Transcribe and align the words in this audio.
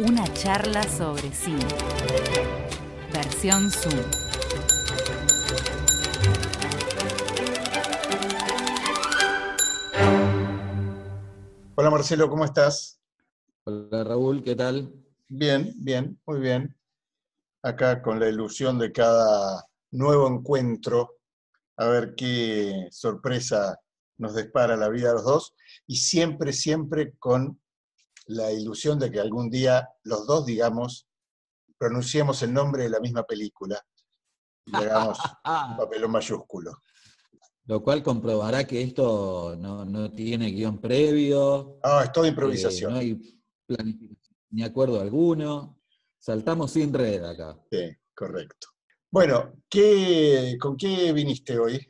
Una 0.00 0.24
charla 0.32 0.82
sobre 0.84 1.30
cine. 1.30 1.62
Versión 3.12 3.70
Zoom. 3.70 4.00
Hola 11.74 11.90
Marcelo, 11.90 12.30
¿cómo 12.30 12.46
estás? 12.46 12.98
Hola 13.64 14.02
Raúl, 14.04 14.42
¿qué 14.42 14.56
tal? 14.56 14.90
Bien, 15.28 15.74
bien, 15.76 16.18
muy 16.24 16.40
bien. 16.40 16.74
Acá 17.62 18.00
con 18.00 18.18
la 18.18 18.30
ilusión 18.30 18.78
de 18.78 18.92
cada 18.92 19.66
nuevo 19.90 20.26
encuentro, 20.28 21.18
a 21.76 21.88
ver 21.88 22.14
qué 22.14 22.88
sorpresa 22.90 23.78
nos 24.16 24.34
dispara 24.34 24.78
la 24.78 24.88
vida 24.88 25.10
a 25.10 25.14
los 25.14 25.24
dos, 25.24 25.54
y 25.86 25.96
siempre, 25.96 26.54
siempre 26.54 27.12
con 27.18 27.59
la 28.26 28.52
ilusión 28.52 28.98
de 28.98 29.10
que 29.10 29.20
algún 29.20 29.50
día 29.50 29.88
los 30.04 30.26
dos, 30.26 30.46
digamos, 30.46 31.06
pronunciemos 31.78 32.42
el 32.42 32.52
nombre 32.52 32.84
de 32.84 32.90
la 32.90 33.00
misma 33.00 33.22
película 33.24 33.82
y 34.66 34.74
hagamos 34.74 35.18
un 35.18 35.76
papelón 35.78 36.10
mayúsculo. 36.10 36.72
Lo 37.64 37.82
cual 37.82 38.02
comprobará 38.02 38.66
que 38.66 38.82
esto 38.82 39.56
no, 39.56 39.84
no 39.84 40.10
tiene 40.10 40.50
guion 40.50 40.80
previo. 40.80 41.78
Ah, 41.82 42.02
es 42.04 42.12
toda 42.12 42.28
improvisación. 42.28 42.90
eh, 42.90 42.94
no 42.94 43.00
hay 43.00 43.40
planificación 43.66 44.20
ni 44.50 44.62
acuerdo 44.64 45.00
alguno. 45.00 45.80
Saltamos 46.18 46.72
sin 46.72 46.92
red 46.92 47.22
acá. 47.24 47.58
Sí, 47.70 47.96
correcto. 48.14 48.68
Bueno, 49.10 49.54
¿qué, 49.68 50.56
¿con 50.60 50.76
qué 50.76 51.12
viniste 51.12 51.58
hoy? 51.58 51.80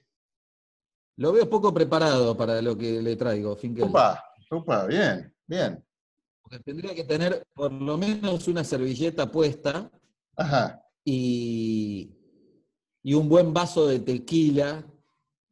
Lo 1.17 1.33
veo 1.33 1.49
poco 1.51 1.73
preparado 1.75 2.37
para 2.37 2.63
lo 2.63 2.77
que 2.77 3.03
le 3.03 3.17
traigo, 3.17 3.57
Finkel. 3.57 3.85
Upa, 3.85 4.23
upa, 4.51 4.87
bien, 4.87 5.35
bien. 5.47 5.85
Porque 6.51 6.65
tendría 6.65 6.95
que 6.97 7.05
tener 7.05 7.47
por 7.55 7.73
lo 7.73 7.97
menos 7.97 8.49
una 8.49 8.65
servilleta 8.65 9.31
puesta 9.31 9.89
Ajá, 10.37 10.83
y, 11.05 12.11
y 13.05 13.15
un 13.15 13.29
buen 13.29 13.55
vaso 13.55 13.87
de 13.87 14.01
tequila 14.01 14.85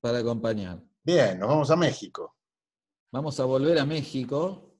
para 0.01 0.19
acompañar. 0.19 0.83
bien, 1.05 1.39
nos 1.39 1.49
vamos 1.49 1.71
a 1.71 1.77
México. 1.77 2.35
Vamos 3.13 3.39
a 3.39 3.45
volver 3.45 3.79
a 3.79 3.87
México. 3.87 4.75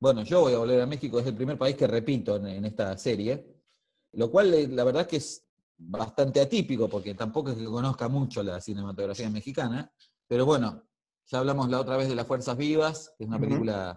Bueno, 0.00 0.24
yo 0.24 0.40
voy 0.40 0.54
a 0.54 0.58
volver 0.58 0.80
a 0.80 0.86
México, 0.86 1.20
es 1.20 1.26
el 1.26 1.36
primer 1.36 1.56
país 1.56 1.76
que 1.76 1.86
repito 1.86 2.34
en, 2.36 2.46
en 2.48 2.64
esta 2.64 2.98
serie, 2.98 3.46
lo 4.14 4.32
cual 4.32 4.52
eh, 4.52 4.66
la 4.66 4.82
verdad 4.82 5.06
que 5.06 5.18
es 5.18 5.46
bastante 5.78 6.40
atípico, 6.40 6.88
porque 6.88 7.14
tampoco 7.14 7.50
es 7.50 7.56
que 7.56 7.64
conozca 7.64 8.08
mucho 8.08 8.42
la 8.42 8.60
cinematografía 8.60 9.30
mexicana, 9.30 9.92
pero 10.26 10.44
bueno, 10.44 10.82
ya 11.26 11.38
hablamos 11.38 11.70
la 11.70 11.80
otra 11.80 11.96
vez 11.96 12.08
de 12.08 12.16
Las 12.16 12.26
Fuerzas 12.26 12.56
Vivas, 12.56 13.14
que 13.16 13.24
es 13.24 13.28
una 13.28 13.38
película 13.38 13.96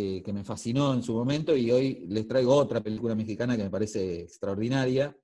eh, 0.00 0.22
que 0.22 0.32
me 0.32 0.44
fascinó 0.44 0.94
en 0.94 1.02
su 1.02 1.12
momento, 1.12 1.56
y 1.56 1.72
hoy 1.72 2.06
les 2.08 2.28
traigo 2.28 2.54
otra 2.54 2.80
película 2.80 3.16
mexicana 3.16 3.56
que 3.56 3.64
me 3.64 3.70
parece 3.70 4.20
extraordinaria, 4.20 5.16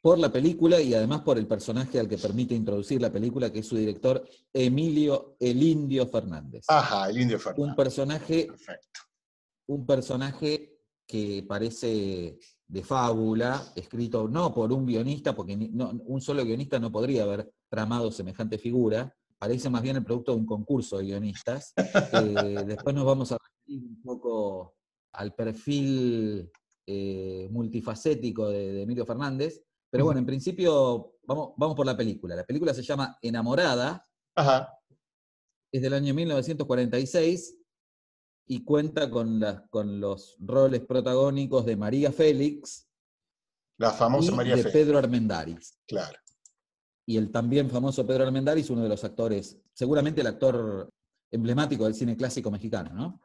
por 0.00 0.18
la 0.18 0.32
película 0.32 0.80
y 0.80 0.92
además 0.94 1.20
por 1.20 1.38
el 1.38 1.46
personaje 1.46 2.00
al 2.00 2.08
que 2.08 2.18
permite 2.18 2.56
introducir 2.56 3.00
la 3.00 3.12
película, 3.12 3.52
que 3.52 3.60
es 3.60 3.66
su 3.68 3.76
director 3.76 4.28
Emilio 4.52 5.36
El 5.38 5.62
Indio 5.62 6.08
Fernández. 6.08 6.64
Ajá, 6.66 7.08
el 7.08 7.20
Indio 7.20 7.36
Un 7.36 7.42
Fernández. 7.44 7.76
personaje, 7.76 8.46
Perfecto. 8.46 9.00
un 9.68 9.86
personaje 9.86 10.80
que 11.06 11.44
parece 11.46 12.36
de 12.66 12.82
fábula, 12.82 13.62
escrito 13.76 14.26
no 14.26 14.52
por 14.52 14.72
un 14.72 14.86
guionista, 14.86 15.36
porque 15.36 15.56
no- 15.56 15.90
un 16.04 16.20
solo 16.20 16.44
guionista 16.44 16.80
no 16.80 16.90
podría 16.90 17.22
haber 17.22 17.52
tramado 17.68 18.10
semejante 18.10 18.58
figura, 18.58 19.14
parece 19.38 19.70
más 19.70 19.82
bien 19.82 19.96
el 19.96 20.04
producto 20.04 20.32
de 20.32 20.38
un 20.38 20.46
concurso 20.46 20.98
de 20.98 21.04
guionistas. 21.04 21.74
Eh, 22.12 22.64
después 22.66 22.92
nos 22.96 23.04
vamos 23.04 23.30
a 23.30 23.36
un 23.68 24.00
poco 24.02 24.76
al 25.14 25.34
perfil 25.34 26.50
eh, 26.86 27.48
multifacético 27.50 28.48
de, 28.48 28.72
de 28.72 28.82
Emilio 28.82 29.06
Fernández, 29.06 29.62
pero 29.90 30.04
bueno, 30.04 30.20
en 30.20 30.26
principio 30.26 31.16
vamos, 31.24 31.52
vamos 31.56 31.76
por 31.76 31.86
la 31.86 31.96
película. 31.96 32.34
La 32.34 32.44
película 32.44 32.72
se 32.72 32.82
llama 32.82 33.18
Enamorada, 33.20 34.06
Ajá, 34.34 34.68
es 35.72 35.80
del 35.80 35.94
año 35.94 36.12
1946 36.12 37.58
y 38.46 38.64
cuenta 38.64 39.10
con, 39.10 39.40
los 40.00 40.36
roles 40.38 40.82
protagónicos 40.82 41.64
de 41.64 41.76
María 41.76 42.12
Félix 42.12 42.88
la 43.78 43.90
y 43.90 43.96
famosa 43.96 44.32
María 44.32 44.56
de. 44.56 44.64
Pedro 44.64 44.98
Armendáriz. 44.98 45.78
Claro. 45.86 46.18
Y 47.06 47.16
el 47.16 47.32
también 47.32 47.70
famoso 47.70 48.06
Pedro 48.06 48.24
Armendáriz, 48.24 48.68
uno 48.70 48.82
de 48.82 48.88
los 48.90 49.02
actores, 49.02 49.58
seguramente 49.72 50.20
el 50.20 50.26
actor 50.26 50.92
emblemático 51.36 51.84
del 51.84 51.94
cine 51.94 52.16
clásico 52.16 52.50
mexicano, 52.50 52.92
¿no? 52.94 53.20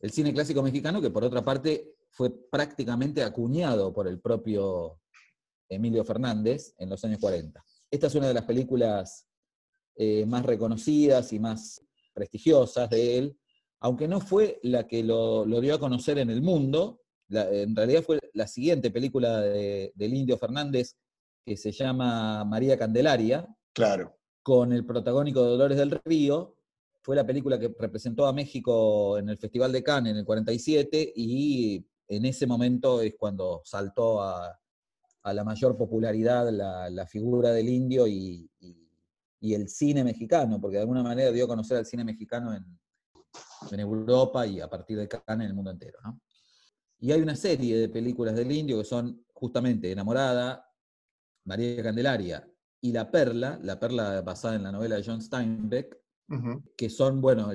El 0.00 0.10
cine 0.10 0.32
clásico 0.32 0.62
mexicano 0.62 1.00
que 1.00 1.10
por 1.10 1.22
otra 1.24 1.44
parte 1.44 1.94
fue 2.10 2.30
prácticamente 2.50 3.22
acuñado 3.22 3.92
por 3.92 4.08
el 4.08 4.18
propio 4.18 4.98
Emilio 5.68 6.04
Fernández 6.04 6.74
en 6.78 6.88
los 6.88 7.04
años 7.04 7.20
40. 7.20 7.62
Esta 7.90 8.06
es 8.06 8.14
una 8.14 8.28
de 8.28 8.34
las 8.34 8.44
películas 8.44 9.28
eh, 9.96 10.24
más 10.26 10.44
reconocidas 10.44 11.32
y 11.32 11.38
más 11.38 11.84
prestigiosas 12.14 12.88
de 12.90 13.18
él, 13.18 13.38
aunque 13.80 14.08
no 14.08 14.20
fue 14.20 14.58
la 14.62 14.86
que 14.86 15.02
lo, 15.04 15.44
lo 15.44 15.60
dio 15.60 15.74
a 15.74 15.78
conocer 15.80 16.18
en 16.18 16.30
el 16.30 16.40
mundo, 16.42 17.02
la- 17.28 17.50
en 17.52 17.76
realidad 17.76 18.02
fue 18.02 18.18
la 18.32 18.46
siguiente 18.46 18.90
película 18.90 19.40
de- 19.42 19.92
del 19.94 20.14
Indio 20.14 20.38
Fernández 20.38 20.96
que 21.44 21.56
se 21.56 21.72
llama 21.72 22.44
María 22.44 22.78
Candelaria, 22.78 23.46
Claro. 23.74 24.16
con 24.42 24.72
el 24.72 24.84
protagónico 24.86 25.42
de 25.42 25.50
Dolores 25.50 25.78
del 25.78 26.00
Río. 26.04 26.56
Fue 27.02 27.16
la 27.16 27.26
película 27.26 27.58
que 27.58 27.74
representó 27.78 28.26
a 28.26 28.32
México 28.32 29.18
en 29.18 29.28
el 29.28 29.38
Festival 29.38 29.72
de 29.72 29.82
Cannes 29.82 30.12
en 30.12 30.18
el 30.18 30.24
47 30.24 31.12
y 31.16 31.84
en 32.08 32.24
ese 32.24 32.46
momento 32.46 33.00
es 33.00 33.14
cuando 33.18 33.62
saltó 33.64 34.22
a, 34.22 34.56
la 35.24 35.44
mayor 35.44 35.76
popularidad 35.76 36.50
la, 36.50 37.06
figura 37.06 37.50
del 37.50 37.68
indio 37.68 38.06
y 38.06 38.48
el 39.40 39.68
cine 39.68 40.02
mexicano, 40.02 40.60
porque 40.60 40.76
de 40.76 40.82
alguna 40.82 41.02
manera 41.02 41.30
dio 41.30 41.44
a 41.44 41.48
conocer 41.48 41.76
al 41.76 41.86
cine 41.86 42.04
mexicano 42.04 42.54
en, 42.54 42.64
en 43.70 43.80
Europa 43.80 44.46
y 44.46 44.60
a 44.60 44.68
partir 44.68 44.98
de 44.98 45.08
Cannes 45.08 45.44
en 45.44 45.50
el 45.50 45.54
mundo 45.54 45.70
entero. 45.70 45.98
¿no? 46.02 46.20
Y 46.98 47.12
hay 47.12 47.20
una 47.20 47.36
serie 47.36 47.78
de 47.78 47.88
películas 47.88 48.34
del 48.34 48.50
indio 48.52 48.78
que 48.78 48.84
son 48.84 49.24
justamente 49.32 49.90
Enamorada, 49.90 50.66
María 51.44 51.82
Candelaria 51.82 52.48
y 52.80 52.92
La 52.92 53.10
Perla, 53.10 53.58
La 53.62 53.78
Perla 53.78 54.22
basada 54.22 54.56
en 54.56 54.62
la 54.62 54.72
novela 54.72 54.96
de 54.96 55.04
John 55.04 55.22
Steinbeck, 55.22 55.99
Que 56.76 56.88
son, 56.88 57.20
bueno, 57.20 57.50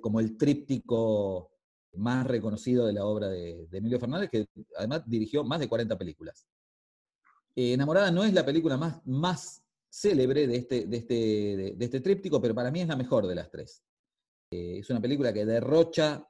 como 0.00 0.18
el 0.20 0.36
tríptico 0.36 1.52
más 1.94 2.26
reconocido 2.26 2.86
de 2.86 2.92
la 2.92 3.04
obra 3.04 3.28
de, 3.28 3.68
Emilio 3.70 4.00
Fernández, 4.00 4.30
que 4.30 4.46
además 4.76 5.02
dirigió 5.06 5.44
más 5.44 5.60
de 5.60 5.68
40 5.68 5.96
películas. 5.96 6.46
Eh, 7.54 7.72
Enamorada 7.72 8.10
no 8.10 8.24
es 8.24 8.32
la 8.32 8.44
película 8.44 8.76
más, 8.76 9.04
más 9.06 9.62
célebre 9.88 10.46
de 10.46 10.56
este, 10.56 10.86
de, 10.86 10.96
este, 10.96 11.14
de, 11.76 11.84
este 11.84 12.00
tríptico, 12.00 12.40
pero 12.40 12.54
para 12.54 12.70
mí 12.70 12.80
es 12.80 12.88
la 12.88 12.96
mejor 12.96 13.26
de 13.26 13.34
las 13.34 13.50
tres. 13.50 13.82
Eh, 14.50 14.78
es 14.78 14.90
una 14.90 15.00
película 15.00 15.32
que 15.32 15.46
derrocha, 15.46 16.28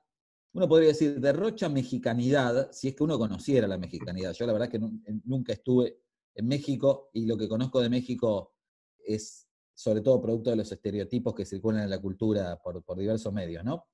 uno 0.53 0.69
podría 0.69 0.89
decir, 0.89 1.21
derrocha 1.21 1.69
mexicanidad, 1.69 2.71
si 2.73 2.89
es 2.89 2.95
que 2.95 3.05
uno 3.05 3.19
conociera 3.19 3.67
la 3.67 3.79
mexicanidad. 3.79 4.33
Yo 4.33 4.47
la 4.47 4.53
verdad 4.53 4.69
que 4.69 4.79
nu- 4.79 5.03
nunca 5.25 5.53
estuve 5.53 6.01
en 6.35 6.47
México 6.47 7.11
y 7.13 7.27
lo 7.27 7.37
que 7.37 7.49
conozco 7.49 7.81
de 7.81 7.89
México 7.89 8.55
es 8.99 9.48
sobre 9.79 10.01
todo 10.01 10.21
producto 10.21 10.51
de 10.51 10.57
los 10.57 10.73
estereotipos 10.73 11.35
que 11.35 11.45
circulan 11.45 11.85
en 11.85 11.91
la 11.91 12.01
cultura 12.01 12.59
por, 12.61 12.83
por 12.83 12.99
diversos 12.99 13.33
medios, 13.33 13.65
¿no? 13.65 13.87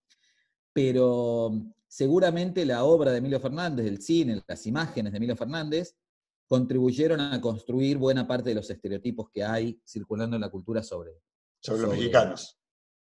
pero 0.72 1.52
seguramente 1.86 2.64
la 2.64 2.84
obra 2.84 3.12
de 3.12 3.18
Emilio 3.18 3.38
Fernández, 3.38 3.86
el 3.86 4.00
cine, 4.00 4.42
las 4.46 4.66
imágenes 4.66 5.12
de 5.12 5.18
Emilio 5.18 5.36
Fernández, 5.36 5.96
contribuyeron 6.48 7.20
a 7.20 7.40
construir 7.40 7.98
buena 7.98 8.26
parte 8.26 8.48
de 8.48 8.54
los 8.56 8.68
estereotipos 8.70 9.28
que 9.30 9.44
hay 9.44 9.80
circulando 9.86 10.36
en 10.36 10.40
la 10.42 10.50
cultura 10.50 10.82
sobre... 10.82 11.12
Sobre, 11.60 11.82
los 11.82 11.90
mexicanos. 11.90 12.58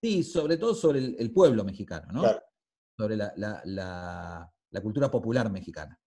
Sí, 0.02 0.22
sobre 0.22 0.56
todo 0.58 0.74
sobre 0.74 0.98
el, 1.00 1.16
el 1.18 1.32
pueblo 1.32 1.64
mexicano, 1.64 2.12
¿no? 2.12 2.20
Claro. 2.20 2.42
Sobre 2.96 3.16
la, 3.16 3.32
la- 3.36 3.62
la- 3.64 4.52
la 4.70 4.80
cultura 4.82 5.10
popular 5.10 5.50
mexicana. 5.50 5.98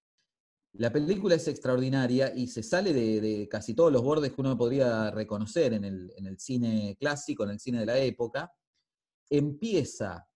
La 0.74 0.92
película 0.92 1.36
es 1.36 1.48
extraordinaria 1.48 2.33
y 2.36 2.48
se 2.48 2.63
sale 2.63 2.94
de, 2.94 3.48
casi 3.50 3.74
todos 3.74 3.92
los 3.92 4.04
bordes 4.04 4.33
que 4.33 4.42
uno 4.42 4.57
podría 4.57 5.12
reconocer 5.12 5.74
en 5.74 5.83
el, 5.83 6.39
cine 6.39 6.95
clásico, 7.00 7.44
en 7.44 7.51
el 7.51 7.60
cine 7.60 7.80
de 7.80 7.86
la 7.86 7.98
época. 7.98 8.51
Empieza 9.30 10.27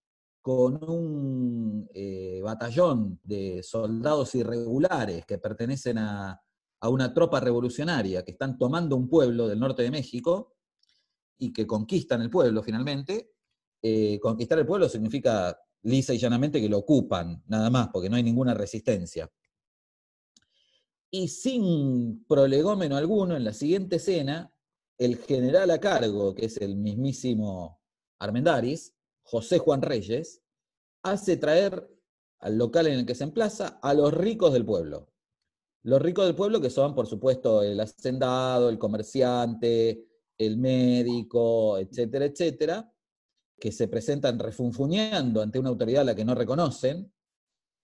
con 0.41 0.83
un 0.89 1.87
eh, 1.93 2.41
batallón 2.43 3.19
de 3.23 3.63
soldados 3.63 4.35
irregulares 4.35 5.25
que 5.25 5.37
pertenecen 5.37 5.99
a, 5.99 6.41
a 6.83 6.89
una 6.89 7.13
tropa 7.13 7.39
revolucionaria 7.39 8.25
que 8.25 8.31
están 8.31 8.57
tomando 8.57 8.97
un 8.97 9.07
pueblo 9.07 9.47
del 9.47 9.59
norte 9.59 9.83
de 9.83 9.91
México 9.91 10.55
y 11.37 11.53
que 11.53 11.65
conquistan 11.65 12.21
el 12.21 12.29
pueblo 12.29 12.61
finalmente. 12.61 13.31
Eh, 13.81 14.19
conquistar 14.19 14.59
el 14.59 14.65
pueblo 14.65 14.89
significa 14.89 15.57
lisa 15.83 16.13
y 16.13 16.17
llanamente 16.17 16.59
que 16.59 16.67
lo 16.67 16.79
ocupan, 16.79 17.41
nada 17.47 17.69
más, 17.69 17.87
porque 17.87 18.09
no 18.09 18.17
hay 18.17 18.23
ninguna 18.23 18.53
resistencia. 18.53 19.31
Y 21.15 21.27
sin 21.27 22.25
prolegómeno 22.25 22.97
alguno, 22.97 23.37
en 23.37 23.43
la 23.43 23.53
siguiente 23.53 23.97
escena, 23.97 24.51
el 24.97 25.17
general 25.17 25.69
a 25.69 25.79
cargo, 25.79 26.33
que 26.33 26.47
es 26.47 26.57
el 26.57 26.75
mismísimo 26.75 27.79
Armendaris, 28.17 28.95
José 29.21 29.59
Juan 29.59 29.83
Reyes, 29.83 30.41
hace 31.03 31.37
traer 31.37 31.87
al 32.39 32.57
local 32.57 32.87
en 32.87 32.93
el 32.93 33.05
que 33.05 33.13
se 33.13 33.25
emplaza 33.25 33.79
a 33.83 33.93
los 33.93 34.11
ricos 34.11 34.53
del 34.53 34.65
pueblo. 34.65 35.07
Los 35.83 36.01
ricos 36.01 36.25
del 36.25 36.33
pueblo 36.33 36.59
que 36.59 36.71
son, 36.71 36.95
por 36.95 37.05
supuesto, 37.05 37.61
el 37.61 37.79
hacendado, 37.79 38.69
el 38.69 38.79
comerciante, 38.79 40.07
el 40.35 40.57
médico, 40.57 41.77
etcétera, 41.77 42.25
etcétera, 42.25 42.91
que 43.59 43.71
se 43.71 43.87
presentan 43.87 44.39
refunfuñando 44.39 45.43
ante 45.43 45.59
una 45.59 45.69
autoridad 45.69 46.01
a 46.01 46.05
la 46.05 46.15
que 46.15 46.25
no 46.25 46.33
reconocen, 46.33 47.12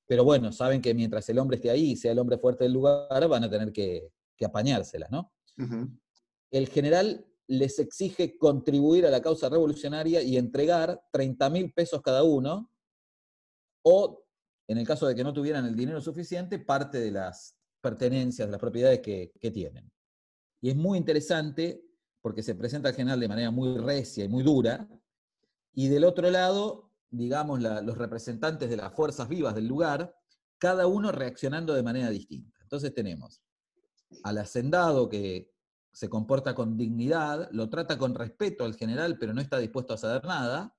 pero 0.09 0.23
bueno, 0.23 0.51
saben 0.51 0.81
que 0.81 0.95
mientras 0.95 1.29
el 1.29 1.37
hombre 1.37 1.57
esté 1.57 1.69
ahí, 1.69 1.95
sea 1.95 2.13
el 2.13 2.17
hombre 2.17 2.39
fuerte 2.39 2.63
del 2.63 2.73
lugar, 2.73 3.27
van 3.27 3.43
a 3.43 3.49
tener 3.49 3.71
que, 3.71 4.11
que 4.35 4.43
apañárselas, 4.43 5.11
¿no? 5.11 5.31
El 6.49 6.67
general 6.67 7.27
les 7.45 7.77
exige 7.77 8.35
contribuir 8.35 9.05
a 9.05 9.11
la 9.11 9.21
causa 9.21 9.49
revolucionaria 9.49 10.23
y 10.23 10.35
entregar 10.35 10.99
30 11.11 11.49
mil 11.51 11.71
pesos 11.73 12.01
cada 12.01 12.23
uno, 12.23 12.71
o, 13.83 14.25
en 14.67 14.79
el 14.79 14.87
caso 14.87 15.05
de 15.05 15.13
que 15.13 15.23
no 15.23 15.31
tuvieran 15.31 15.67
el 15.67 15.75
dinero 15.75 16.01
suficiente, 16.01 16.57
parte 16.57 16.99
de 16.99 17.11
las 17.11 17.55
pertenencias, 17.79 18.47
de 18.47 18.51
las 18.51 18.59
propiedades 18.59 19.01
que, 19.01 19.31
que 19.39 19.51
tienen. 19.51 19.91
Y 20.59 20.71
es 20.71 20.75
muy 20.75 20.97
interesante 20.97 21.83
porque 22.19 22.41
se 22.41 22.55
presenta 22.55 22.89
al 22.89 22.95
general 22.95 23.19
de 23.19 23.27
manera 23.27 23.51
muy 23.51 23.77
recia 23.77 24.25
y 24.25 24.27
muy 24.27 24.41
dura, 24.41 24.89
y 25.71 25.87
del 25.87 26.03
otro 26.03 26.31
lado, 26.31 26.88
digamos, 27.09 27.61
la- 27.61 27.81
los 27.81 27.97
representantes 27.97 28.69
de 28.69 28.77
las 28.77 28.93
fuerzas 28.93 29.27
vivas 29.27 29.55
del 29.55 29.67
lugar, 29.67 30.15
cada 30.57 30.87
uno 30.87 31.11
reaccionando 31.11 31.73
de 31.73 31.83
manera 31.83 32.09
distinta. 32.09 32.59
Entonces 32.61 32.93
tenemos 32.93 33.41
al 34.23 34.37
hacendado 34.37 35.07
que 35.09 35.51
se 35.91 36.09
comporta 36.09 36.53
con 36.55 36.77
dignidad, 36.77 37.49
lo 37.51 37.69
trata 37.69 37.97
con 37.97 38.13
respeto 38.15 38.63
al 38.65 38.75
general, 38.75 39.17
pero 39.19 39.33
no 39.33 39.41
está 39.41 39.57
dispuesto 39.57 39.93
a 39.93 39.97
ceder 39.97 40.23
nada. 40.25 40.75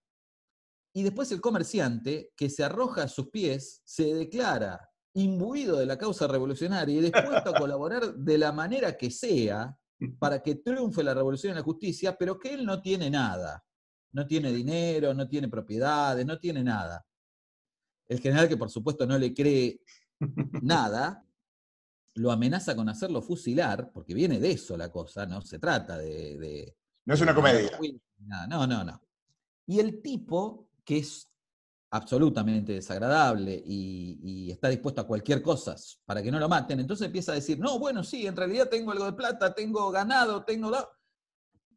Y 0.93 1.03
después 1.03 1.31
el 1.33 1.41
comerciante, 1.41 2.33
que 2.37 2.51
se 2.51 2.65
arroja 2.65 3.05
a 3.05 3.09
sus 3.09 3.31
pies, 3.31 3.83
se 3.85 4.15
declara 4.15 4.89
imbuido 5.15 5.79
de 5.79 5.87
la 5.87 5.99
causa 5.99 6.27
revolucionaria 6.29 6.97
y 6.99 7.01
dispuesto 7.03 7.51
a 7.51 7.55
colaborar 7.67 8.15
de 8.15 8.39
la 8.39 8.53
manera 8.53 8.97
que 8.97 9.11
sea 9.11 9.77
para 10.19 10.43
que 10.43 10.57
triunfe 10.57 11.03
la 11.03 11.15
revolución 11.15 11.53
y 11.53 11.57
la 11.57 11.63
justicia, 11.63 12.17
pero 12.17 12.39
que 12.39 12.55
él 12.55 12.65
no 12.65 12.81
tiene 12.81 13.11
nada. 13.11 13.65
No 14.13 14.27
tiene 14.27 14.53
dinero, 14.53 15.15
no 15.15 15.29
tiene 15.29 15.49
propiedades, 15.49 16.27
no 16.27 16.39
tiene 16.39 16.63
nada. 16.65 17.05
El 18.09 18.21
general, 18.21 18.49
que 18.49 18.57
por 18.57 18.71
supuesto 18.71 19.07
no 19.07 19.17
le 19.19 19.33
cree 19.33 19.81
nada, 20.63 21.25
lo 22.15 22.33
amenaza 22.33 22.75
con 22.75 22.89
hacerlo 22.89 23.23
fusilar, 23.23 23.91
porque 23.93 24.15
viene 24.15 24.41
de 24.41 24.51
eso 24.53 24.77
la 24.77 24.91
cosa, 24.91 25.27
no 25.27 25.41
se 25.43 25.59
trata 25.59 25.97
de... 25.97 26.37
de- 26.39 26.77
No 27.07 27.15
es 27.15 27.21
una 27.21 27.35
comedia. 27.35 27.71
No, 28.49 28.67
no, 28.67 28.85
no. 28.85 29.01
Y 29.67 29.79
el 29.79 30.03
tipo, 30.03 30.69
que 30.85 30.99
es 30.99 31.29
absolutamente 31.93 32.73
desagradable 32.73 33.63
y, 33.65 34.19
y 34.23 34.51
está 34.51 34.69
dispuesto 34.69 35.01
a 35.01 35.07
cualquier 35.07 35.41
cosa 35.43 35.75
para 36.05 36.23
que 36.23 36.31
no 36.31 36.39
lo 36.39 36.49
maten, 36.49 36.81
entonces 36.81 37.07
empieza 37.07 37.33
a 37.33 37.37
decir, 37.37 37.59
no, 37.59 37.79
bueno, 37.79 38.03
sí, 38.05 38.27
en 38.27 38.37
realidad 38.37 38.69
tengo 38.69 38.91
algo 38.93 39.05
de 39.07 39.13
plata, 39.13 39.55
tengo 39.55 39.91
ganado, 39.91 40.45
tengo... 40.45 40.71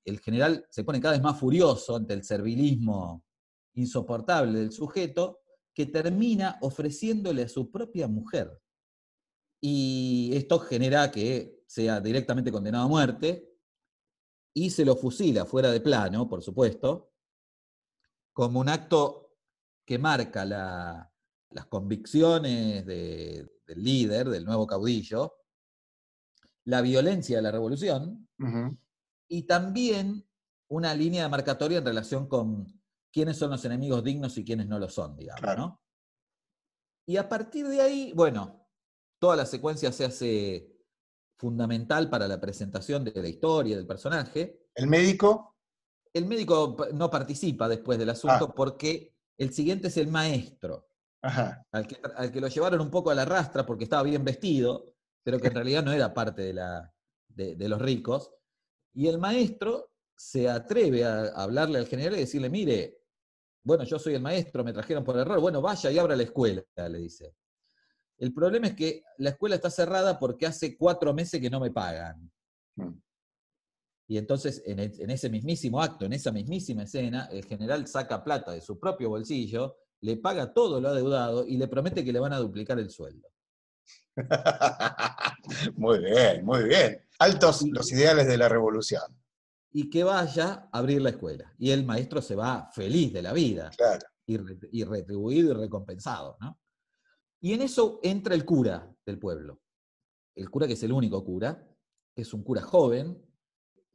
da-". 0.05 0.11
El 0.11 0.19
general 0.19 0.65
se 0.69 0.83
pone 0.83 0.99
cada 0.99 1.13
vez 1.13 1.21
más 1.23 1.39
furioso 1.39 1.95
ante 1.95 2.13
el 2.13 2.23
servilismo 2.23 3.23
insoportable 3.75 4.59
del 4.59 4.71
sujeto, 4.71 5.39
que 5.73 5.87
termina 5.87 6.59
ofreciéndole 6.61 7.43
a 7.43 7.49
su 7.49 7.71
propia 7.71 8.07
mujer. 8.07 8.61
Y 9.59 10.31
esto 10.35 10.59
genera 10.59 11.09
que 11.09 11.63
sea 11.65 11.99
directamente 11.99 12.51
condenado 12.51 12.85
a 12.85 12.87
muerte 12.89 13.49
y 14.53 14.69
se 14.69 14.85
lo 14.85 14.95
fusila 14.95 15.45
fuera 15.45 15.71
de 15.71 15.81
plano, 15.81 16.29
por 16.29 16.43
supuesto, 16.43 17.11
como 18.33 18.59
un 18.59 18.69
acto 18.69 19.31
que 19.85 19.97
marca 19.97 20.45
la- 20.45 21.11
las 21.49 21.65
convicciones 21.67 22.85
de- 22.85 23.49
del 23.65 23.83
líder, 23.83 24.29
del 24.29 24.45
nuevo 24.45 24.67
caudillo, 24.67 25.33
la 26.65 26.81
violencia 26.81 27.37
de 27.37 27.41
la 27.43 27.51
revolución 27.51 28.29
y 29.33 29.47
también 29.47 30.29
una 30.69 30.93
línea 30.93 31.23
demarcatoria 31.23 31.79
en 31.79 31.85
relación 31.85 32.27
con 32.27 32.67
quiénes 33.11 33.35
son 33.35 33.49
los 33.49 33.65
enemigos 33.65 34.03
dignos 34.03 34.37
y 34.37 34.45
quiénes 34.45 34.67
no 34.67 34.77
lo 34.77 34.87
son, 34.87 35.15
digamos, 35.17 35.57
¿no? 35.57 35.81
Y 37.07 37.17
a 37.17 37.27
partir 37.27 37.67
de 37.67 37.81
ahí, 37.81 38.13
bueno, 38.15 38.69
toda 39.19 39.35
la 39.35 39.47
secuencia 39.47 39.91
se 39.91 40.05
hace 40.05 40.77
fundamental 41.39 42.11
para 42.11 42.27
la 42.27 42.39
presentación 42.39 43.03
de 43.03 43.19
la 43.19 43.27
historia, 43.27 43.75
del 43.75 43.87
personaje. 43.87 44.67
¿El 44.75 44.85
médico? 44.85 45.57
El 46.13 46.27
médico 46.27 46.77
no 46.93 47.09
participa 47.09 47.67
después 47.67 47.97
del 47.97 48.11
asunto 48.11 48.53
porque 48.53 49.15
el 49.39 49.51
siguiente 49.51 49.87
es 49.87 49.97
el 49.97 50.09
maestro, 50.09 50.89
Ajá. 51.23 51.65
al 51.71 51.87
que, 51.87 51.97
al 52.15 52.31
que 52.31 52.39
lo 52.39 52.49
llevaron 52.49 52.81
un 52.81 52.91
poco 52.91 53.09
a 53.09 53.15
la 53.15 53.25
rastra 53.25 53.65
porque 53.65 53.85
estaba 53.85 54.03
bien 54.03 54.23
vestido, 54.23 54.93
pero 55.23 55.39
que 55.39 55.47
en 55.47 55.55
realidad 55.55 55.83
no 55.83 55.91
era 55.91 56.13
parte 56.13 56.43
de, 56.43 56.53
la, 56.53 56.93
de, 57.29 57.55
de 57.55 57.67
los 57.67 57.81
ricos. 57.81 58.31
Y 58.93 59.07
el 59.07 59.17
maestro 59.17 59.91
se 60.15 60.47
atreve 60.49 61.03
a 61.03 61.25
hablarle 61.35 61.79
al 61.79 61.87
general 61.87 62.15
y 62.15 62.21
decirle, 62.21 62.49
mire, 62.49 62.99
bueno, 63.63 63.83
yo 63.85 63.99
soy 63.99 64.15
el 64.15 64.21
maestro, 64.21 64.63
me 64.63 64.73
trajeron 64.73 65.03
por 65.03 65.17
error, 65.17 65.39
bueno, 65.39 65.61
vaya 65.61 65.91
y 65.91 65.97
abra 65.99 66.15
la 66.15 66.23
escuela, 66.23 66.63
le 66.89 66.99
dice. 66.99 67.35
El 68.19 68.33
problema 68.33 68.67
es 68.67 68.75
que 68.75 69.03
la 69.19 69.31
escuela 69.31 69.55
está 69.55 69.69
cerrada 69.69 70.19
porque 70.19 70.47
hace 70.47 70.77
cuatro 70.77 71.13
meses 71.13 71.41
que 71.41 71.49
no 71.49 71.59
me 71.59 71.71
pagan. 71.71 72.31
Y 74.07 74.17
entonces, 74.17 74.61
en, 74.65 74.79
e- 74.79 74.91
en 74.99 75.09
ese 75.09 75.29
mismísimo 75.29 75.81
acto, 75.81 76.05
en 76.05 76.13
esa 76.13 76.31
mismísima 76.31 76.83
escena, 76.83 77.27
el 77.31 77.45
general 77.45 77.87
saca 77.87 78.23
plata 78.23 78.51
de 78.51 78.61
su 78.61 78.79
propio 78.79 79.09
bolsillo, 79.09 79.77
le 80.01 80.17
paga 80.17 80.53
todo 80.53 80.81
lo 80.81 80.89
adeudado 80.89 81.45
y 81.47 81.57
le 81.57 81.67
promete 81.67 82.03
que 82.03 82.11
le 82.13 82.19
van 82.19 82.33
a 82.33 82.39
duplicar 82.39 82.79
el 82.79 82.89
sueldo. 82.89 83.29
Muy 85.75 85.99
bien, 85.99 86.45
muy 86.45 86.63
bien. 86.65 87.01
Altos 87.23 87.63
los 87.71 87.91
ideales 87.91 88.27
de 88.27 88.37
la 88.37 88.49
revolución. 88.49 89.03
Y 89.71 89.89
que 89.89 90.03
vaya 90.03 90.69
a 90.71 90.79
abrir 90.79 91.01
la 91.01 91.09
escuela. 91.11 91.53
Y 91.57 91.71
el 91.71 91.85
maestro 91.85 92.21
se 92.21 92.35
va 92.35 92.69
feliz 92.73 93.13
de 93.13 93.21
la 93.21 93.33
vida. 93.33 93.71
Claro. 93.77 94.05
Y, 94.25 94.37
re- 94.37 94.69
y 94.71 94.83
retribuido 94.83 95.51
y 95.51 95.53
recompensado, 95.55 96.37
¿no? 96.39 96.59
Y 97.41 97.53
en 97.53 97.61
eso 97.61 97.99
entra 98.03 98.35
el 98.35 98.45
cura 98.45 98.93
del 99.05 99.19
pueblo. 99.19 99.61
El 100.35 100.49
cura 100.49 100.67
que 100.67 100.73
es 100.73 100.83
el 100.83 100.91
único 100.91 101.23
cura, 101.23 101.67
que 102.15 102.21
es 102.21 102.33
un 102.33 102.43
cura 102.43 102.61
joven, 102.61 103.21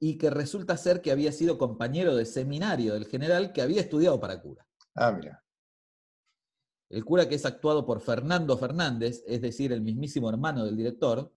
y 0.00 0.16
que 0.18 0.30
resulta 0.30 0.76
ser 0.76 1.00
que 1.00 1.10
había 1.10 1.32
sido 1.32 1.58
compañero 1.58 2.14
de 2.14 2.24
seminario 2.24 2.94
del 2.94 3.06
general 3.06 3.52
que 3.52 3.62
había 3.62 3.80
estudiado 3.80 4.20
para 4.20 4.40
cura. 4.40 4.66
Ah, 4.94 5.12
mira. 5.12 5.44
El 6.90 7.04
cura 7.04 7.28
que 7.28 7.34
es 7.34 7.44
actuado 7.44 7.84
por 7.84 8.00
Fernando 8.00 8.56
Fernández, 8.56 9.22
es 9.26 9.40
decir, 9.40 9.72
el 9.72 9.82
mismísimo 9.82 10.30
hermano 10.30 10.64
del 10.64 10.76
director, 10.76 11.32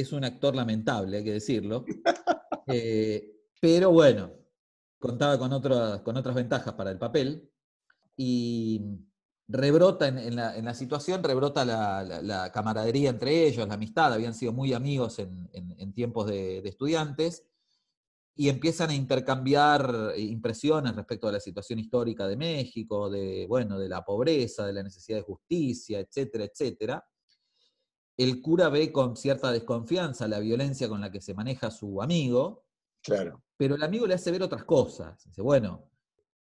es 0.00 0.12
un 0.12 0.24
actor 0.24 0.54
lamentable, 0.54 1.18
hay 1.18 1.24
que 1.24 1.32
decirlo. 1.34 1.84
Eh, 2.70 3.32
pero 3.62 3.90
bueno, 3.90 4.30
contaba 4.98 5.38
con, 5.38 5.50
otras- 5.54 6.02
con 6.02 6.16
otras 6.18 6.34
ventajas 6.36 6.74
para 6.74 6.90
el 6.90 6.98
papel. 6.98 7.50
Y 8.16 8.82
rebrota 9.48 10.06
en, 10.08 10.36
la, 10.36 10.74
situación, 10.74 11.22
rebrota 11.24 11.64
la, 11.64 12.50
camaradería 12.52 13.08
entre 13.10 13.46
ellos, 13.46 13.66
la 13.66 13.74
amistad, 13.74 14.12
habían 14.12 14.34
sido 14.34 14.52
muy 14.52 14.74
amigos 14.74 15.18
en 15.18 15.92
tiempos 15.94 16.26
de, 16.28 16.60
de 16.60 16.68
estudiantes. 16.68 17.46
y 18.36 18.48
empiezan 18.48 18.90
a 18.90 18.94
intercambiar 18.94 20.12
impresiones 20.16 20.94
respecto 20.94 21.26
a 21.28 21.32
la 21.32 21.40
situación 21.40 21.78
histórica 21.80 22.26
de 22.28 22.36
México, 22.36 23.10
de, 23.10 23.46
bueno, 23.48 23.78
de 23.78 23.88
la 23.88 24.04
pobreza, 24.04 24.64
de 24.66 24.72
la 24.74 24.82
necesidad 24.84 25.18
de 25.18 25.24
justicia, 25.24 25.98
etcétera, 26.00 26.44
etcétera. 26.44 27.04
El 28.18 28.42
cura 28.42 28.68
ve 28.68 28.92
con 28.92 29.16
cierta 29.16 29.50
desconfianza 29.52 30.28
la 30.28 30.40
violencia 30.40 30.88
con 30.88 31.00
la 31.00 31.10
que 31.10 31.20
se 31.20 31.32
maneja 31.34 31.70
su 31.70 32.02
amigo, 32.02 32.64
Claro. 33.00 33.42
pero 33.56 33.76
el 33.76 33.82
amigo 33.82 34.06
le 34.06 34.14
hace 34.14 34.30
ver 34.32 34.42
otras 34.42 34.64
cosas. 34.64 35.22
Dice, 35.24 35.40
bueno, 35.40 35.88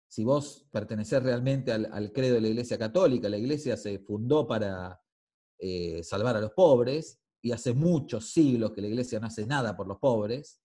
si 0.09 0.23
vos 0.25 0.67
pertenecés 0.71 1.23
realmente 1.23 1.73
al, 1.73 1.91
al 1.93 2.13
credo 2.13 2.37
de 2.37 2.41
la 2.43 2.49
Iglesia 2.49 2.79
Católica, 2.79 3.29
la 3.29 3.37
Iglesia 3.39 3.77
se 3.77 3.99
fundó 3.99 4.47
para 4.47 5.01
eh, 5.59 6.03
salvar 6.05 6.37
a 6.37 6.41
los 6.41 6.53
pobres, 6.53 7.21
y 7.43 7.53
hace 7.53 7.75
muchos 7.75 8.31
siglos 8.31 8.73
que 8.73 8.81
la 8.81 8.87
Iglesia 8.87 9.21
no 9.21 9.27
hace 9.27 9.45
nada 9.45 9.77
por 9.77 9.87
los 9.87 9.99
pobres, 9.99 10.63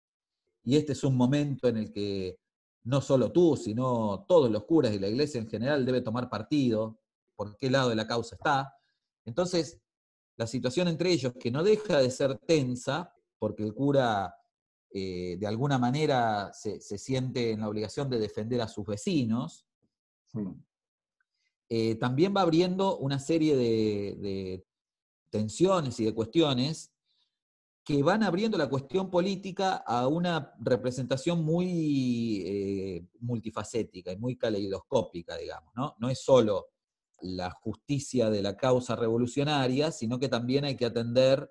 y 0.64 0.78
este 0.78 0.94
es 0.94 1.04
un 1.04 1.18
momento 1.18 1.68
en 1.68 1.78
el 1.78 1.92
que 1.92 2.40
no 2.84 3.02
solo 3.02 3.32
tú, 3.32 3.58
sino 3.58 4.26
todos 4.28 4.50
los 4.50 4.64
curas 4.66 4.94
y 4.94 5.00
la 5.00 5.08
Iglesia 5.08 5.42
en 5.42 5.50
general 5.50 5.86
debe 5.86 6.02
tomar 6.02 6.30
partido, 6.30 7.00
por 7.36 7.58
qué 7.58 7.70
lado 7.70 7.90
de 7.90 7.96
la 7.96 8.08
causa 8.08 8.36
está. 8.36 8.74
Entonces, 9.26 9.82
la 10.40 10.48
situación 10.48 10.88
entre 10.88 11.12
ellos, 11.12 11.34
que 11.38 11.52
no 11.52 11.64
deja 11.64 11.98
de 11.98 12.10
ser 12.10 12.38
tensa, 12.38 13.14
porque 13.38 13.62
el 13.62 13.74
cura 13.74 14.34
eh, 14.90 15.36
de 15.38 15.46
alguna 15.46 15.78
manera 15.78 16.52
se, 16.54 16.80
se, 16.80 16.98
siente 16.98 17.52
en 17.52 17.60
la 17.60 17.68
obligación 17.68 18.10
de 18.10 18.20
defender 18.20 18.62
a 18.62 18.70
sus 18.70 18.86
vecinos, 18.86 19.68
eh, 21.68 21.96
también 21.96 22.34
va 22.34 22.42
abriendo 22.42 22.98
una 23.00 23.20
serie 23.20 23.58
de, 23.58 24.16
de, 24.18 24.66
tensiones 25.30 26.00
y 26.00 26.06
de 26.06 26.16
cuestiones 26.16 26.94
que 27.84 28.02
van 28.02 28.24
abriendo 28.24 28.58
la 28.58 28.70
cuestión 28.70 29.12
política 29.12 29.76
a 29.76 30.08
una 30.08 30.54
representación 30.62 31.44
muy 31.44 32.44
eh, 32.46 33.06
multifacética 33.20 34.14
y 34.14 34.18
muy 34.18 34.38
caleidoscópica, 34.38 35.36
digamos. 35.36 35.74
¿no? 35.76 35.96
no 36.00 36.10
es 36.10 36.24
solo 36.24 36.68
la 37.22 37.52
justicia 37.52 38.30
de 38.30 38.42
la 38.42 38.56
causa 38.58 38.96
revolucionaria, 38.96 39.92
sino 39.92 40.20
que 40.20 40.30
también 40.30 40.66
hay 40.66 40.76
que 40.76 40.86
atender 40.86 41.50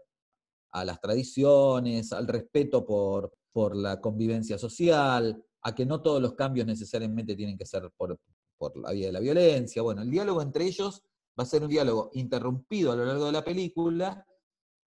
a 0.71 0.85
las 0.85 1.01
tradiciones, 1.01 2.13
al 2.13 2.27
respeto 2.27 2.85
por, 2.85 3.33
por 3.53 3.77
la 3.77 4.01
convivencia 4.01 4.59
social, 4.59 5.45
a 5.63 5.75
que 5.75 5.87
no 5.87 6.03
todos 6.03 6.21
los 6.23 6.35
cambios 6.35 6.67
necesariamente 6.67 7.35
tienen 7.35 7.57
que 7.57 7.67
ser 7.67 7.91
por, 7.97 8.19
por 8.57 8.77
la 8.77 8.93
vía 8.93 9.07
de 9.07 9.13
la 9.13 9.21
violencia. 9.21 9.83
Bueno, 9.83 10.03
el 10.03 10.11
diálogo 10.11 10.43
entre 10.43 10.65
ellos 10.65 11.03
va 11.39 11.45
a 11.45 11.47
ser 11.47 11.63
un 11.63 11.69
diálogo 11.69 12.11
interrumpido 12.15 12.93
a 12.93 12.97
lo 12.97 13.05
largo 13.05 13.27
de 13.27 13.33
la 13.33 13.45
película 13.45 14.27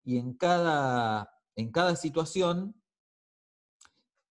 y 0.04 0.18
en 0.18 0.34
cada, 0.34 1.30
en 1.56 1.70
cada 1.72 1.96
situación 1.96 2.80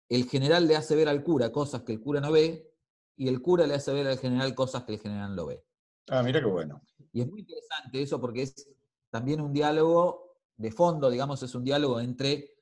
el 0.09 0.27
general 0.27 0.67
le 0.67 0.75
hace 0.75 0.95
ver 0.95 1.07
al 1.07 1.23
cura 1.23 1.51
cosas 1.51 1.83
que 1.83 1.91
el 1.91 2.01
cura 2.01 2.19
no 2.19 2.31
ve 2.31 2.73
y 3.15 3.27
el 3.27 3.41
cura 3.41 3.67
le 3.67 3.75
hace 3.75 3.93
ver 3.93 4.07
al 4.07 4.17
general 4.17 4.55
cosas 4.55 4.83
que 4.83 4.93
el 4.93 4.99
general 4.99 5.35
no 5.35 5.45
ve. 5.45 5.63
Ah, 6.09 6.23
mira 6.23 6.39
qué 6.39 6.47
bueno. 6.47 6.81
Y 7.11 7.21
es 7.21 7.27
muy 7.27 7.41
interesante 7.41 8.01
eso 8.01 8.19
porque 8.19 8.43
es 8.43 8.69
también 9.09 9.41
un 9.41 9.53
diálogo 9.53 10.35
de 10.57 10.71
fondo, 10.71 11.09
digamos, 11.09 11.41
es 11.43 11.55
un 11.55 11.63
diálogo 11.63 11.99
entre, 11.99 12.55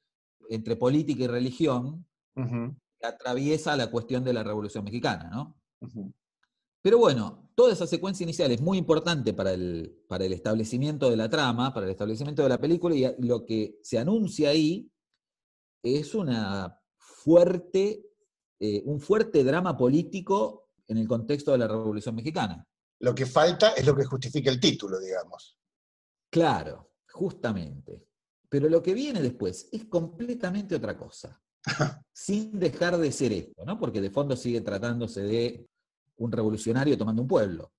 entre 0.49 0.75
política 0.75 1.23
y 1.23 1.27
religión 1.27 2.05
uh 2.35 2.41
-huh. 2.41 2.75
que 2.99 3.07
atraviesa 3.07 3.75
la 3.75 3.89
cuestión 3.89 4.23
de 4.23 4.33
la 4.33 4.43
Revolución 4.43 4.83
Mexicana, 4.83 5.29
¿no? 5.29 5.57
Uh 5.81 5.87
-huh. 5.87 6.13
Pero 6.81 6.99
bueno, 6.99 7.49
toda 7.55 7.73
esa 7.73 7.87
secuencia 7.87 8.23
inicial 8.23 8.51
es 8.51 8.61
muy 8.61 8.77
importante 8.77 9.33
para 9.33 9.51
el, 9.51 10.03
para 10.07 10.25
el 10.25 10.33
establecimiento 10.33 11.09
de 11.09 11.17
la 11.17 11.29
trama, 11.29 11.73
para 11.73 11.85
el 11.85 11.91
establecimiento 11.91 12.43
de 12.43 12.49
la 12.49 12.59
película, 12.59 12.95
y 12.95 13.27
lo 13.27 13.45
que 13.45 13.79
se 13.81 13.97
anuncia 13.97 14.49
ahí 14.49 14.89
es 15.83 16.13
una 16.13 16.79
fuerte, 16.97 18.05
eh, 18.59 18.83
un 18.85 18.99
fuerte 18.99 19.43
drama 19.43 19.75
político 19.75 20.69
en 20.87 20.97
el 20.97 21.07
contexto 21.07 21.51
de 21.51 21.57
la 21.57 21.67
Revolución 21.67 22.15
Mexicana. 22.15 22.66
Lo 22.99 23.13
que 23.13 23.25
falta 23.25 23.71
es 23.71 23.85
lo 23.85 23.95
que 23.95 24.05
justifica 24.05 24.49
el 24.49 24.59
título, 24.59 24.99
digamos. 24.99 25.57
Claro, 26.29 26.91
justamente. 27.09 28.07
Pero 28.49 28.69
lo 28.69 28.81
que 28.81 28.93
viene 28.93 29.21
después 29.21 29.69
es 29.71 29.85
completamente 29.85 30.75
otra 30.75 30.97
cosa. 30.97 31.41
sin 32.13 32.59
dejar 32.59 32.97
de 32.97 33.11
ser 33.11 33.33
esto, 33.33 33.65
¿no? 33.65 33.79
Porque 33.79 34.01
de 34.01 34.09
fondo 34.09 34.35
sigue 34.35 34.61
tratándose 34.61 35.21
de 35.21 35.67
un 36.17 36.31
revolucionario 36.31 36.97
tomando 36.97 37.21
un 37.21 37.27
pueblo. 37.27 37.73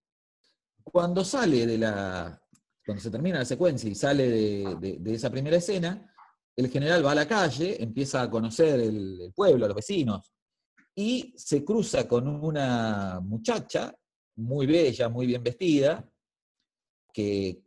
Cuando 0.84 1.24
sale 1.24 1.66
de 1.66 1.78
la. 1.78 2.40
Cuando 2.84 3.02
se 3.02 3.10
termina 3.10 3.38
la 3.38 3.44
secuencia 3.44 3.90
y 3.90 3.94
sale 3.94 4.30
de, 4.30 4.76
de, 4.80 4.96
de 5.00 5.14
esa 5.14 5.30
primera 5.30 5.56
escena, 5.56 6.10
el 6.56 6.70
general 6.70 7.04
va 7.04 7.12
a 7.12 7.16
la 7.16 7.28
calle, 7.28 7.82
empieza 7.82 8.22
a 8.22 8.30
conocer 8.30 8.80
el, 8.80 9.20
el 9.20 9.32
pueblo, 9.34 9.64
a 9.66 9.68
los 9.68 9.76
vecinos, 9.76 10.32
y 10.94 11.34
se 11.36 11.64
cruza 11.64 12.08
con 12.08 12.26
una 12.26 13.20
muchacha 13.22 13.94
muy 14.38 14.66
bella, 14.66 15.08
muy 15.08 15.26
bien 15.26 15.42
vestida, 15.42 16.08
que 17.12 17.60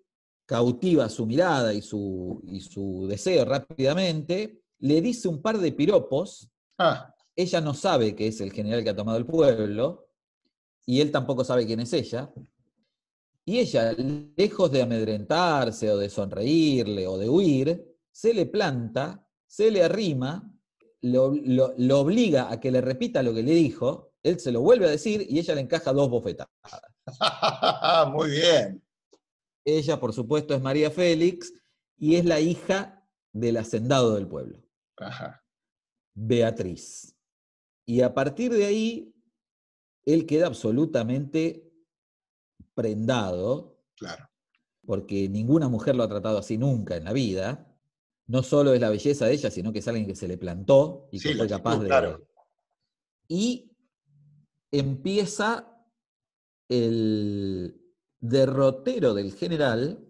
cautiva 0.46 1.10
su 1.10 1.26
mirada 1.26 1.74
y 1.74 1.82
su, 1.82 2.42
y 2.46 2.62
su 2.62 3.08
deseo 3.08 3.46
rápidamente, 3.46 4.62
le 4.80 5.02
dice 5.02 5.28
un 5.28 5.42
par 5.42 5.58
de 5.60 5.74
piropos, 5.74 6.50
ah. 6.78 7.14
ella 7.36 7.62
no 7.62 7.74
sabe 7.74 8.16
que 8.16 8.28
es 8.28 8.40
el 8.42 8.52
general 8.52 8.84
que 8.84 8.90
ha 8.90 8.96
tomado 8.96 9.18
el 9.18 9.26
pueblo, 9.26 10.08
y 10.86 11.02
él 11.02 11.12
tampoco 11.12 11.44
sabe 11.44 11.66
quién 11.66 11.82
es 11.82 11.94
ella, 11.94 12.32
y 13.44 13.60
ella, 13.60 13.94
lejos 14.38 14.72
de 14.72 14.82
amedrentarse 14.82 15.92
o 15.92 15.98
de 15.98 16.10
sonreírle 16.10 17.06
o 17.08 17.18
de 17.18 17.28
huir, 17.28 17.86
se 18.12 18.34
le 18.34 18.46
planta, 18.46 19.28
se 19.46 19.72
le 19.72 19.84
arrima, 19.84 20.50
lo, 21.02 21.34
lo, 21.34 21.74
lo 21.78 22.00
obliga 22.00 22.52
a 22.52 22.60
que 22.60 22.72
le 22.72 22.80
repita 22.80 23.24
lo 23.24 23.34
que 23.34 23.44
le 23.44 23.54
dijo, 23.54 24.11
él 24.24 24.40
se 24.40 24.52
lo 24.52 24.62
vuelve 24.62 24.86
a 24.86 24.92
decir 24.92 25.26
y 25.28 25.40
ella 25.40 25.56
le 25.56 25.62
encaja 25.62 25.94
dos 25.94 26.10
bofetadas. 26.10 26.52
Muy 28.12 28.32
bien. 28.32 28.84
Ella, 29.66 30.00
por 30.00 30.14
supuesto, 30.14 30.54
es 30.54 30.62
María 30.62 30.92
Félix 30.92 31.54
y 31.98 32.16
es 32.16 32.26
la 32.26 32.40
hija 32.40 33.08
del 33.32 33.58
hacendado 33.58 34.16
del 34.16 34.28
pueblo, 34.28 34.60
Ajá. 34.98 35.44
Beatriz. 36.14 37.16
Y 37.86 38.02
a 38.02 38.14
partir 38.14 38.52
de 38.52 38.66
ahí, 38.66 39.16
él 40.06 40.26
queda 40.26 40.48
absolutamente 40.48 41.72
prendado, 42.74 43.80
claro. 43.96 44.30
porque 44.86 45.30
ninguna 45.30 45.70
mujer 45.70 45.96
lo 45.96 46.04
ha 46.04 46.10
tratado 46.10 46.38
así 46.38 46.58
nunca 46.58 46.96
en 46.96 47.06
la 47.06 47.14
vida. 47.14 47.68
No 48.28 48.44
solo 48.44 48.74
es 48.74 48.82
la 48.82 48.90
belleza 48.90 49.26
de 49.26 49.34
ella, 49.34 49.52
sino 49.52 49.72
que 49.74 49.80
es 49.80 49.88
alguien 49.88 50.08
que 50.08 50.16
se 50.16 50.28
le 50.28 50.38
plantó 50.38 51.08
y 51.12 51.20
sí, 51.20 51.30
que 51.30 51.36
fue 51.36 51.48
capaz 51.48 51.80
de... 51.80 51.88
Claro. 51.88 52.26
Y 53.28 53.71
empieza 54.72 55.86
el 56.70 57.82
derrotero 58.20 59.14
del 59.14 59.34
general 59.34 60.08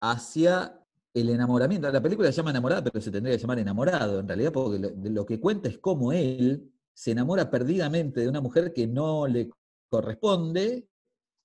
hacia 0.00 0.82
el 1.14 1.30
enamoramiento. 1.30 1.90
La 1.90 2.02
película 2.02 2.30
se 2.30 2.36
llama 2.36 2.50
Enamorada, 2.50 2.84
pero 2.84 3.00
se 3.00 3.10
tendría 3.10 3.36
que 3.36 3.40
llamar 3.40 3.58
Enamorado, 3.58 4.20
en 4.20 4.28
realidad, 4.28 4.52
porque 4.52 4.78
lo, 4.78 4.90
lo 4.94 5.26
que 5.26 5.40
cuenta 5.40 5.68
es 5.68 5.78
cómo 5.78 6.12
él 6.12 6.72
se 6.92 7.12
enamora 7.12 7.50
perdidamente 7.50 8.20
de 8.20 8.28
una 8.28 8.40
mujer 8.40 8.72
que 8.72 8.86
no 8.86 9.26
le 9.26 9.50
corresponde, 9.88 10.88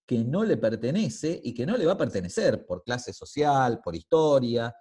que 0.05 0.23
no 0.23 0.43
le 0.43 0.57
pertenece 0.57 1.39
y 1.43 1.53
que 1.53 1.65
no 1.65 1.77
le 1.77 1.85
va 1.85 1.93
a 1.93 1.97
pertenecer 1.97 2.65
por 2.65 2.83
clase 2.83 3.13
social, 3.13 3.81
por 3.83 3.95
historia, 3.95 4.73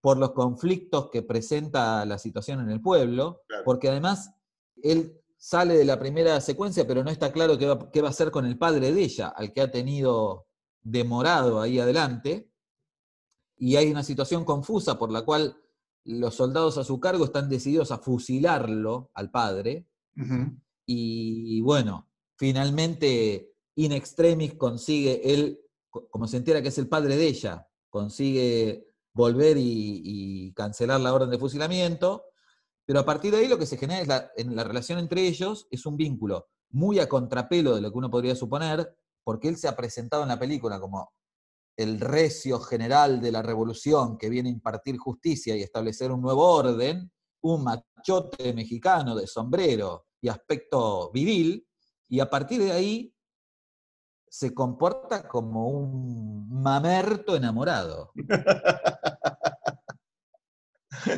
por 0.00 0.18
los 0.18 0.32
conflictos 0.32 1.10
que 1.10 1.22
presenta 1.22 2.04
la 2.04 2.18
situación 2.18 2.60
en 2.60 2.70
el 2.70 2.80
pueblo, 2.80 3.42
claro. 3.48 3.64
porque 3.64 3.88
además 3.88 4.30
él 4.82 5.20
sale 5.36 5.76
de 5.76 5.84
la 5.84 5.98
primera 5.98 6.40
secuencia, 6.40 6.86
pero 6.86 7.04
no 7.04 7.10
está 7.10 7.32
claro 7.32 7.58
qué 7.58 7.66
va, 7.66 7.90
qué 7.90 8.00
va, 8.00 8.08
a 8.08 8.10
hacer 8.10 8.30
con 8.30 8.46
el 8.46 8.58
padre 8.58 8.92
de 8.92 9.02
ella, 9.02 9.28
al 9.28 9.52
que 9.52 9.60
ha 9.60 9.70
tenido 9.70 10.46
demorado 10.82 11.60
ahí 11.60 11.78
adelante, 11.78 12.50
y 13.58 13.76
hay 13.76 13.90
una 13.90 14.02
situación 14.02 14.44
confusa 14.44 14.98
por 14.98 15.10
la 15.10 15.22
cual 15.22 15.56
los 16.04 16.34
soldados 16.34 16.78
a 16.78 16.84
su 16.84 17.00
cargo 17.00 17.24
están 17.24 17.48
decididos 17.48 17.90
a 17.90 17.98
fusilarlo 17.98 19.10
al 19.14 19.30
padre, 19.30 19.88
uh 20.16 20.22
-huh. 20.22 20.60
y 20.86 21.60
bueno, 21.62 22.08
finalmente 22.36 23.52
in 23.76 23.92
extremis 23.92 24.54
consigue 24.54 25.32
él, 25.32 25.60
como 25.90 26.26
se 26.26 26.38
entera 26.38 26.62
que 26.62 26.68
es 26.68 26.78
el 26.78 26.88
padre 26.88 27.16
de 27.16 27.26
ella, 27.26 27.66
consigue 27.90 28.88
volver 29.14 29.56
y, 29.56 30.02
y 30.04 30.52
cancelar 30.52 31.00
la 31.00 31.12
orden 31.12 31.30
de 31.30 31.38
fusilamiento, 31.38 32.25
pero 32.86 33.00
a 33.00 33.04
partir 33.04 33.32
de 33.32 33.38
ahí 33.38 33.48
lo 33.48 33.58
que 33.58 33.66
se 33.66 33.76
genera 33.76 34.00
es 34.00 34.08
la, 34.08 34.30
en 34.36 34.54
la 34.54 34.64
relación 34.64 34.98
entre 34.98 35.26
ellos 35.26 35.66
es 35.70 35.84
un 35.86 35.96
vínculo 35.96 36.46
muy 36.70 37.00
a 37.00 37.08
contrapelo 37.08 37.74
de 37.74 37.80
lo 37.80 37.90
que 37.90 37.98
uno 37.98 38.10
podría 38.10 38.36
suponer, 38.36 38.96
porque 39.24 39.48
él 39.48 39.56
se 39.56 39.68
ha 39.68 39.76
presentado 39.76 40.22
en 40.22 40.28
la 40.28 40.38
película 40.38 40.78
como 40.78 41.10
el 41.76 42.00
recio 42.00 42.60
general 42.60 43.20
de 43.20 43.32
la 43.32 43.42
revolución 43.42 44.16
que 44.16 44.30
viene 44.30 44.48
a 44.48 44.52
impartir 44.52 44.96
justicia 44.98 45.56
y 45.56 45.62
establecer 45.62 46.10
un 46.10 46.22
nuevo 46.22 46.42
orden, 46.42 47.10
un 47.42 47.64
machote 47.64 48.52
mexicano 48.54 49.14
de 49.14 49.26
sombrero 49.26 50.06
y 50.20 50.28
aspecto 50.28 51.10
viril, 51.12 51.66
y 52.08 52.20
a 52.20 52.30
partir 52.30 52.62
de 52.62 52.72
ahí 52.72 53.12
se 54.28 54.54
comporta 54.54 55.26
como 55.28 55.68
un 55.68 56.48
mamerto 56.62 57.36
enamorado. 57.36 58.12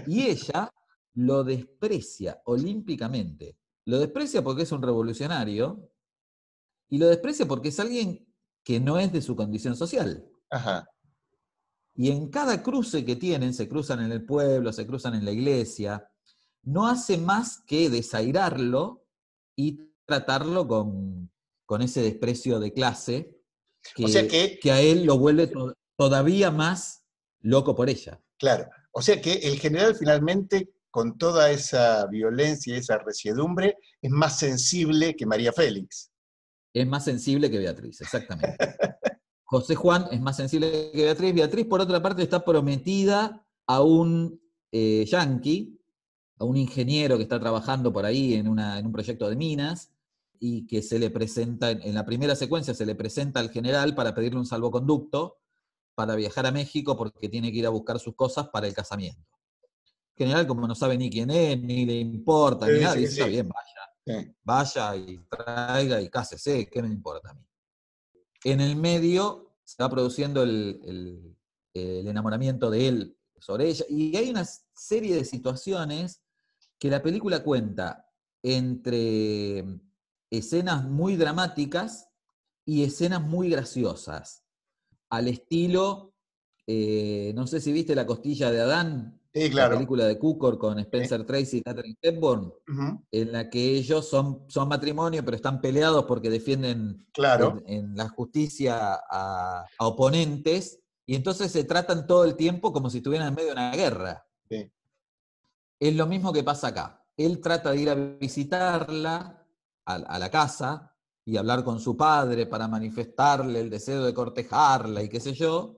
Y 0.07 0.27
ella 0.27 0.71
lo 1.19 1.43
desprecia 1.43 2.41
olímpicamente. 2.45 3.59
Lo 3.87 3.99
desprecia 3.99 4.43
porque 4.45 4.63
es 4.63 4.71
un 4.71 4.83
revolucionario 4.83 5.91
y 6.89 6.99
lo 6.99 7.09
desprecia 7.09 7.47
porque 7.47 7.71
es 7.71 7.81
alguien 7.81 8.25
que 8.63 8.79
no 8.79 8.99
es 8.99 9.13
de 9.13 9.21
su 9.21 9.35
condición 9.35 9.75
social. 9.75 10.29
Ajá. 10.49 10.89
Y 11.97 12.13
en 12.13 12.29
cada 12.29 12.63
cruce 12.63 13.05
que 13.05 13.17
tienen, 13.17 13.53
se 13.53 13.69
cruzan 13.69 14.01
en 14.01 14.13
el 14.13 14.25
pueblo, 14.25 14.73
se 14.73 14.87
cruzan 14.87 15.15
en 15.15 15.25
la 15.25 15.33
iglesia, 15.33 16.09
no 16.63 16.87
hace 16.87 17.19
más 17.19 17.63
que 17.67 17.91
desairarlo 17.91 19.05
y 19.57 19.81
tratarlo 20.07 20.69
con, 20.69 21.33
con 21.67 21.83
ese 21.83 22.01
desprecio 22.03 22.61
de 22.61 22.73
clase 22.73 23.41
que, 23.97 24.05
O 24.05 24.09
sea 24.09 24.29
que- 24.29 24.61
que 24.61 24.71
a 24.71 24.81
él 24.81 25.05
lo 25.05 25.19
vuelve 25.19 25.49
to- 25.49 25.75
todavía 25.97 26.53
más 26.53 27.05
loco 27.41 27.75
por 27.75 27.89
ella. 27.91 28.23
Claro. 28.39 28.69
O 28.93 29.03
sea 29.03 29.21
que 29.21 29.33
el 29.35 29.59
general 29.59 29.97
finalmente, 29.97 30.73
con 30.99 31.17
toda 31.17 31.53
esa 31.53 32.09
violencia 32.09 32.75
y 32.75 32.79
esa 32.79 32.99
resiedumbre, 32.99 33.77
es 34.03 34.11
más 34.11 34.37
sensible 34.37 35.15
que 35.15 35.27
María 35.27 35.53
Félix. 35.53 36.11
Es 36.75 36.89
más 36.89 37.05
sensible 37.05 37.49
que 37.49 37.59
Beatriz, 37.59 38.01
exactamente. 38.01 38.57
José 39.45 39.77
Juan 39.77 40.09
es 40.11 40.21
más 40.21 40.37
sensible 40.37 40.91
que 40.93 41.05
Beatriz. 41.05 41.33
Beatriz, 41.33 41.67
por 41.67 41.81
otra 41.81 42.03
parte, 42.03 42.25
está 42.25 42.45
prometida 42.45 43.47
a 43.69 43.81
un 43.81 44.41
eh, 44.73 45.05
yanqui, 45.09 45.81
a 46.37 46.45
un 46.45 46.57
ingeniero 46.57 47.17
que 47.17 47.23
está 47.23 47.39
trabajando 47.39 47.93
por 47.93 48.05
ahí 48.05 48.35
en, 48.35 48.59
en 48.59 48.87
un 48.87 48.93
proyecto 48.93 49.31
de 49.31 49.37
minas, 49.37 49.93
y 50.41 50.67
que 50.67 50.83
se 50.83 50.99
le 50.99 51.11
presenta, 51.11 51.71
en, 51.71 51.81
en 51.81 51.95
la 51.95 52.05
primera 52.05 52.35
secuencia 52.35 52.75
se 52.75 52.87
le 52.87 52.97
presenta 52.97 53.39
al 53.39 53.51
general 53.51 53.95
para 53.95 54.17
pedirle 54.17 54.41
un 54.41 54.47
salvoconducto 54.47 55.37
para 55.95 56.17
viajar 56.17 56.45
a 56.47 56.51
México 56.51 56.97
porque 56.97 57.29
tiene 57.29 57.53
que 57.53 57.59
ir 57.59 57.67
a 57.67 57.71
buscar 57.71 58.01
sus 58.01 58.17
cosas 58.17 58.49
para 58.49 58.67
el 58.67 58.75
casamiento. 58.75 59.38
General, 60.19 60.47
como 60.47 60.67
no 60.67 60.75
sabe 60.75 60.99
ni 60.99 61.09
quién 61.11 61.31
es, 61.31 61.61
ni 61.61 61.87
le 61.87 61.95
importa, 62.01 62.67
Sí, 62.67 62.73
ni 62.73 62.81
nada, 62.81 62.95
sí, 62.95 63.01
dice, 63.01 63.13
sí. 63.13 63.21
está 63.21 63.31
bien, 63.31 63.49
vaya 63.49 64.35
vaya 64.43 64.97
y 64.97 65.19
traiga 65.29 66.01
y 66.01 66.09
cásese, 66.09 66.69
¿qué 66.71 66.83
me 66.83 66.89
importa 66.89 67.31
a 67.31 67.35
mí? 67.35 67.43
En 68.45 68.61
el 68.61 68.75
medio 68.77 69.55
se 69.65 69.83
va 69.83 69.91
produciendo 69.91 70.43
el, 70.43 70.81
el- 70.85 71.37
el 71.75 72.09
enamoramiento 72.09 72.71
de 72.71 72.89
él 72.89 73.19
sobre 73.39 73.69
ella, 73.69 73.85
y 73.89 74.17
hay 74.17 74.31
una 74.31 74.45
serie 74.75 75.15
de 75.15 75.25
situaciones 75.25 76.23
que 76.79 76.89
la 76.91 77.03
película 77.03 77.43
cuenta 77.45 78.09
entre 78.43 79.65
escenas 80.31 80.85
muy 80.85 81.17
dramáticas 81.17 82.09
y 82.65 82.83
escenas 82.85 83.23
muy 83.23 83.51
graciosas, 83.51 84.45
al 85.11 85.29
estilo, 85.29 86.15
eh, 86.67 87.33
no 87.35 87.47
sé 87.47 87.61
si 87.61 87.73
viste 87.73 87.95
La 87.95 88.07
costilla 88.07 88.51
de 88.51 88.61
Adán, 88.61 89.21
Sí, 89.39 89.49
la 89.49 89.51
claro. 89.53 89.75
película 89.77 90.05
de 90.07 90.19
Cukor 90.19 90.59
con 90.59 90.79
Spencer 90.79 91.25
Tracy 91.25 91.59
y 91.59 91.63
Catherine 91.63 91.97
Hepburn 92.03 92.53
en 93.11 93.33
la 93.33 93.49
que 93.51 93.77
ellos 93.77 94.09
son, 94.09 94.45
son 94.49 94.69
matrimonio, 94.69 95.25
pero 95.25 95.37
están 95.37 95.61
peleados 95.61 96.05
porque 96.05 96.31
defienden 96.31 97.07
Claro. 97.13 97.63
en, 97.67 97.91
en 97.91 97.97
la 97.97 98.09
justicia 98.09 98.95
a, 99.11 99.65
a 99.79 99.87
oponentes, 99.87 100.81
y 101.07 101.15
entonces 101.15 101.51
se 101.51 101.65
tratan 101.65 102.07
todo 102.07 102.25
el 102.25 102.37
tiempo 102.37 102.73
como 102.73 102.91
si 102.91 102.99
estuvieran 102.99 103.29
en 103.29 103.35
medio 103.35 103.49
de 103.49 103.53
una 103.55 103.73
guerra. 103.75 104.27
Sí. 104.51 104.71
Es 105.81 105.95
lo 105.97 106.07
mismo 106.07 106.33
que 106.33 106.43
pasa 106.45 106.69
acá. 106.69 107.05
Él 107.17 107.41
trata 107.41 107.71
de 107.71 107.81
ir 107.81 107.89
a 107.91 107.95
visitarla 107.95 109.45
a, 109.87 109.95
a 109.95 110.19
la 110.19 110.31
casa 110.31 110.95
y 111.25 111.37
hablar 111.37 111.65
con 111.65 111.81
su 111.81 111.97
padre 111.97 112.47
para 112.47 112.69
manifestarle 112.69 113.61
el 113.61 113.71
deseo 113.71 114.05
de 114.05 114.15
cortejarla 114.15 115.03
y 115.03 115.09
qué 115.09 115.21
sé 115.21 115.33
yo. 115.35 115.78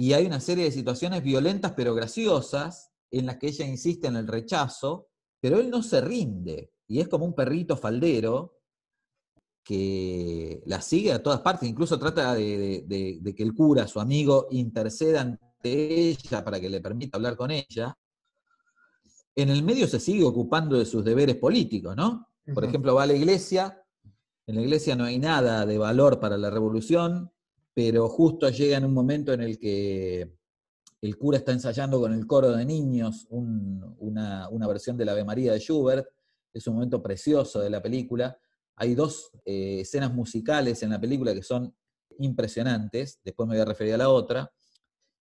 Y 0.00 0.12
hay 0.12 0.26
una 0.26 0.40
serie 0.40 0.64
de 0.64 0.70
situaciones 0.72 1.22
violentas 1.22 1.72
pero 1.76 1.94
graciosas 1.94 2.90
en 3.10 3.26
las 3.26 3.36
que 3.38 3.48
ella 3.48 3.66
insiste 3.66 4.06
en 4.06 4.16
el 4.16 4.26
rechazo, 4.28 5.08
pero 5.40 5.58
él 5.58 5.70
no 5.70 5.82
se 5.82 6.00
rinde. 6.00 6.72
Y 6.86 7.00
es 7.00 7.08
como 7.08 7.24
un 7.24 7.34
perrito 7.34 7.76
faldero 7.76 8.54
que 9.64 10.62
la 10.66 10.80
sigue 10.80 11.12
a 11.12 11.22
todas 11.22 11.40
partes, 11.40 11.68
incluso 11.68 11.98
trata 11.98 12.34
de, 12.34 12.58
de- 12.58 12.84
de- 12.86 13.18
de 13.20 13.34
que 13.34 13.42
el 13.42 13.54
cura, 13.54 13.86
su 13.86 14.00
amigo, 14.00 14.46
interceda 14.50 15.20
ante 15.20 16.08
ella 16.10 16.44
para 16.44 16.58
que 16.60 16.70
le 16.70 16.80
permita 16.80 17.18
hablar 17.18 17.36
con 17.36 17.50
ella. 17.50 17.96
En 19.34 19.50
el 19.50 19.62
medio 19.62 19.86
se 19.86 20.00
sigue 20.00 20.24
ocupando 20.24 20.78
de 20.78 20.86
sus 20.86 21.04
deberes 21.04 21.36
políticos, 21.36 21.94
¿no? 21.96 22.28
Por 22.54 22.64
ejemplo, 22.64 22.94
va 22.94 23.02
a 23.02 23.06
la 23.06 23.12
iglesia, 23.14 23.82
en 24.46 24.54
la 24.54 24.62
iglesia 24.62 24.96
no 24.96 25.04
hay 25.04 25.18
nada 25.18 25.66
de 25.66 25.76
valor 25.76 26.18
para 26.18 26.38
la 26.38 26.48
revolución, 26.50 27.30
pero 27.78 28.08
justo 28.08 28.50
llega 28.50 28.76
en 28.76 28.86
un 28.86 28.92
momento 28.92 29.32
en 29.32 29.40
el 29.40 29.56
que 29.56 30.36
el 31.00 31.16
cura 31.16 31.38
está 31.38 31.52
ensayando 31.52 32.00
con 32.00 32.12
el 32.12 32.26
coro 32.26 32.50
de 32.50 32.64
niños 32.64 33.28
un- 33.30 33.94
una, 34.00 34.48
una 34.48 34.66
versión 34.66 34.96
de 34.96 35.04
la 35.04 35.12
Ave 35.12 35.24
María 35.24 35.52
de 35.52 35.60
Schubert, 35.60 36.04
es 36.52 36.66
un 36.66 36.74
momento 36.74 37.00
precioso 37.00 37.60
de 37.60 37.70
la 37.70 37.80
película. 37.80 38.36
Hay 38.74 38.96
dos 38.96 39.30
eh, 39.44 39.82
escenas 39.82 40.12
musicales 40.12 40.82
en 40.82 40.90
la 40.90 41.00
película 41.00 41.32
que 41.32 41.44
son 41.44 41.72
impresionantes, 42.18 43.20
después 43.24 43.48
me 43.48 43.54
voy 43.54 43.62
a 43.62 43.64
referir 43.64 43.94
a 43.94 43.98
la 43.98 44.08
otra, 44.08 44.50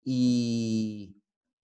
y 0.02 1.14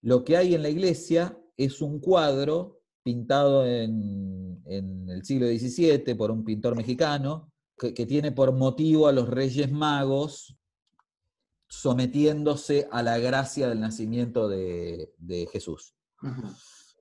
lo 0.02 0.22
que 0.24 0.36
hay 0.36 0.54
en 0.54 0.60
la 0.60 0.68
iglesia 0.68 1.38
es 1.56 1.80
un 1.80 2.00
cuadro 2.00 2.82
pintado 3.02 3.66
en, 3.66 4.62
el 4.66 5.24
siglo 5.24 5.46
XVII 5.46 6.14
por 6.16 6.30
un 6.30 6.44
pintor 6.44 6.76
mexicano, 6.76 7.50
que 7.78 8.04
tiene 8.04 8.30
por 8.30 8.52
motivo 8.52 9.08
a 9.08 9.12
los 9.12 9.26
Reyes 9.26 9.72
Magos 9.72 10.54
sometiéndose 11.72 12.86
a 12.90 13.02
la 13.02 13.18
gracia 13.18 13.66
del 13.66 13.80
nacimiento 13.80 14.46
de, 14.46 15.14
de 15.16 15.46
Jesús. 15.46 15.94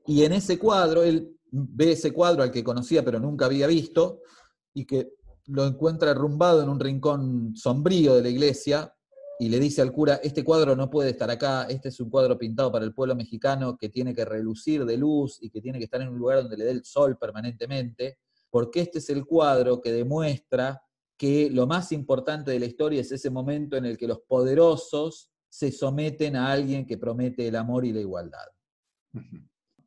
Y 0.07 0.23
en 0.23 0.31
ese 0.31 0.57
cuadro, 0.57 1.03
él 1.03 1.37
ve 1.51 1.91
ese 1.91 2.13
cuadro 2.13 2.41
al 2.41 2.51
que 2.51 2.63
conocía 2.63 3.03
pero 3.03 3.19
nunca 3.19 3.47
había 3.47 3.67
visto, 3.67 4.21
y 4.73 4.85
que 4.85 5.11
lo 5.47 5.65
encuentra 5.65 6.11
arrumbado 6.11 6.63
en 6.63 6.69
un 6.69 6.79
rincón 6.79 7.53
sombrío 7.53 8.15
de 8.15 8.21
la 8.21 8.29
iglesia, 8.29 8.95
y 9.39 9.49
le 9.49 9.59
dice 9.59 9.81
al 9.81 9.91
cura, 9.91 10.21
este 10.23 10.41
cuadro 10.41 10.73
no 10.73 10.89
puede 10.89 11.09
estar 11.09 11.29
acá, 11.29 11.63
este 11.63 11.89
es 11.89 11.99
un 11.99 12.09
cuadro 12.09 12.37
pintado 12.37 12.71
para 12.71 12.85
el 12.85 12.93
pueblo 12.93 13.13
mexicano 13.13 13.75
que 13.77 13.89
tiene 13.89 14.15
que 14.15 14.23
relucir 14.23 14.85
de 14.85 14.95
luz 14.95 15.37
y 15.41 15.49
que 15.49 15.59
tiene 15.59 15.79
que 15.79 15.85
estar 15.85 16.01
en 16.01 16.07
un 16.07 16.17
lugar 16.17 16.43
donde 16.43 16.55
le 16.55 16.63
dé 16.63 16.71
el 16.71 16.85
sol 16.85 17.17
permanentemente, 17.17 18.19
porque 18.49 18.79
este 18.79 18.99
es 18.99 19.09
el 19.09 19.25
cuadro 19.25 19.81
que 19.81 19.91
demuestra 19.91 20.81
que 21.21 21.51
lo 21.51 21.67
más 21.67 21.91
importante 21.91 22.49
de 22.49 22.59
la 22.59 22.65
historia 22.65 22.99
es 22.99 23.11
ese 23.11 23.29
momento 23.29 23.77
en 23.77 23.85
el 23.85 23.95
que 23.95 24.07
los 24.07 24.21
poderosos 24.21 25.29
se 25.47 25.71
someten 25.71 26.35
a 26.35 26.51
alguien 26.51 26.83
que 26.87 26.97
promete 26.97 27.47
el 27.47 27.57
amor 27.57 27.85
y 27.85 27.93
la 27.93 27.99
igualdad. 27.99 28.47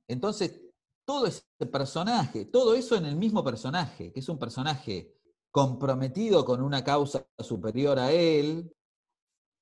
Entonces, 0.07 0.63
todo 1.05 1.27
ese 1.27 1.43
personaje, 1.73 2.45
todo 2.45 2.77
eso 2.77 2.95
en 2.95 3.07
el 3.07 3.17
mismo 3.17 3.43
personaje, 3.43 4.13
que 4.13 4.21
es 4.21 4.29
un 4.29 4.39
personaje 4.39 5.13
comprometido 5.51 6.45
con 6.45 6.63
una 6.63 6.85
causa 6.85 7.27
superior 7.41 7.99
a 7.99 8.13
él, 8.13 8.73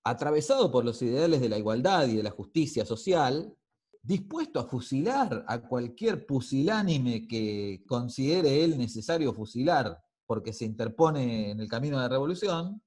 atravesado 0.05 0.71
por 0.71 0.85
los 0.85 1.01
ideales 1.01 1.41
de 1.41 1.49
la 1.49 1.57
igualdad 1.57 2.07
y 2.07 2.17
de 2.17 2.23
la 2.23 2.33
justicia 2.33 2.85
social, 2.85 3.57
dispuesto 4.03 4.61
a 4.61 4.67
fusilar 4.67 5.43
a 5.49 5.67
cualquier 5.67 6.27
pusilánime 6.27 7.27
que 7.27 7.83
considere 7.87 8.63
él 8.63 8.77
necesario 8.77 9.33
fusilar 9.33 10.03
porque 10.33 10.55
se 10.55 10.65
interpone 10.65 11.51
en 11.51 11.61
el 11.61 11.69
camino 11.69 11.99
de 11.99 12.05
la 12.05 12.09
revolución, 12.09 12.83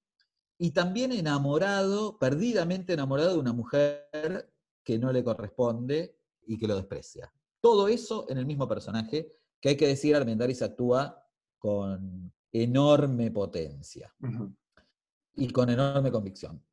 y 0.58 0.72
también 0.72 1.12
enamorado, 1.12 2.18
perdidamente 2.18 2.94
enamorado 2.94 3.34
de 3.34 3.38
una 3.38 3.54
mujer 3.54 4.52
que 4.84 4.98
no 4.98 5.14
le 5.14 5.24
corresponde 5.24 6.18
y 6.48 6.58
que 6.58 6.68
lo 6.68 6.76
desprecia. 6.76 7.32
Todo 7.62 7.88
eso 7.88 8.26
en 8.30 8.40
el 8.40 8.48
mismo 8.48 8.68
personaje, 8.68 9.32
que 9.62 9.70
hay 9.70 9.78
que 9.78 9.86
decir, 9.86 10.16
Armendáriz 10.16 10.64
actúa 10.64 11.24
con 11.60 12.34
enorme 12.52 13.30
potencia 13.30 14.12
y 15.36 15.48
con 15.52 15.70
enorme 15.70 16.12
convicción. 16.12 16.66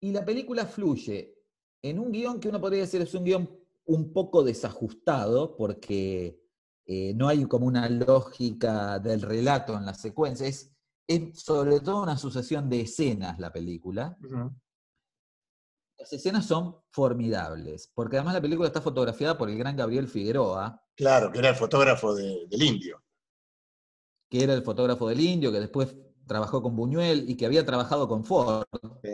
Y 0.00 0.10
la 0.10 0.24
película 0.24 0.66
fluye 0.66 1.38
en 1.82 2.00
un 2.00 2.10
guion 2.10 2.40
que 2.40 2.48
uno 2.48 2.60
podría 2.60 2.80
decir 2.80 3.00
es 3.00 3.14
un 3.14 3.22
guion 3.22 3.48
un 3.84 4.12
poco 4.12 4.42
desajustado, 4.42 5.56
porque 5.56 6.49
eh, 6.92 7.14
no 7.14 7.28
hay 7.28 7.44
como 7.44 7.66
una 7.66 7.88
lógica 7.88 8.98
del 8.98 9.22
relato 9.22 9.76
en 9.76 9.86
la 9.86 9.94
secuencia, 9.94 10.46
es, 10.48 10.72
es 11.06 11.40
sobre 11.40 11.78
todo 11.80 12.02
una 12.02 12.18
sucesión 12.18 12.68
de 12.68 12.80
escenas 12.80 13.38
la 13.38 13.52
película. 13.52 14.16
Las 15.98 16.12
escenas 16.12 16.46
son 16.46 16.76
formidables, 16.90 17.90
porque 17.94 18.16
además 18.16 18.34
la 18.34 18.40
película 18.40 18.66
está 18.66 18.80
fotografiada 18.80 19.36
por 19.36 19.50
el 19.50 19.58
gran 19.58 19.76
Gabriel 19.76 20.08
Figueroa, 20.08 20.82
Claro, 20.96 21.30
que 21.30 21.38
era 21.38 21.50
el 21.50 21.56
fotógrafo 21.56 22.14
de- 22.14 22.46
del 22.48 22.62
indio. 22.62 23.02
que 24.30 24.42
era 24.44 24.54
el 24.54 24.62
fotógrafo 24.62 25.08
del 25.08 25.18
Indio, 25.20 25.50
que 25.50 25.58
después 25.58 25.96
trabajó 26.26 26.62
con 26.62 26.76
Buñuel 26.76 27.28
y 27.28 27.36
que 27.36 27.46
había 27.46 27.66
trabajado 27.66 28.06
con 28.06 28.24
Ford. 28.24 28.64
Sí. 29.02 29.10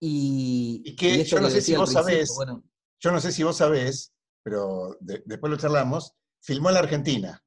Y, 0.00 0.82
Y 0.84 0.96
que 0.96 1.22
yo 1.24 1.40
no 1.40 1.48
sé 1.48 1.60
si 1.60 1.76
vos 1.76 1.92
sabés, 1.92 2.32
bueno, 2.34 2.62
Yo 2.98 3.12
no 3.12 3.20
sé 3.20 3.30
si 3.32 3.42
vos 3.44 3.56
sabés, 3.56 4.12
pero 4.42 4.96
de- 5.00 5.22
después 5.24 5.50
lo 5.50 5.56
charlamos, 5.56 6.12
filmó 6.40 6.68
en 6.68 6.74
la 6.74 6.80
Argentina. 6.80 7.42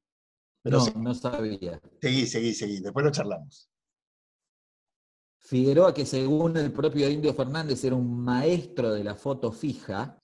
Pero 0.62 0.78
no, 0.78 1.02
no 1.02 1.14
sabía. 1.14 1.80
seguí, 2.00 2.26
seguí, 2.26 2.54
seguí, 2.54 2.80
después 2.80 3.04
lo 3.04 3.12
charlamos. 3.12 3.68
Figueroa, 5.38 5.92
que 5.92 6.06
según 6.06 6.56
el 6.56 6.72
propio 6.72 7.08
Indio 7.10 7.34
Fernández 7.34 7.84
era 7.84 7.94
un 7.94 8.24
maestro 8.24 8.92
de 8.92 9.04
la 9.04 9.14
foto 9.14 9.52
fija, 9.52 10.18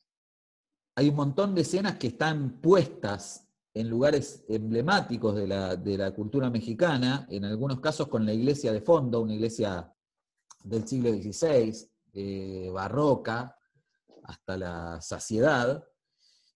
hay 0.96 1.11
un 1.11 1.16
montón 1.16 1.54
de 1.54 1.61
escenas 1.61 1.98
que 1.98 2.06
están 2.06 2.61
puestas 2.61 3.46
en 3.74 3.88
lugares 3.88 4.44
emblemáticos 4.48 5.37
de 5.37 5.46
la, 5.46 5.76
de 5.76 5.98
la 5.98 6.12
cultura 6.12 6.48
mexicana, 6.48 7.26
en 7.30 7.44
algunos 7.44 7.80
casos 7.80 8.09
con 8.09 8.24
la 8.24 8.33
iglesia 8.33 8.72
de 8.72 8.80
fondo, 8.80 9.20
una 9.20 9.35
iglesia 9.35 9.92
del 10.64 10.88
siglo 10.88 11.11
XVI, 11.11 11.88
eh, 12.12 12.70
barroca, 12.72 13.56
hasta 14.24 14.56
la 14.56 15.00
saciedad, 15.00 15.85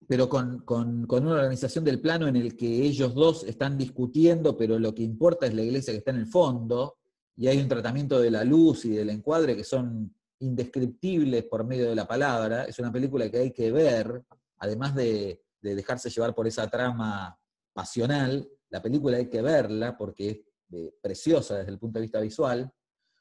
pero 0.07 0.29
con, 0.29 0.61
con- 0.61 1.07
con 1.07 1.25
una 1.27 1.37
organización 1.37 1.85
del 1.85 2.01
plano 2.01 2.27
en 2.29 2.37
el 2.37 2.57
que 2.57 2.83
ellos 2.85 3.15
dos 3.15 3.45
están 3.45 3.79
discutiendo, 3.79 4.57
pero 4.57 4.79
lo 4.79 4.95
que 4.95 5.03
importa 5.03 5.47
es 5.47 5.55
la 5.55 5.63
iglesia 5.63 5.93
que 5.93 5.99
está 5.99 6.11
en 6.11 6.19
el 6.19 6.27
fondo, 6.27 6.97
y 7.37 7.49
hay 7.49 7.59
un 7.59 7.69
tratamiento 7.69 8.21
de 8.21 8.31
la 8.31 8.45
luz 8.45 8.85
y 8.85 8.91
del 8.91 9.11
encuadre 9.11 9.57
que 9.57 9.65
son 9.65 10.15
indescriptibles 10.41 11.45
por 11.45 11.65
medio 11.65 11.89
de 11.89 11.95
la 11.97 12.07
palabra. 12.07 12.65
Es 12.65 12.79
una 12.79 12.93
película 12.93 13.29
que 13.31 13.39
hay 13.39 13.51
que 13.53 13.73
ver, 13.73 14.23
además 14.59 14.95
de, 14.95 15.43
de 15.61 15.75
dejarse 15.75 16.11
llevar 16.11 16.35
por 16.35 16.47
esa 16.47 16.69
trama 16.69 17.37
pasional, 17.73 18.49
la 18.71 18.81
película 18.83 19.17
hay 19.17 19.29
que 19.29 19.43
verla 19.43 19.97
porque 19.97 20.29
es 20.31 20.39
eh, 20.73 20.95
preciosa 21.01 21.59
desde 21.59 21.71
el 21.73 21.79
punto 21.79 21.99
de 21.99 22.03
vista 22.03 22.21
visual, 22.21 22.71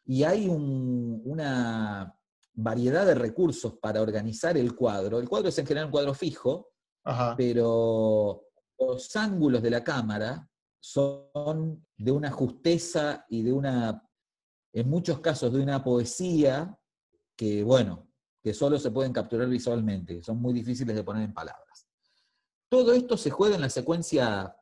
y 0.05 0.23
hay 0.23 0.47
un- 0.49 1.21
una 1.25 2.13
variedad 2.53 3.05
de 3.05 3.15
recursos 3.15 3.77
para 3.79 4.01
organizar 4.01 4.57
el 4.57 4.75
cuadro. 4.75 5.19
El 5.19 5.27
cuadro 5.27 5.49
es 5.49 5.57
en 5.57 5.65
general 5.65 5.85
un 5.85 5.91
cuadro 5.91 6.13
fijo, 6.13 6.71
Ajá. 7.03 7.35
pero 7.35 8.45
los 8.79 9.15
ángulos 9.15 9.61
de 9.61 9.71
la 9.71 9.83
cámara 9.83 10.49
son 10.79 11.85
de 11.97 12.11
una 12.11 12.29
justeza 12.31 13.25
y 13.29 13.41
de 13.43 13.53
una, 13.53 14.07
en 14.73 14.89
muchos 14.89 15.19
casos, 15.19 15.53
de 15.53 15.61
una 15.61 15.83
poesía 15.83 16.77
que, 17.35 17.63
bueno, 17.63 18.07
que 18.41 18.53
solo 18.53 18.77
se 18.77 18.91
pueden 18.91 19.13
capturar 19.13 19.47
visualmente, 19.47 20.21
son 20.21 20.41
muy 20.41 20.53
difíciles 20.53 20.95
de 20.95 21.03
poner 21.03 21.23
en 21.23 21.33
palabras. 21.33 21.87
Todo 22.69 22.93
esto 22.93 23.17
se 23.17 23.29
juega 23.29 23.55
en 23.55 23.61
la 23.61 23.69
secuencia 23.69 24.55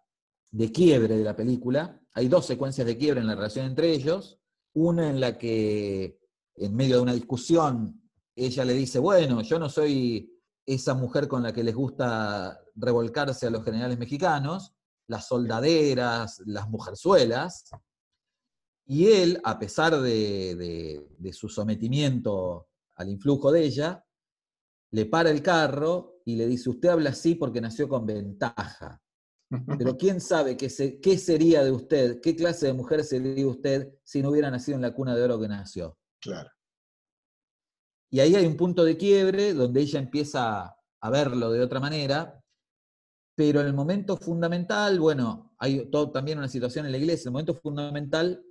de 0.51 0.71
quiebre 0.71 1.17
de 1.17 1.23
la 1.23 1.35
película. 1.35 1.99
Hay 2.13 2.27
dos 2.27 2.45
secuencias 2.45 2.85
de 2.85 2.97
quiebre 2.97 3.21
en 3.21 3.27
la 3.27 3.35
relación 3.35 3.65
entre 3.65 3.91
ellos. 3.91 4.39
Una 4.73 5.09
en 5.09 5.19
la 5.19 5.37
que, 5.37 6.20
en 6.65 6.75
medio 6.75 6.97
de 6.97 7.01
una 7.01 7.13
discusión, 7.13 8.01
ella 8.35 8.65
le 8.65 8.73
dice, 8.73 8.99
bueno, 8.99 9.41
yo 9.41 9.59
no 9.59 9.69
soy 9.69 10.31
esa 10.65 10.93
mujer 10.93 11.27
con 11.27 11.43
la 11.43 11.51
que 11.53 11.63
les 11.63 11.75
gusta 11.75 12.59
revolcarse 12.75 13.47
a 13.47 13.49
los 13.49 13.63
generales 13.63 13.97
mexicanos, 13.97 14.73
las 15.07 15.27
soldaderas, 15.27 16.41
las 16.45 16.69
mujerzuelas, 16.69 17.65
y 18.85 19.07
él, 19.07 19.39
a 19.43 19.57
pesar 19.59 19.99
de, 20.01 20.55
de- 20.55 21.07
de 21.17 21.33
su 21.33 21.47
sometimiento 21.49 22.67
al 22.95 23.09
influjo 23.09 23.51
de 23.51 23.63
ella, 23.63 24.05
le 24.91 25.05
para 25.05 25.29
el 25.31 25.41
carro 25.41 26.21
y 26.25 26.35
le 26.35 26.47
dice, 26.47 26.69
usted 26.69 26.89
habla 26.89 27.11
así 27.11 27.35
porque 27.35 27.61
nació 27.61 27.87
con 27.87 28.05
ventaja. 28.05 29.01
Pero 29.77 29.97
quién 29.97 30.19
sabe 30.21 30.57
qué, 30.57 30.69
se- 30.69 30.99
qué 30.99 31.17
sería 31.17 31.63
de 31.63 31.71
usted, 31.71 32.19
qué 32.21 32.35
clase 32.35 32.67
de 32.67 32.73
mujer 32.73 33.03
sería 33.03 33.47
usted 33.47 33.93
si 34.03 34.21
no 34.21 34.29
hubiera 34.29 34.51
nacido 34.51 34.75
en 34.75 34.81
la 34.81 34.93
cuna 34.93 35.15
de 35.15 35.23
oro 35.23 35.39
que 35.39 35.47
nació. 35.47 35.97
Claro. 36.21 36.49
Y 38.11 38.19
ahí 38.19 38.35
hay 38.35 38.45
un 38.45 38.57
punto 38.57 38.83
de 38.83 38.97
quiebre 38.97 39.53
donde 39.53 39.81
ella 39.81 39.99
empieza 39.99 40.75
a 41.01 41.09
verlo 41.09 41.51
de 41.51 41.61
otra 41.61 41.79
manera, 41.79 42.39
pero 43.35 43.61
en 43.61 43.67
el 43.67 43.73
momento 43.73 44.17
fundamental, 44.17 44.99
bueno, 44.99 45.55
hay 45.57 45.89
todo- 45.89 46.11
también 46.11 46.37
una 46.37 46.47
situación 46.49 46.85
en 46.85 46.91
la 46.91 46.97
iglesia, 46.97 47.29
el 47.29 47.31
momento 47.33 47.55
fundamental 47.55 48.43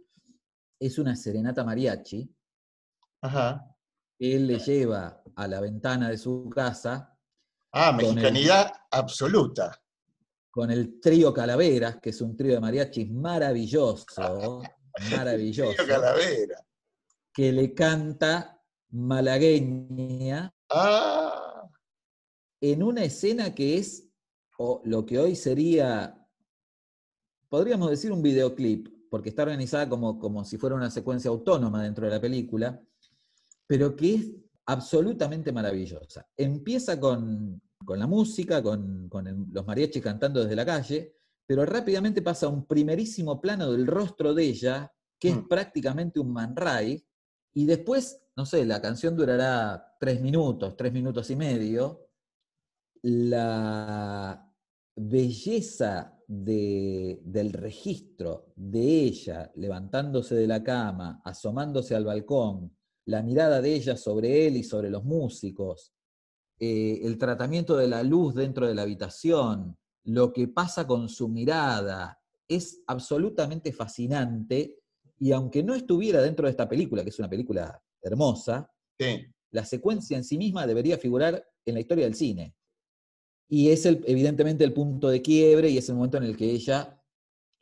es 0.81 0.99
una 0.99 1.15
serenata 1.15 1.63
mariachi, 1.63 2.29
Ajá. 3.23 3.67
él 4.19 4.47
le 4.47 4.59
lleva 4.59 5.23
a 5.37 5.47
la 5.47 5.61
ventana 5.61 6.09
de 6.09 6.17
su 6.19 6.49
casa 6.49 7.17
Ah, 7.73 7.91
el- 7.91 7.97
mexicanidad 8.15 8.73
absoluta. 8.91 9.81
con 10.51 10.71
el 10.73 10.99
trío 11.01 11.33
Calaveras, 11.33 12.01
que 12.01 12.11
es 12.11 12.21
un 12.21 12.37
trío 12.37 12.55
de 12.55 12.61
mariachis 12.61 13.09
maravilloso, 13.13 14.63
maravilloso, 15.29 15.77
Tío 15.77 15.87
Calavera. 15.87 16.67
Que 17.33 17.53
le 17.53 17.75
canta 17.75 18.61
malagueña 18.91 20.53
Ah, 20.73 21.69
en 22.61 22.83
una 22.83 23.05
escena 23.05 23.55
que 23.55 23.79
es 23.79 24.09
o 24.59 24.83
lo 24.85 25.05
que 25.07 25.19
hoy 25.19 25.35
sería, 25.35 26.17
podríamos 27.49 27.91
decir 27.91 28.13
un 28.13 28.23
videoclip, 28.23 28.89
porque 29.11 29.31
está 29.31 29.43
organizada 29.43 29.89
como, 29.89 30.19
como 30.19 30.45
si 30.45 30.59
fuera 30.59 30.77
una 30.77 30.91
secuencia 30.91 31.31
autónoma 31.31 31.83
dentro 31.83 32.05
de 32.07 32.13
la 32.13 32.21
película, 32.21 32.81
pero 33.67 33.97
que 33.97 34.15
es 34.15 34.31
absolutamente 34.67 35.51
maravillosa. 35.51 36.29
Empieza 36.37 37.01
con, 37.01 37.61
con 37.85 37.99
la 37.99 38.07
música, 38.07 38.63
con, 38.63 39.09
con 39.09 39.27
el- 39.27 39.47
los 39.51 39.67
mariachis 39.67 40.03
cantando 40.03 40.41
desde 40.43 40.55
la 40.57 40.67
calle, 40.67 41.17
pero 41.47 41.65
rápidamente 41.67 42.23
pasa 42.23 42.47
a 42.47 42.51
un 42.51 42.67
primerísimo 42.67 43.41
plano 43.41 43.73
del 43.73 43.87
rostro 43.87 44.35
de 44.35 44.45
ella, 44.45 44.93
que 45.19 45.31
es 45.31 45.37
Mm. 45.37 45.49
prácticamente 45.49 46.21
un 46.21 46.33
Man 46.33 46.55
Ray, 46.55 47.05
y 47.55 47.67
después, 47.67 48.23
no 48.37 48.47
sé, 48.47 48.65
la 48.65 48.81
canción 48.81 49.17
durará 49.17 49.97
tres 49.99 50.21
minutos, 50.21 50.77
tres 50.77 50.93
minutos 50.93 51.31
y 51.31 51.37
medio. 51.37 52.09
La 53.03 54.47
belleza 54.97 56.19
de- 56.27 57.21
del 57.25 57.53
registro 57.53 58.53
de 58.55 58.81
ella 59.05 59.51
levantándose 59.57 60.35
de 60.35 60.47
la 60.47 60.63
cama, 60.63 61.21
asomándose 61.25 61.95
al 61.95 62.05
balcón, 62.05 62.77
la 63.07 63.23
mirada 63.23 63.61
de 63.61 63.75
ella 63.75 63.97
sobre 63.97 64.47
él 64.47 64.57
y 64.57 64.63
sobre 64.63 64.91
los 64.91 65.03
músicos, 65.05 65.93
eh, 66.59 67.01
el 67.03 67.17
tratamiento 67.19 67.77
de 67.77 67.89
la 67.89 68.03
luz 68.03 68.35
dentro 68.35 68.67
de 68.69 68.75
la 68.75 68.83
habitación, 68.83 69.77
lo 70.05 70.33
que 70.33 70.47
pasa 70.49 70.87
con 70.87 71.09
su 71.09 71.29
mirada, 71.29 72.21
es 72.47 72.83
absolutamente 72.87 73.73
fascinante 73.73 74.80
y 75.21 75.33
aunque 75.33 75.63
no 75.63 75.75
estuviera 75.75 76.23
dentro 76.23 76.47
de 76.47 76.51
esta 76.51 76.69
película, 76.69 77.03
que 77.05 77.11
es 77.11 77.19
una 77.19 77.29
película 77.29 77.81
hermosa, 78.03 78.73
sí. 78.99 79.27
la 79.53 79.65
secuencia 79.67 80.17
en 80.17 80.25
sí 80.25 80.39
misma 80.39 80.67
debería 80.67 80.97
figurar 80.99 81.47
en 81.67 81.75
la 81.75 81.81
historia 81.81 82.05
del 82.07 82.15
cine. 82.15 82.55
Y 83.49 83.71
es 83.71 83.85
el, 83.85 84.03
evidentemente 84.07 84.65
el 84.65 84.73
punto 84.73 85.09
de 85.09 85.21
quiebre 85.21 85.69
y 85.69 85.77
es 85.79 85.89
el 85.91 85.97
momento 85.97 86.17
en 86.17 86.25
el 86.25 86.37
que 86.37 86.51
ella 86.51 86.99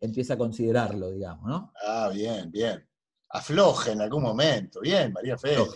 empieza 0.00 0.34
a 0.34 0.38
considerarlo, 0.38 1.10
digamos, 1.10 1.48
¿no? 1.48 1.72
Ah, 1.84 2.10
bien, 2.14 2.50
bien. 2.52 2.88
Afloja 3.30 3.90
en 3.92 4.02
algún 4.02 4.22
momento. 4.22 4.80
Bien, 4.80 5.12
María 5.12 5.36
Félix. 5.36 5.74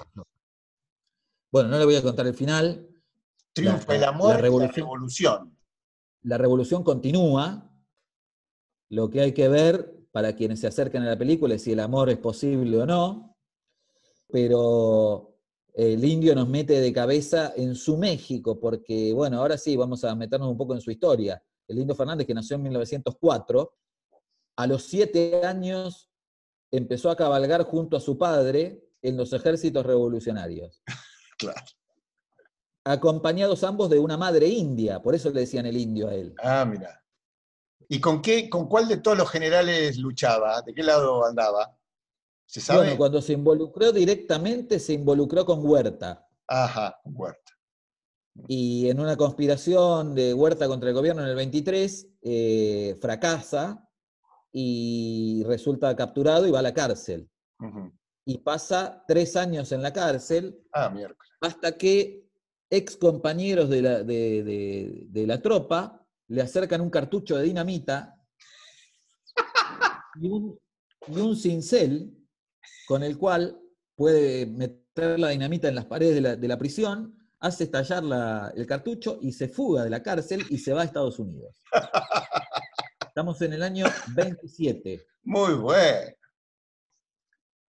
Bueno, 1.51 1.69
no 1.69 1.79
le 1.79 1.85
voy 1.85 1.97
a 1.97 2.03
contar 2.03 2.27
el 2.27 2.35
final. 2.35 2.89
Triunfa 3.53 3.93
La- 3.93 3.95
el 3.99 4.05
amor 4.05 4.35
la 4.35 4.39
y 4.39 4.43
revolución. 4.43 4.77
la 4.79 4.85
revolución. 4.85 5.59
La 6.23 6.39
revolución 6.39 6.85
continúa. 6.85 7.69
Lo 8.91 9.11
que 9.11 9.21
hay 9.23 9.33
que 9.33 9.49
ver 9.49 9.99
para 10.13 10.37
quienes 10.37 10.61
se 10.61 10.67
acercan 10.67 11.03
a 11.03 11.07
la 11.07 11.19
película 11.19 11.59
si 11.59 11.73
el 11.73 11.81
amor 11.81 12.11
es 12.11 12.19
posible 12.19 12.79
o 12.79 12.87
no. 12.87 13.37
Pero 14.29 15.35
el 15.75 16.05
indio 16.05 16.35
nos 16.35 16.49
mete 16.49 16.81
de 16.81 16.93
cabeza 16.93 17.55
en 17.57 17.75
su 17.75 17.97
México, 17.97 18.61
porque, 18.61 19.13
bueno, 19.13 19.39
ahora 19.39 19.57
sí, 19.57 19.77
vamos 19.77 20.05
a 20.05 20.15
meternos 20.15 20.51
un 20.51 20.57
poco 20.57 20.75
en 20.75 20.81
su 20.81 20.91
historia. 20.91 21.43
El 21.67 21.79
indio 21.79 21.95
Fernández, 21.95 22.27
que 22.27 22.35
nació 22.35 22.57
en 22.57 22.63
1904, 22.65 23.75
a 24.57 24.67
los 24.67 24.85
siete 24.85 25.45
años 25.47 26.11
empezó 26.71 27.11
a 27.11 27.17
cabalgar 27.17 27.65
junto 27.65 27.97
a 27.97 28.01
su 28.01 28.19
padre 28.19 28.85
en 29.01 29.17
los 29.17 29.33
ejércitos 29.33 29.85
revolucionarios. 29.85 30.83
Claro. 31.39 31.61
Acompañados 32.85 33.65
ambos 33.65 33.91
de 33.91 33.99
una 33.99 34.17
madre 34.17 34.47
india, 34.47 35.03
por 35.03 35.17
eso 35.17 35.29
le 35.31 35.41
decían 35.41 35.67
el 35.67 35.77
indio 35.77 36.07
a 36.07 36.15
él. 36.15 36.37
Ah, 36.41 36.65
mira. 36.65 37.02
¿Y 37.93 38.01
con 38.01 38.23
qué, 38.23 38.49
con 38.49 38.69
cuál 38.69 38.89
de 38.89 38.97
todos 38.97 39.19
los 39.19 39.29
generales 39.29 39.99
luchaba? 39.99 40.63
¿De 40.63 40.73
qué 40.73 40.83
lado 40.83 41.27
andaba? 41.27 41.77
¿Se 42.47 42.59
sabe? 42.59 42.81
Bueno, 42.85 42.97
cuando 42.97 43.21
se 43.21 43.35
involucró 43.35 43.93
directamente, 43.93 44.79
se 44.79 44.95
involucró 44.95 45.45
con 45.45 45.61
Huerta. 45.63 46.27
Ajá, 46.47 46.99
con 47.03 47.13
Huerta. 47.15 47.53
Y 48.49 48.89
en 48.89 48.99
una 48.99 49.15
conspiración 49.19 50.15
de 50.15 50.33
Huerta 50.33 50.69
contra 50.69 50.89
el 50.89 50.95
gobierno 50.95 51.21
en 51.23 51.29
el 51.29 51.35
23, 51.37 52.09
eh, 52.23 52.97
fracasa 52.99 53.87
y 54.51 55.45
resulta 55.47 55.95
capturado 55.95 56.47
y 56.47 56.51
va 56.51 56.61
a 56.61 56.63
la 56.63 56.73
cárcel. 56.73 57.29
Y 58.25 58.39
pasa 58.39 59.05
tres 59.07 59.37
años 59.37 59.71
en 59.71 59.83
la 59.83 59.93
cárcel 59.93 60.63
Ah, 60.73 60.89
miércoles. 60.89 61.31
hasta 61.43 61.77
que 61.77 62.27
ex 62.71 62.97
compañeros 62.97 63.69
de 63.69 63.83
la, 63.83 64.03
de, 64.03 64.43
de- 64.45 65.05
de 65.11 65.27
la 65.27 65.43
tropa 65.43 66.02
le 66.29 66.43
acercan 66.43 66.81
un 66.81 66.91
cartucho 66.91 67.37
de 67.37 67.45
dinamita 67.45 68.17
y 70.21 70.29
un, 70.29 70.59
y 71.09 71.17
un 71.19 71.37
cincel 71.37 72.17
con 72.87 73.03
el 73.03 73.19
cual 73.19 73.59
puede 73.95 74.47
meter 74.47 75.19
la 75.19 75.29
dinamita 75.31 75.69
en 75.69 75.75
las 75.75 75.87
paredes 75.87 76.15
de 76.17 76.21
la, 76.21 76.37
de 76.37 76.49
la 76.49 76.59
prisión, 76.59 77.19
hace 77.41 77.65
estallar 77.65 78.03
la- 78.05 78.53
el 78.55 78.67
cartucho 78.67 79.19
y 79.21 79.33
se 79.33 79.49
fuga 79.49 79.85
de 79.85 79.91
la 79.91 80.03
cárcel 80.03 80.45
y 80.51 80.59
se 80.59 80.73
va 80.73 80.83
a 80.83 80.85
Estados 80.85 81.19
Unidos. 81.19 81.57
Estamos 83.07 83.41
en 83.43 83.53
el 83.53 83.63
año 83.63 83.87
27. 84.15 85.07
Muy 85.25 85.55
bueno. 85.55 86.11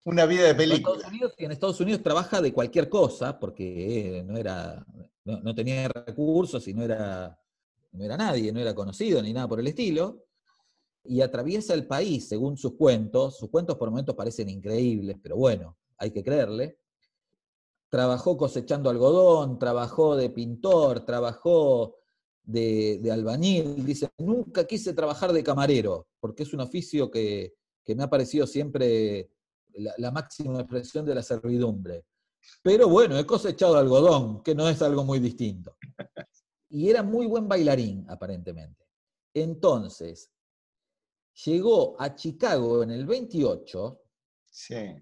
Una 0.06 0.26
vida 0.26 0.44
de 0.48 0.56
película. 0.56 0.96
Estados 0.98 1.12
Unidos 1.12 1.34
en 1.38 1.52
Estados 1.52 1.80
Unidos 1.80 2.04
trabaja 2.04 2.42
de 2.42 2.52
cualquier 2.54 2.89
cosa, 2.89 3.39
porque 3.39 4.18
eh, 4.20 4.24
no 4.24 4.38
era, 4.38 4.86
no, 5.24 5.39
no 5.39 5.56
tenía 5.56 5.88
recursos 5.88 6.68
y 6.68 6.74
no 6.74 6.84
era, 6.84 7.38
no 7.94 8.04
era 8.04 8.18
nadie, 8.18 8.52
no 8.52 8.60
era 8.60 8.76
conocido 8.76 9.22
ni 9.22 9.34
nada 9.34 9.48
por 9.48 9.60
el 9.60 9.68
estilo, 9.68 10.26
y 11.06 11.22
atraviesa 11.22 11.74
el 11.74 11.86
país 11.86 12.28
según 12.28 12.58
sus 12.58 12.74
cuentos. 12.74 13.38
Sus 13.38 13.50
cuentos 13.50 13.78
por 13.78 13.90
momentos 13.90 14.16
parecen 14.16 14.50
increíbles, 14.50 15.18
pero 15.22 15.36
bueno, 15.36 15.78
hay 15.98 16.12
que 16.12 16.24
creerle. 16.24 16.80
Trabajó 17.90 18.38
cosechando 18.38 18.90
algodón, 18.90 19.60
trabajó 19.60 20.16
de 20.16 20.30
pintor, 20.30 21.06
trabajó 21.06 21.98
de, 22.44 23.02
albañil. 23.12 23.86
Dice, 23.86 24.10
nunca 24.18 24.66
quise 24.66 24.94
trabajar 24.94 25.34
de 25.34 25.44
camarero, 25.44 26.08
porque 26.20 26.44
es 26.44 26.54
un 26.54 26.62
oficio 26.62 27.12
que, 27.12 27.54
que 27.84 27.96
me 27.96 28.04
ha 28.04 28.10
parecido 28.10 28.48
siempre 28.48 29.30
la 29.98 30.12
máxima 30.12 30.62
expresión 30.62 31.06
de 31.06 31.16
la 31.16 31.24
servidumbre. 31.24 32.06
Pero 32.62 32.88
bueno, 32.88 33.18
he 33.18 33.26
cosechado 33.26 33.78
algodón, 33.78 34.42
que 34.44 34.56
no 34.56 34.68
es 34.70 34.82
algo 34.82 35.04
muy 35.04 35.20
distinto. 35.20 35.78
Y 36.74 36.90
era 36.90 37.04
muy 37.04 37.28
buen 37.28 37.48
bailarín, 37.48 38.04
aparentemente. 38.10 38.84
Entonces, 39.32 40.32
llegó 41.46 41.96
a 42.02 42.16
Chicago 42.16 42.82
en 42.82 42.90
el 42.90 43.06
28. 43.06 44.02
Sí. 44.50 44.96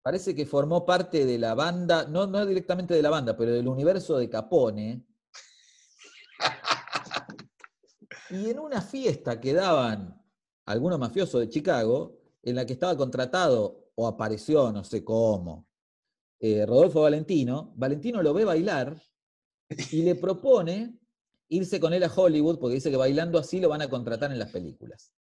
Parece 0.00 0.32
que 0.32 0.46
formó 0.46 0.86
parte 0.86 1.26
de 1.26 1.36
la 1.36 1.54
banda, 1.54 2.06
no, 2.06 2.28
no 2.28 2.46
directamente 2.46 2.94
de 2.94 3.02
la 3.02 3.10
banda, 3.10 3.36
pero 3.36 3.52
del 3.52 3.66
universo 3.66 4.16
de 4.16 4.30
Capone. 4.30 5.04
Y 8.30 8.50
en 8.50 8.58
una 8.58 8.82
fiesta 8.82 9.40
que 9.40 9.54
daban 9.54 10.22
algunos 10.66 10.98
mafiosos 10.98 11.40
de 11.40 11.48
Chicago, 11.48 12.20
en 12.42 12.56
la 12.56 12.66
que 12.66 12.74
estaba 12.74 12.94
contratado 12.94 13.90
o 13.94 14.06
apareció, 14.06 14.70
no 14.70 14.84
sé 14.84 15.02
cómo, 15.02 15.66
eh, 16.38 16.66
Rodolfo 16.66 17.00
Valentino, 17.00 17.72
Valentino 17.74 18.22
lo 18.22 18.34
ve 18.34 18.44
bailar 18.44 18.94
y 19.90 20.02
le 20.02 20.14
propone 20.14 20.97
irse 21.48 21.80
con 21.80 21.92
él 21.92 22.02
a 22.04 22.12
Hollywood 22.14 22.58
porque 22.58 22.74
dice 22.76 22.90
que 22.90 22.96
bailando 22.96 23.38
así 23.38 23.60
lo 23.60 23.68
van 23.68 23.82
a 23.82 23.88
contratar 23.88 24.30
en 24.32 24.38
las 24.38 24.50
películas. 24.50 25.12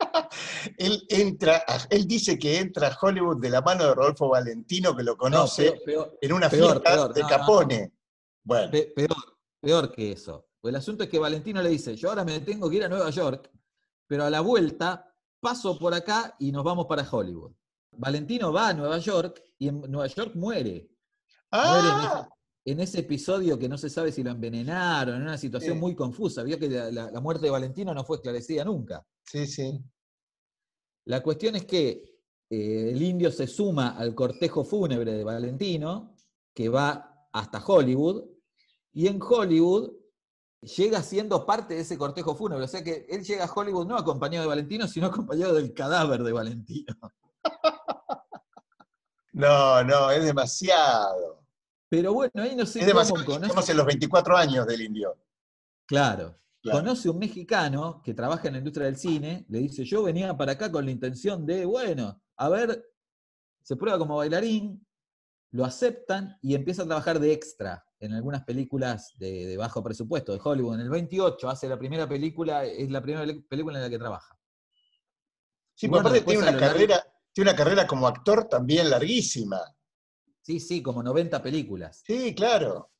Él 0.78 1.06
entra, 1.08 1.64
él 1.88 2.06
dice 2.06 2.38
que 2.38 2.58
entra 2.58 2.88
a 2.88 2.98
Hollywood 3.00 3.40
de 3.40 3.48
la 3.50 3.62
mano 3.62 3.84
de 3.84 3.94
Rodolfo 3.94 4.28
Valentino, 4.28 4.94
que 4.96 5.02
lo 5.02 5.16
conoce 5.16 5.72
peor, 5.72 5.84
peor, 5.84 6.18
en 6.20 6.32
una 6.32 6.50
peor, 6.50 6.82
fiesta 6.82 6.92
peor, 6.92 7.14
de 7.14 7.20
no, 7.22 7.28
no, 7.28 7.36
Capone. 7.36 7.92
Bueno, 8.42 8.70
peor, 8.70 9.16
peor 9.60 9.92
que 9.92 10.12
eso. 10.12 10.48
Pues 10.60 10.72
el 10.72 10.76
asunto 10.76 11.04
es 11.04 11.08
que 11.08 11.18
Valentino 11.18 11.62
le 11.62 11.70
dice, 11.70 11.96
yo 11.96 12.10
ahora 12.10 12.24
me 12.24 12.40
tengo 12.40 12.68
que 12.68 12.76
ir 12.76 12.84
a 12.84 12.88
Nueva 12.88 13.10
York, 13.10 13.50
pero 14.06 14.24
a 14.24 14.30
la 14.30 14.40
vuelta 14.40 15.14
paso 15.40 15.78
por 15.78 15.94
acá 15.94 16.34
y 16.38 16.50
nos 16.52 16.64
vamos 16.64 16.86
para 16.86 17.08
Hollywood. 17.08 17.52
Valentino 17.92 18.52
va 18.52 18.68
a 18.68 18.74
Nueva 18.74 18.98
York 18.98 19.42
y 19.58 19.68
en 19.68 19.80
Nueva 19.82 20.08
York 20.08 20.34
muere. 20.34 20.90
Muere 21.52 21.88
en 21.88 21.94
¡Ah! 21.94 22.28
En 22.66 22.80
ese 22.80 22.98
episodio 23.00 23.58
que 23.58 23.68
no 23.68 23.78
se 23.78 23.88
sabe 23.88 24.10
si 24.12 24.22
lo 24.24 24.30
envenenaron, 24.32 25.16
en 25.16 25.22
una 25.22 25.38
situación 25.38 25.74
Sí. 25.74 25.80
muy 25.80 25.94
confusa. 25.94 26.42
Vio 26.42 26.58
que 26.58 26.68
la, 26.68 26.90
la- 26.90 27.10
la 27.12 27.20
muerte 27.20 27.46
de 27.46 27.50
Valentino 27.52 27.94
no 27.94 28.04
fue 28.04 28.16
esclarecida 28.16 28.64
nunca. 28.64 29.06
Sí, 29.24 29.46
sí. 29.46 29.80
La 31.04 31.22
cuestión 31.22 31.54
es 31.56 31.64
que 31.64 32.02
eh, 32.50 32.90
el 32.92 33.00
indio 33.02 33.30
se 33.30 33.46
suma 33.46 33.90
al 33.96 34.14
cortejo 34.14 34.64
fúnebre 34.64 35.12
de 35.12 35.22
Valentino, 35.24 36.14
que 36.52 36.68
va 36.68 37.28
hasta 37.32 37.64
Hollywood, 37.64 38.24
y 38.92 39.06
en 39.06 39.20
Hollywood 39.22 39.92
llega 40.62 41.02
siendo 41.02 41.46
parte 41.46 41.74
de 41.74 41.80
ese 41.82 41.96
cortejo 41.96 42.34
fúnebre. 42.34 42.64
O 42.64 42.68
sea 42.68 42.82
que 42.82 43.06
él 43.08 43.22
llega 43.22 43.44
a 43.44 43.52
Hollywood 43.52 43.86
no 43.86 43.96
acompañado 43.96 44.42
de 44.42 44.48
Valentino, 44.48 44.88
sino 44.88 45.06
acompañado 45.06 45.54
del 45.54 45.72
cadáver 45.72 46.22
de 46.24 46.32
Valentino. 46.32 46.96
No, 49.32 49.84
no, 49.84 50.10
es 50.10 50.24
demasiado. 50.24 51.45
Pero 51.96 52.12
bueno, 52.12 52.30
ahí 52.42 52.54
no 52.54 52.66
sé 52.66 52.80
Es 52.80 52.84
cómo 52.84 53.00
demasiado. 53.00 53.24
conoce- 53.24 53.46
Estamos 53.46 53.68
en 53.70 53.76
los 53.78 53.86
24 53.86 54.36
años 54.36 54.66
del 54.66 54.82
indio. 54.82 55.16
Claro. 55.86 56.38
Claro. 56.60 56.80
Conoce 56.80 57.08
un 57.08 57.18
mexicano 57.18 58.02
que 58.04 58.12
trabaja 58.12 58.48
en 58.48 58.52
la 58.54 58.58
industria 58.58 58.84
del 58.84 58.96
cine, 58.98 59.46
le 59.48 59.60
dice, 59.60 59.82
yo 59.84 60.02
venía 60.02 60.36
para 60.36 60.52
acá 60.52 60.70
con 60.70 60.84
la 60.84 60.90
intención 60.90 61.46
de, 61.46 61.64
bueno, 61.64 62.20
a 62.36 62.48
ver, 62.50 62.84
se 63.62 63.76
prueba 63.76 63.96
como 63.98 64.16
bailarín, 64.16 64.86
lo 65.52 65.64
aceptan 65.64 66.36
y 66.42 66.54
empieza 66.54 66.82
a 66.82 66.86
trabajar 66.86 67.18
de 67.18 67.32
extra 67.32 67.86
en 67.98 68.12
algunas 68.12 68.44
películas 68.44 69.14
de, 69.18 69.46
de 69.46 69.56
bajo 69.56 69.82
presupuesto 69.82 70.32
de 70.34 70.40
Hollywood. 70.44 70.74
En 70.74 70.80
el 70.80 70.90
28 70.90 71.48
hace 71.48 71.66
la 71.66 71.78
primera 71.78 72.06
película, 72.06 72.64
es 72.66 72.90
la 72.90 73.00
primera 73.00 73.24
película 73.48 73.78
en 73.78 73.84
la 73.84 73.88
que 73.90 73.98
trabaja. 73.98 74.38
Sí, 75.74 75.86
Y 75.86 75.88
pero 75.88 76.02
bueno, 76.02 76.08
aparte 76.18 76.24
tiene 76.26 76.42
una 76.42 76.52
largo- 76.52 76.66
carrera, 76.74 77.06
tiene 77.32 77.50
una 77.50 77.56
carrera 77.56 77.86
como 77.86 78.06
actor 78.06 78.44
también 78.48 78.90
larguísima. 78.90 79.60
Sí, 80.46 80.60
sí, 80.60 80.80
como 80.80 81.02
90 81.02 81.42
películas. 81.42 82.04
Sí, 82.06 82.32
claro. 82.32 82.92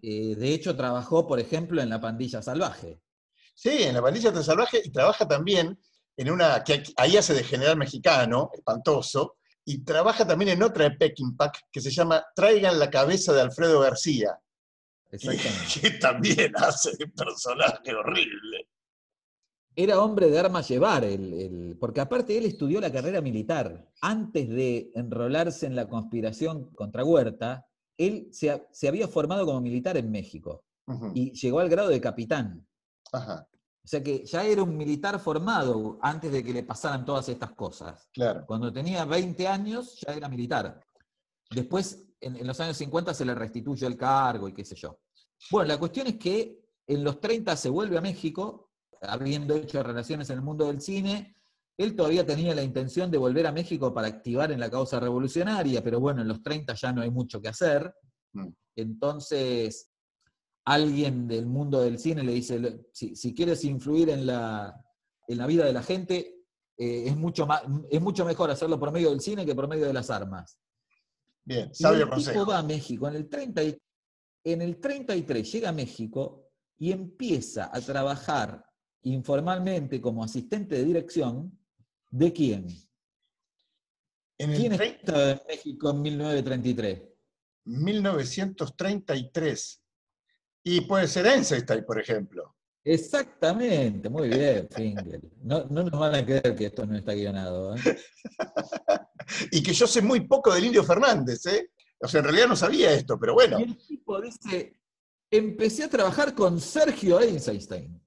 Eh, 0.00 0.36
de 0.36 0.54
hecho, 0.54 0.76
trabajó, 0.76 1.26
por 1.26 1.40
ejemplo, 1.40 1.82
en 1.82 1.90
La 1.90 2.00
Pandilla 2.00 2.40
Salvaje. 2.40 3.00
Sí, 3.56 3.82
en 3.82 3.94
la 3.94 4.02
pandilla 4.02 4.32
salvaje 4.42 4.82
y 4.84 4.90
trabaja 4.90 5.26
también 5.26 5.80
en 6.16 6.30
una, 6.30 6.62
que 6.62 6.84
ahí 6.96 7.16
hace 7.16 7.34
de 7.34 7.42
general 7.42 7.76
mexicano, 7.76 8.50
espantoso, 8.52 9.38
y 9.64 9.82
trabaja 9.82 10.24
también 10.26 10.50
en 10.50 10.62
otra 10.62 10.84
de 10.84 10.90
Peckinpah 10.92 11.50
que 11.72 11.80
se 11.80 11.90
llama 11.90 12.24
Traigan 12.36 12.78
la 12.78 12.90
cabeza 12.90 13.32
de 13.32 13.40
Alfredo 13.40 13.80
García, 13.80 14.38
que, 15.10 15.16
Exactamente. 15.16 15.80
que 15.80 15.90
también 15.92 16.52
hace 16.56 16.92
de 16.98 17.08
personaje 17.08 17.94
horrible. 17.94 18.68
Era 19.78 20.00
hombre 20.02 20.30
de 20.30 20.38
armas 20.38 20.66
llevar, 20.68 21.04
el- 21.04 21.34
el- 21.34 21.76
porque 21.78 22.00
aparte 22.00 22.36
él 22.38 22.46
estudió 22.46 22.80
la 22.80 22.90
carrera 22.90 23.20
militar. 23.20 23.86
Antes 24.00 24.48
de 24.48 24.90
enrolarse 24.94 25.66
en 25.66 25.76
la 25.76 25.86
conspiración 25.86 26.70
contra 26.74 27.04
Huerta, 27.04 27.66
él 27.98 28.28
se, 28.32 28.50
ha- 28.50 28.66
se 28.72 28.88
había 28.88 29.06
formado 29.06 29.44
como 29.44 29.60
militar 29.60 29.96
en 29.98 30.10
México 30.10 30.64
y 31.14 31.32
llegó 31.32 31.60
al 31.60 31.68
grado 31.68 31.88
de 31.90 32.00
capitán. 32.00 32.66
Ajá, 33.12 33.46
O 33.84 33.88
sea 33.88 34.02
que 34.02 34.24
ya 34.24 34.44
era 34.44 34.62
un 34.62 34.76
militar 34.76 35.18
formado 35.20 35.98
antes 36.00 36.32
de 36.32 36.42
que 36.42 36.52
le 36.52 36.62
pasaran 36.62 37.04
todas 37.04 37.28
estas 37.28 37.52
cosas. 37.52 38.08
claro. 38.12 38.44
Cuando 38.46 38.72
tenía 38.72 39.04
20 39.04 39.46
años 39.46 40.00
ya 40.06 40.14
era 40.14 40.28
militar. 40.28 40.80
Después, 41.50 42.02
en, 42.20 42.36
en 42.36 42.46
los 42.46 42.58
años 42.60 42.76
50, 42.78 43.12
se 43.14 43.24
le 43.24 43.34
restituye 43.34 43.86
el 43.86 43.96
cargo 43.96 44.48
y 44.48 44.52
qué 44.54 44.64
sé 44.64 44.74
yo. 44.74 44.98
Bueno, 45.50 45.68
la 45.68 45.78
cuestión 45.78 46.06
es 46.08 46.16
que 46.16 46.60
en 46.86 47.04
los 47.04 47.20
30 47.20 47.56
se 47.56 47.68
vuelve 47.68 47.98
a 47.98 48.00
México, 48.00 48.65
habiendo 49.08 49.54
hecho 49.54 49.82
relaciones 49.82 50.28
en 50.30 50.36
el 50.36 50.42
mundo 50.42 50.66
del 50.66 50.80
cine. 50.80 51.34
Él 51.78 51.94
todavía 51.94 52.24
tenía 52.24 52.54
la 52.54 52.62
intención 52.62 53.10
de 53.10 53.18
volver 53.18 53.46
a 53.46 53.52
México 53.52 53.92
para 53.92 54.08
activar 54.08 54.50
en 54.52 54.60
la 54.60 54.70
causa 54.70 54.98
revolucionaria, 54.98 55.82
pero 55.82 56.00
bueno, 56.00 56.22
en 56.22 56.28
los 56.28 56.42
30 56.42 56.74
ya 56.74 56.92
no 56.92 57.02
hay 57.02 57.10
mucho 57.10 57.40
que 57.40 57.48
hacer. 57.48 57.94
Mm. 58.32 58.48
Entonces, 58.76 59.90
alguien 60.64 61.28
del 61.28 61.46
mundo 61.46 61.80
del 61.80 61.98
cine 61.98 62.22
le 62.22 62.32
dice, 62.32 62.58
"Lo- 62.58 62.70
si, 62.92 63.14
si 63.14 63.34
quieres 63.34 63.64
influir 63.64 64.10
en 64.10 64.26
la, 64.26 64.74
en 65.28 65.38
la 65.38 65.46
vida 65.46 65.64
de 65.64 65.72
la 65.72 65.82
gente, 65.82 66.34
eh, 66.78 67.04
es, 67.06 67.16
mucho 67.16 67.46
más, 67.46 67.62
es 67.90 68.00
mucho 68.00 68.24
mejor 68.24 68.50
hacerlo 68.50 68.78
por 68.78 68.90
medio 68.92 69.10
del 69.10 69.20
cine 69.20 69.46
que 69.46 69.54
por 69.54 69.68
medio 69.68 69.86
de 69.86 69.92
las 69.92 70.10
armas. 70.10 70.58
Bien, 71.44 71.70
Y 71.72 71.74
sabio 71.74 72.08
el 72.12 72.24
tipo 72.24 72.44
va 72.46 72.58
a 72.58 72.62
México 72.62 73.06
en 73.08 73.14
el, 73.16 73.28
30 73.28 73.62
y- 73.62 73.78
en 74.44 74.62
el 74.62 74.78
33, 74.80 75.50
llega 75.52 75.68
a 75.68 75.72
México 75.72 76.50
y 76.78 76.92
empieza 76.92 77.70
a 77.72 77.80
trabajar 77.80 78.65
informalmente 79.06 80.00
como 80.00 80.24
asistente 80.24 80.76
de 80.76 80.84
dirección. 80.84 81.58
¿De 82.10 82.32
quién? 82.32 82.66
En 84.38 84.50
el 84.50 84.60
¿Quién 84.60 84.72
estaba 84.72 85.30
en 85.30 85.40
México 85.48 85.90
en 85.90 86.02
1933? 86.02 87.02
1933. 87.64 89.82
Y 90.64 90.80
puede 90.82 91.08
ser 91.08 91.26
Einstein, 91.26 91.84
por 91.84 92.00
ejemplo. 92.00 92.54
Exactamente, 92.84 94.08
muy 94.08 94.28
bien, 94.28 94.68
Finger. 94.70 95.20
No, 95.42 95.64
no 95.64 95.82
nos 95.82 95.98
van 95.98 96.14
a 96.14 96.24
creer 96.24 96.54
que 96.54 96.66
esto 96.66 96.86
no 96.86 96.96
está 96.96 97.14
guionado. 97.14 97.74
¿eh? 97.76 97.80
Y 99.50 99.60
que 99.60 99.72
yo 99.72 99.88
sé 99.88 100.02
muy 100.02 100.20
poco 100.20 100.54
del 100.54 100.66
Indio 100.66 100.84
Fernández, 100.84 101.44
¿eh? 101.46 101.70
O 101.98 102.06
sea, 102.06 102.20
en 102.20 102.26
realidad 102.26 102.46
no 102.46 102.54
sabía 102.54 102.92
esto, 102.92 103.18
pero 103.18 103.34
bueno. 103.34 103.58
Y 103.58 103.64
el 103.64 103.76
tipo 103.76 104.20
dice, 104.20 104.78
empecé 105.28 105.82
a 105.82 105.90
trabajar 105.90 106.32
con 106.32 106.60
Sergio 106.60 107.20
Eisenstein. 107.20 108.00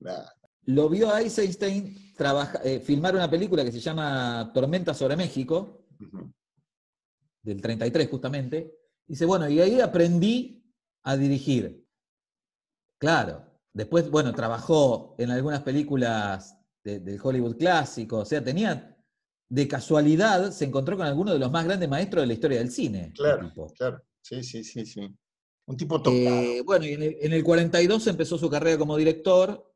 Nah, 0.00 0.26
Lo 0.66 0.88
vio 0.88 1.10
a 1.12 1.20
Eisenstein 1.22 2.12
trabaja- 2.16 2.60
eh, 2.64 2.80
filmar 2.80 3.14
una 3.14 3.30
película 3.30 3.64
que 3.64 3.72
se 3.72 3.80
llama 3.80 4.50
Tormenta 4.54 4.94
sobre 4.94 5.16
México, 5.16 5.86
ujú. 6.00 6.32
del 7.42 7.60
33 7.60 8.08
justamente. 8.10 8.72
Dice, 9.06 9.24
bueno, 9.24 9.48
y 9.48 9.60
ahí 9.60 9.80
aprendí 9.80 10.64
a 11.04 11.16
dirigir. 11.16 11.86
Claro. 12.98 13.44
Después, 13.72 14.10
bueno, 14.10 14.32
trabajó 14.34 15.14
en 15.18 15.30
algunas 15.30 15.62
películas 15.62 16.56
de- 16.82 16.98
del 17.00 17.20
Hollywood 17.22 17.56
clásico. 17.56 18.18
O 18.18 18.24
sea, 18.24 18.42
tenía, 18.42 18.96
de 19.48 19.68
casualidad, 19.68 20.50
se 20.50 20.64
encontró 20.64 20.96
con 20.96 21.06
algunos 21.06 21.34
de 21.34 21.38
los 21.38 21.52
más 21.52 21.64
grandes 21.64 21.88
maestros 21.88 22.22
de 22.22 22.26
la 22.26 22.32
historia 22.32 22.58
del 22.58 22.70
cine. 22.72 23.12
Claro, 23.14 23.52
claro. 23.76 24.02
Sí, 24.20 24.42
sí, 24.42 24.64
sí, 24.64 24.84
sí. 24.84 25.14
Un 25.66 25.76
tipo 25.76 26.02
tocado. 26.02 26.16
Eh, 26.16 26.62
bueno, 26.64 26.84
y 26.86 26.94
en 26.94 27.02
el, 27.02 27.16
en 27.20 27.32
el 27.32 27.44
42 27.44 28.06
empezó 28.08 28.38
su 28.38 28.50
carrera 28.50 28.78
como 28.78 28.96
director 28.96 29.72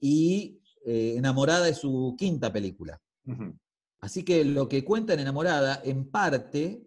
y 0.00 0.60
eh, 0.84 1.14
Enamorada 1.16 1.68
es 1.68 1.78
su 1.78 2.14
quinta 2.18 2.52
película. 2.52 3.00
Así 4.00 4.22
que 4.24 4.44
lo 4.44 4.68
que 4.68 4.84
cuenta 4.84 5.14
en 5.14 5.20
Enamorada, 5.20 5.80
en 5.84 6.10
parte, 6.10 6.86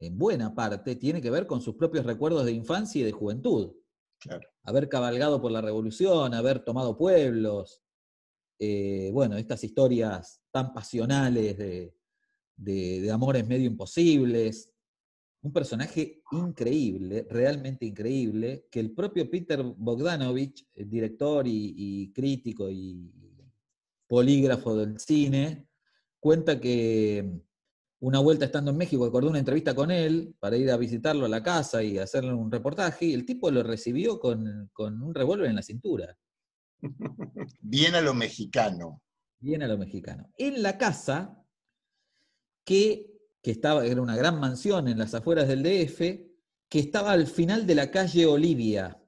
en 0.00 0.18
buena 0.18 0.54
parte, 0.54 0.96
tiene 0.96 1.22
que 1.22 1.30
ver 1.30 1.46
con 1.46 1.60
sus 1.62 1.76
propios 1.76 2.04
recuerdos 2.04 2.44
de 2.44 2.52
infancia 2.52 3.00
y 3.00 3.04
de 3.04 3.12
juventud. 3.12 3.72
Claro. 4.18 4.46
Haber 4.64 4.88
cabalgado 4.90 5.40
por 5.40 5.50
la 5.50 5.62
revolución, 5.62 6.34
haber 6.34 6.62
tomado 6.62 6.98
pueblos, 6.98 7.82
eh, 8.58 9.10
bueno, 9.14 9.38
estas 9.38 9.64
historias 9.64 10.42
tan 10.50 10.74
pasionales 10.74 11.56
de, 11.56 11.94
de- 12.56 13.00
de 13.00 13.10
amores 13.10 13.46
medio 13.46 13.66
imposibles. 13.66 14.69
Un 15.42 15.52
personaje 15.52 16.22
increíble, 16.32 17.26
realmente 17.30 17.86
increíble, 17.86 18.66
que 18.70 18.80
el 18.80 18.92
propio 18.92 19.30
Peter 19.30 19.62
Bogdanovich, 19.62 20.66
el 20.74 20.90
director 20.90 21.46
y, 21.46 21.74
y 21.76 22.12
crítico 22.12 22.68
y 22.70 23.10
polígrafo 24.06 24.76
del 24.76 24.98
cine, 24.98 25.66
cuenta 26.18 26.60
que 26.60 27.40
una 28.00 28.18
vuelta 28.18 28.46
estando 28.46 28.70
en 28.70 28.76
México, 28.78 29.04
acordó 29.04 29.28
una 29.30 29.38
entrevista 29.38 29.74
con 29.74 29.90
él 29.90 30.34
para 30.40 30.56
ir 30.56 30.70
a 30.70 30.76
visitarlo 30.76 31.26
a 31.26 31.28
la 31.28 31.42
casa 31.42 31.82
y 31.82 31.98
hacerle 31.98 32.32
un 32.32 32.50
reportaje, 32.50 33.06
y 33.06 33.14
el 33.14 33.24
tipo 33.26 33.50
lo 33.50 33.62
recibió 33.62 34.18
con, 34.18 34.70
con 34.72 35.02
un 35.02 35.14
revólver 35.14 35.48
en 35.48 35.56
la 35.56 35.62
cintura, 35.62 36.16
Bien 37.60 37.94
a 37.94 38.00
lo 38.00 38.14
mexicano. 38.14 39.02
bien 39.38 39.62
a 39.62 39.68
lo 39.68 39.78
mexicano. 39.78 40.30
En 40.38 40.62
la 40.62 40.78
casa, 40.78 41.36
que, 42.64 43.19
que 43.42 43.50
estaba, 43.50 43.86
era 43.86 44.02
una 44.02 44.16
gran 44.16 44.38
mansión 44.38 44.88
en 44.88 44.98
las 44.98 45.14
afueras 45.14 45.48
del 45.48 45.62
DF, 45.62 45.98
que 46.68 46.78
estaba 46.78 47.12
al 47.12 47.26
final 47.26 47.66
de 47.66 47.74
la 47.74 47.90
calle 47.90 48.26
Olivia. 48.26 49.02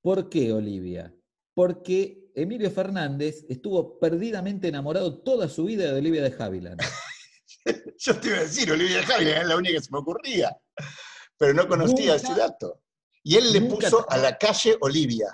¿Por 0.00 0.28
qué 0.30 0.52
Olivia? 0.52 1.14
Porque 1.54 2.30
Emilio 2.34 2.70
Fernández 2.70 3.44
estuvo 3.48 3.98
perdidamente 3.98 4.68
enamorado 4.68 5.18
toda 5.22 5.48
su 5.48 5.64
vida 5.64 5.92
de 5.92 5.98
Olivia 5.98 6.22
de 6.22 6.34
Havilland. 6.42 6.80
Yo 7.98 8.18
te 8.18 8.28
iba 8.28 8.38
a 8.38 8.42
decir, 8.42 8.70
Olivia 8.72 9.02
Javier 9.02 9.36
era 9.36 9.44
la 9.44 9.56
única 9.56 9.74
que 9.78 9.84
se 9.84 9.92
me 9.92 9.98
ocurría, 9.98 10.56
pero 11.36 11.52
no 11.52 11.68
conocía 11.68 12.14
Nunca- 12.14 12.16
ese 12.16 12.34
dato. 12.34 12.80
Y 13.22 13.36
él 13.36 13.52
le 13.52 13.60
puso 13.62 14.06
a 14.10 14.16
la 14.16 14.38
calle 14.38 14.76
Olivia. 14.80 15.28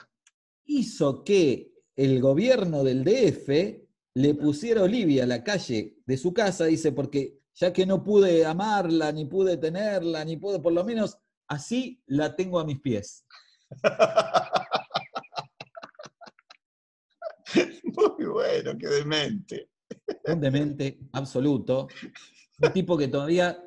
hizo 0.65 1.23
que 1.23 1.71
el 1.95 2.21
gobierno 2.21 2.83
del 2.83 3.05
DF 3.05 3.49
le 4.15 4.35
pusiera 4.35 4.83
Olivia 4.83 5.23
a 5.23 5.27
la 5.27 5.45
calle 5.45 5.99
de 6.05 6.17
su 6.17 6.33
casa, 6.35 6.65
dice, 6.65 6.91
porque 6.91 7.39
ya 7.57 7.73
que 7.73 7.87
no 7.87 8.05
pude 8.05 8.45
amarla, 8.45 9.11
ni 9.12 9.25
pude 9.25 9.57
tenerla, 9.57 10.25
ni 10.25 10.37
pude, 10.37 10.61
por 10.61 10.73
lo 10.73 10.85
menos 10.85 11.19
así 11.49 12.03
la 12.07 12.37
tengo 12.37 12.61
a 12.61 12.64
mis 12.64 12.81
pies. 12.81 13.25
Muy 17.97 18.27
bueno, 18.27 18.77
qué 18.79 18.88
demente. 18.88 19.71
Un 20.25 20.40
demente 20.40 20.99
absoluto. 21.12 21.88
Un 22.61 22.73
tipo 22.73 22.99
que 22.99 23.09
todavía, 23.09 23.59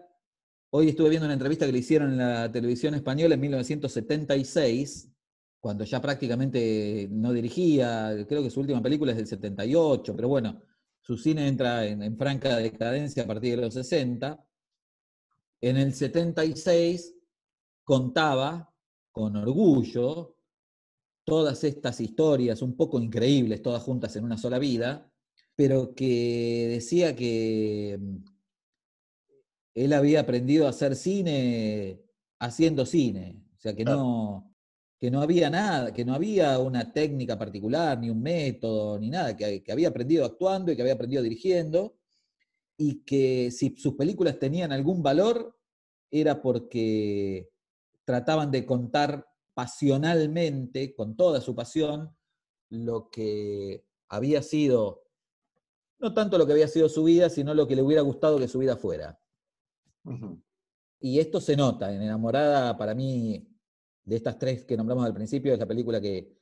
hoy 0.71 0.89
estuve 0.89 1.09
viendo 1.09 1.25
una 1.25 1.33
entrevista 1.33 1.65
que 1.65 1.71
le 1.71 1.79
hicieron 1.79 2.11
en 2.11 2.19
la 2.19 2.51
televisión 2.51 2.93
española 2.93 3.33
en 3.33 3.41
1976, 3.41 5.09
cuando 5.59 5.83
ya 5.83 5.99
prácticamente 5.99 7.07
no 7.09 7.33
dirigía, 7.33 8.15
creo 8.27 8.43
que 8.43 8.51
su 8.51 8.59
última 8.59 8.83
película 8.83 9.11
es 9.11 9.17
del 9.17 9.27
78, 9.27 10.15
pero 10.15 10.27
bueno, 10.27 10.61
su 11.09 11.17
cine 11.17 11.47
entra 11.47 11.87
en, 11.87 12.03
en 12.03 12.15
franca 12.15 12.55
decadencia 12.57 13.23
a 13.23 13.25
partir 13.25 13.55
de 13.55 13.63
los 13.63 13.73
60. 13.73 14.45
En 15.59 15.77
el 15.77 15.95
76 15.95 17.15
contaba 17.83 18.71
con 19.11 19.35
orgullo 19.35 20.37
todas 21.23 21.63
estas 21.63 21.99
historias 21.99 22.61
un 22.61 22.77
poco 22.77 22.99
increíbles, 22.99 23.63
todas 23.63 23.81
juntas 23.81 24.15
en 24.17 24.23
una 24.23 24.37
sola 24.37 24.59
vida, 24.59 25.11
pero 25.55 25.95
que 25.95 26.67
decía 26.69 27.15
que 27.15 27.97
mm, 27.99 28.17
él 29.73 29.93
había 29.93 30.19
aprendido 30.19 30.67
a 30.67 30.69
hacer 30.69 30.95
cine 30.95 32.03
haciendo 32.37 32.85
cine, 32.85 33.43
o 33.57 33.59
sea 33.59 33.75
que 33.75 33.83
no, 33.83 34.48
que 34.99 35.09
no 35.09 35.21
había 35.21 35.49
nada, 35.49 35.93
que 35.93 36.03
no 36.03 36.13
había 36.13 36.59
una 36.59 36.91
técnica 36.91 37.37
particular, 37.37 37.97
ni 37.97 38.09
un 38.09 38.21
método, 38.21 38.99
ni 38.99 39.09
nada, 39.09 39.35
que, 39.35 39.63
que 39.63 39.71
había 39.71 39.87
aprendido 39.87 40.25
actuando 40.25 40.71
y 40.71 40.75
que 40.75 40.81
había 40.81 40.95
aprendido 40.95 41.23
dirigiendo, 41.23 41.95
y 42.77 43.03
que 43.03 43.49
si 43.51 43.75
sus 43.77 43.95
películas 43.95 44.39
tenían 44.39 44.71
algún 44.71 45.01
valor 45.01 45.57
era 46.11 46.41
porque 46.41 47.49
trataban 48.03 48.51
de 48.51 48.65
contar 48.65 49.27
pasionalmente, 49.53 50.93
con 50.95 51.15
toda 51.15 51.41
su 51.41 51.55
pasión, 51.55 52.15
lo 52.69 53.09
que 53.09 53.85
había 54.07 54.41
sido, 54.41 55.03
no 55.99 56.13
tanto 56.13 56.37
lo 56.37 56.45
que 56.45 56.53
había 56.53 56.67
sido 56.67 56.89
su 56.89 57.03
vida, 57.03 57.29
sino 57.29 57.53
lo 57.53 57.67
que 57.67 57.75
le 57.75 57.81
hubiera 57.81 58.01
gustado 58.01 58.39
que 58.39 58.47
su 58.47 58.59
vida 58.59 58.77
fuera. 58.77 59.19
Y 60.99 61.19
esto 61.19 61.39
se 61.41 61.55
nota 61.55 61.93
en 61.93 62.01
Enamorada, 62.01 62.77
para 62.77 62.95
mí, 62.95 63.48
de 64.05 64.15
estas 64.15 64.37
tres 64.39 64.65
que 64.65 64.77
nombramos 64.77 65.05
al 65.05 65.13
principio, 65.13 65.53
es 65.53 65.59
la 65.59 65.65
película 65.67 65.99
que, 66.01 66.35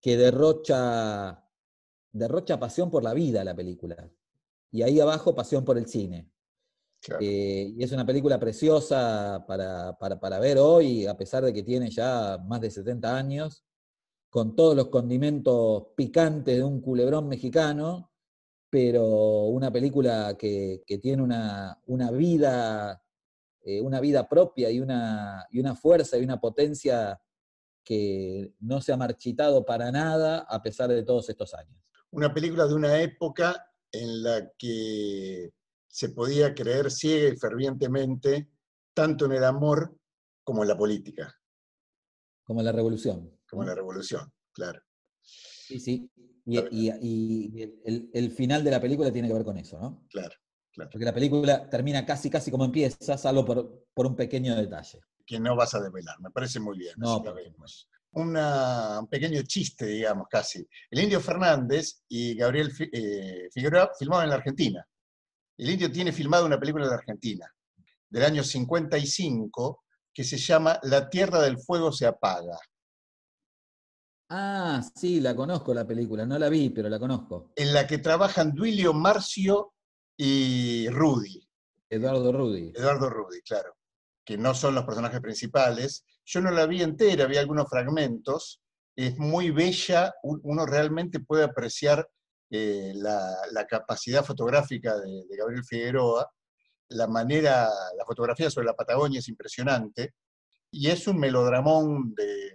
que 0.00 0.16
derrocha, 0.16 1.44
derrocha 2.12 2.58
pasión 2.58 2.90
por 2.90 3.02
la 3.02 3.14
vida, 3.14 3.44
la 3.44 3.54
película. 3.54 4.10
Y 4.70 4.82
ahí 4.82 5.00
abajo, 5.00 5.34
pasión 5.34 5.64
por 5.64 5.78
el 5.78 5.86
cine. 5.86 6.30
Claro. 7.00 7.20
Eh, 7.22 7.74
y 7.76 7.82
es 7.84 7.92
una 7.92 8.04
película 8.06 8.38
preciosa 8.40 9.44
para, 9.46 9.96
para- 9.98 10.18
para 10.18 10.38
ver 10.38 10.58
hoy, 10.58 11.06
a 11.06 11.16
pesar 11.16 11.44
de 11.44 11.52
que 11.52 11.62
tiene 11.62 11.90
ya 11.90 12.38
más 12.46 12.60
de 12.60 12.70
70 12.70 13.16
años, 13.16 13.64
con 14.30 14.56
todos 14.56 14.74
los 14.76 14.88
condimentos 14.88 15.88
picantes 15.96 16.56
de 16.56 16.64
un 16.64 16.80
culebrón 16.80 17.28
mexicano, 17.28 18.10
pero 18.68 19.44
una 19.44 19.70
película 19.72 20.36
que, 20.36 20.82
que 20.84 20.98
tiene 20.98 21.22
una, 21.22 21.80
una 21.86 22.10
vida, 22.10 23.02
eh, 23.68 23.80
una 23.82 24.00
vida 24.00 24.28
propia 24.28 24.70
y 24.70 24.78
una, 24.80 25.44
y 25.50 25.58
una 25.60 25.74
fuerza 25.74 26.16
y 26.16 26.22
una 26.24 26.40
potencia 26.40 27.20
que 27.84 28.54
no 28.60 28.80
se 28.80 28.92
ha 28.92 28.96
marchitado 28.96 29.64
para 29.64 29.90
nada 29.92 30.46
a 30.48 30.62
pesar 30.62 30.88
de 30.88 31.02
todos 31.02 31.28
estos 31.28 31.52
años. 31.54 31.76
Una 32.12 32.32
película 32.32 32.66
de 32.66 32.74
una 32.74 33.00
época 33.02 33.70
en 33.92 34.22
la 34.22 34.50
que 34.56 35.50
se 35.88 36.10
podía 36.10 36.54
creer 36.54 36.90
ciega 36.90 37.28
y 37.34 37.36
fervientemente 37.36 38.50
tanto 38.94 39.24
en 39.26 39.32
el 39.32 39.44
amor 39.44 39.96
como 40.44 40.62
en 40.62 40.68
la 40.68 40.76
política, 40.76 41.34
Como 42.44 42.62
la 42.62 42.72
revolución. 42.72 43.36
como 43.50 43.62
en 43.62 43.68
la 43.68 43.74
revolución, 43.74 44.32
claro. 44.52 44.80
Sí, 45.22 45.80
sí. 45.80 46.08
Y, 46.44 46.58
y- 46.70 46.92
y 47.00 47.62
el, 47.62 47.80
el- 47.84 48.10
el 48.12 48.30
final 48.30 48.62
de 48.62 48.70
la 48.70 48.80
película 48.80 49.10
tiene 49.12 49.26
que 49.28 49.34
ver 49.34 49.44
con 49.44 49.56
eso, 49.58 49.78
¿no? 49.80 50.06
Claro, 50.08 50.34
claro. 50.76 50.90
Porque 50.92 51.04
la 51.04 51.12
película 51.12 51.68
termina 51.68 52.06
casi, 52.06 52.30
casi 52.30 52.50
como 52.52 52.64
empieza, 52.64 53.18
salvo 53.18 53.44
por, 53.44 53.86
por 53.92 54.06
un 54.06 54.14
pequeño 54.14 54.54
detalle. 54.54 55.00
Que 55.26 55.40
no 55.40 55.56
vas 55.56 55.74
a 55.74 55.80
develar, 55.80 56.20
me 56.20 56.30
parece 56.30 56.60
muy 56.60 56.78
bien. 56.78 56.94
No, 56.96 57.20
la 57.24 57.32
vemos. 57.32 57.88
Una- 58.12 59.00
un 59.00 59.08
pequeño 59.08 59.42
chiste, 59.42 59.86
digamos, 59.86 60.28
casi. 60.30 60.64
El 60.90 61.00
Indio 61.02 61.20
Fernández 61.20 62.02
y 62.08 62.36
Gabriel 62.36 62.70
eh, 62.92 63.48
Figueroa 63.52 63.90
filmaban 63.98 64.24
en 64.24 64.30
la 64.30 64.36
Argentina. 64.36 64.86
El 65.58 65.70
Indio 65.70 65.90
tiene 65.90 66.12
filmado 66.12 66.46
una 66.46 66.60
película 66.60 66.84
en 66.84 66.90
la 66.90 66.96
Argentina, 66.96 67.52
del 68.08 68.22
año 68.24 68.44
55, 68.44 69.82
que 70.14 70.22
se 70.24 70.36
llama 70.38 70.78
La 70.84 71.10
Tierra 71.10 71.40
del 71.42 71.58
Fuego 71.58 71.90
se 71.92 72.06
apaga. 72.06 72.56
Ah, 74.28 74.82
sí, 74.94 75.20
la 75.20 75.36
conozco 75.36 75.72
la 75.72 75.86
película, 75.86 76.26
no 76.26 76.38
la 76.38 76.48
vi, 76.48 76.70
pero 76.70 76.88
la 76.88 76.98
conozco. 76.98 77.52
en 77.54 77.72
la 77.72 77.86
que 77.86 77.98
trabajan 77.98 78.52
Duilio 78.54 78.92
Marcio 78.92 79.74
y 80.16 80.88
Rudy, 80.88 81.46
Eduardo 81.88 82.32
Rudy. 82.32 82.72
Eduardo 82.74 83.10
Rudy, 83.10 83.40
claro, 83.42 83.76
que 84.24 84.36
no 84.38 84.54
son 84.54 84.74
los 84.74 84.84
personajes 84.84 85.20
principales. 85.20 86.04
Yo 86.24 86.40
no 86.40 86.50
la 86.50 86.66
vi 86.66 86.82
entera, 86.82 87.26
vi 87.26 87.36
algunos 87.36 87.68
fragmentos. 87.68 88.60
Es 88.96 89.18
muy 89.18 89.50
bella, 89.50 90.14
un- 90.22 90.40
uno 90.42 90.66
realmente 90.66 91.20
puede 91.20 91.44
apreciar 91.44 92.08
eh, 92.50 92.92
la, 92.94 93.36
la 93.52 93.66
capacidad 93.66 94.24
fotográfica 94.24 94.96
de, 94.96 95.24
de 95.28 95.36
Gabriel 95.36 95.64
Figueroa, 95.64 96.30
la 96.88 97.06
manera, 97.08 97.68
la 97.96 98.04
fotografía 98.06 98.48
sobre 98.50 98.66
la 98.66 98.74
Patagonia 98.76 99.18
es 99.18 99.28
impresionante, 99.28 100.14
y 100.70 100.88
es 100.88 101.06
un 101.08 101.18
melodramón 101.18 102.14
de 102.14 102.52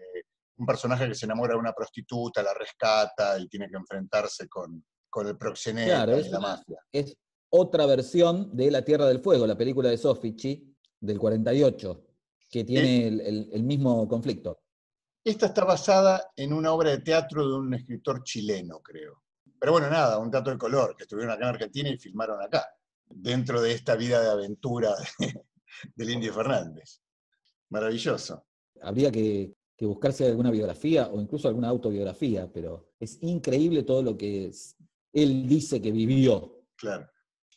un 0.58 0.65
personaje 0.65 1.08
que 1.08 1.15
se 1.15 1.26
enamora 1.26 1.54
de 1.54 1.60
una 1.60 1.74
prostituta, 1.74 2.41
la 2.41 2.54
rescata 2.54 3.38
y 3.39 3.47
tiene 3.47 3.67
que 3.69 3.76
enfrentarse 3.78 4.47
con, 4.47 4.86
con 5.10 5.28
el 5.28 5.38
proxeneta 5.38 6.06
Claro, 6.06 6.19
y 6.19 6.24
la 6.30 6.39
una- 6.39 6.47
mafia. 6.47 6.80
Es 6.91 7.15
otra 7.52 7.86
versión 7.86 8.56
de 8.56 8.72
La 8.72 8.84
Tierra 8.84 9.06
del 9.08 9.20
Fuego, 9.20 9.45
la 9.47 9.58
película 9.58 9.89
de 9.89 9.97
Sofici 9.97 10.76
del 10.99 11.20
48, 11.20 12.06
que 12.49 12.64
tiene 12.64 13.08
el, 13.08 13.22
el- 13.22 13.49
el 13.54 13.64
mismo 13.64 14.08
conflicto. 14.08 14.62
Esta 15.24 15.45
está 15.47 15.64
basada 15.66 16.32
en 16.36 16.52
una 16.54 16.74
obra 16.74 16.89
de 16.91 16.99
teatro 16.99 17.47
de 17.47 17.54
un 17.56 17.74
escritor 17.74 18.24
chileno, 18.24 18.82
creo. 18.82 19.22
Pero 19.60 19.74
bueno, 19.74 19.89
nada, 19.89 20.18
un 20.18 20.32
dato 20.32 20.49
de 20.49 20.58
color, 20.58 20.95
que 20.95 21.04
estuvieron 21.04 21.32
acá 21.34 21.43
en 21.43 21.49
Argentina 21.56 21.89
y 21.89 21.97
filmaron 21.97 22.41
acá, 22.41 22.66
dentro 23.08 23.62
de 23.62 23.74
esta 23.74 23.95
vida 23.95 24.22
de 24.22 24.30
aventura 24.30 24.95
de- 25.20 25.45
del 25.95 26.10
Indio 26.10 26.34
Fernández. 26.34 27.02
Maravilloso. 27.70 28.45
Habría 28.82 29.12
que, 29.12 29.54
que 29.78 29.86
buscarse 29.86 30.26
alguna 30.26 30.52
biografía 30.52 31.08
o 31.08 31.20
incluso 31.22 31.47
alguna 31.47 31.70
autobiografía, 31.70 32.52
pero 32.52 32.93
es 32.99 33.22
increíble 33.22 33.84
todo 33.84 34.02
lo 34.02 34.18
que 34.18 34.47
es- 34.47 34.76
él 35.14 35.47
dice 35.47 35.82
que 35.82 35.91
vivió. 35.91 36.64
Claro. 36.76 37.08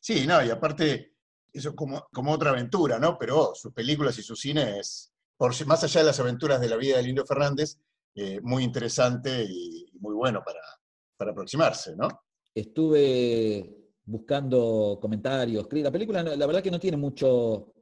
Sí, 0.04 0.26
no, 0.26 0.44
y 0.44 0.50
aparte 0.50 1.14
eso 1.50 1.74
como, 1.74 2.06
como 2.12 2.32
otra 2.32 2.50
aventura, 2.50 2.98
¿no? 2.98 3.16
Pero 3.18 3.54
sus 3.54 3.72
películas 3.72 4.18
y 4.18 4.22
su 4.22 4.36
cine 4.36 4.78
es, 4.78 5.10
por, 5.34 5.54
más 5.66 5.82
allá 5.82 6.00
de 6.02 6.06
las 6.08 6.20
aventuras 6.20 6.60
de 6.60 6.68
la 6.68 6.76
vida 6.76 6.98
del 6.98 7.08
Indio 7.08 7.24
Fernández, 7.24 7.78
eh, 8.14 8.38
muy 8.42 8.64
interesante 8.64 9.46
y 9.48 9.86
muy 10.00 10.14
bueno 10.14 10.42
para, 10.44 10.60
para 11.16 11.30
aproximarse, 11.30 11.96
¿no? 11.96 12.06
Estuve 12.54 13.94
buscando 14.04 14.98
comentarios. 15.00 15.66
La 15.72 15.90
película, 15.90 16.22
la 16.22 16.46
verdad 16.46 16.62
que 16.62 16.70
no 16.70 16.78
tiene 16.78 16.98
mucho, 16.98 17.72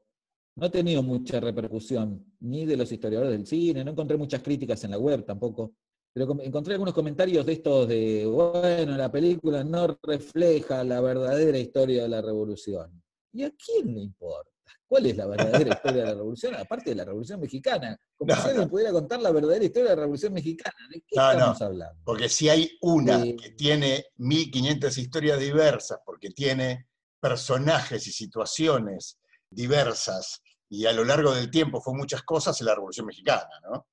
no 0.54 0.66
ha 0.66 0.70
tenido 0.70 1.02
mucha 1.02 1.40
repercusión, 1.40 2.24
ni 2.38 2.66
de 2.66 2.76
los 2.76 2.92
historiadores 2.92 3.32
del 3.32 3.48
cine, 3.48 3.82
no 3.82 3.90
encontré 3.90 4.16
muchas 4.16 4.42
críticas 4.44 4.84
en 4.84 4.92
la 4.92 4.98
web 4.98 5.26
tampoco, 5.26 5.74
pero 6.12 6.36
encontré 6.42 6.74
algunos 6.74 6.94
comentarios 6.94 7.44
de 7.46 7.52
estos 7.54 7.88
de, 7.88 8.26
bueno, 8.26 8.96
la 8.96 9.10
película 9.10 9.64
no 9.64 9.98
refleja 10.02 10.84
la 10.84 11.00
verdadera 11.00 11.58
historia 11.58 12.02
de 12.02 12.08
la 12.08 12.20
revolución. 12.20 13.02
¿Y 13.32 13.44
a 13.44 13.50
quién 13.52 13.94
le 13.94 14.02
importa? 14.02 14.50
¿Cuál 14.86 15.06
es 15.06 15.16
la 15.16 15.26
verdadera 15.26 15.70
historia 15.74 16.02
de 16.02 16.08
la 16.08 16.14
revolución? 16.14 16.54
Aparte 16.56 16.90
de 16.90 16.96
la 16.96 17.04
revolución 17.06 17.40
mexicana. 17.40 17.98
Como 18.16 18.28
No, 18.34 18.40
si 18.40 18.48
alguien 18.48 18.64
no. 18.64 18.68
pudiera 18.70 18.92
contar 18.92 19.22
la 19.22 19.30
verdadera 19.30 19.64
historia 19.64 19.88
de 19.90 19.96
la 19.96 20.00
revolución 20.02 20.34
mexicana. 20.34 20.76
¿De 20.92 21.00
qué 21.00 21.16
no. 21.16 21.30
estamos 21.32 21.62
hablando? 21.62 22.00
Porque 22.04 22.28
si 22.28 22.48
hay 22.50 22.70
una 22.82 23.24
Eh, 23.24 23.34
que 23.36 23.50
tiene 23.50 24.04
1500 24.16 24.98
historias 24.98 25.40
diversas, 25.40 25.98
porque 26.04 26.28
tiene 26.30 26.88
personajes 27.20 28.06
y 28.06 28.12
situaciones 28.12 29.18
diversas, 29.48 30.42
y 30.68 30.86
a 30.86 30.92
lo 30.92 31.04
largo 31.04 31.34
del 31.34 31.50
tiempo 31.50 31.80
fue 31.80 31.94
muchas 31.94 32.22
cosas, 32.22 32.58
es 32.60 32.66
la 32.66 32.74
Revolución 32.74 33.06
Mexicana, 33.06 33.48
¿no? 33.62 33.86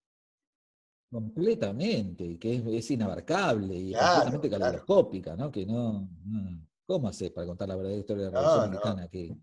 Completamente, 1.12 2.38
que 2.38 2.56
es, 2.56 2.64
es 2.68 2.92
inabarcable 2.92 3.76
y 3.76 3.92
Claro, 3.92 4.08
completamente 4.08 4.50
claro. 4.50 4.64
caleidoscópica, 4.64 5.36
¿no? 5.36 5.52
Que 5.52 5.66
no, 5.66 6.08
no- 6.26 6.68
¿Cómo 6.86 7.08
haces 7.08 7.32
para 7.32 7.48
contar 7.48 7.68
la 7.68 7.76
verdadera 7.76 8.00
historia 8.00 8.26
de 8.26 8.32
la 8.32 8.42
No, 8.42 8.48
Revolución 8.48 8.72
no. 8.72 8.80
Mexicana? 8.80 9.08
Que 9.10 9.38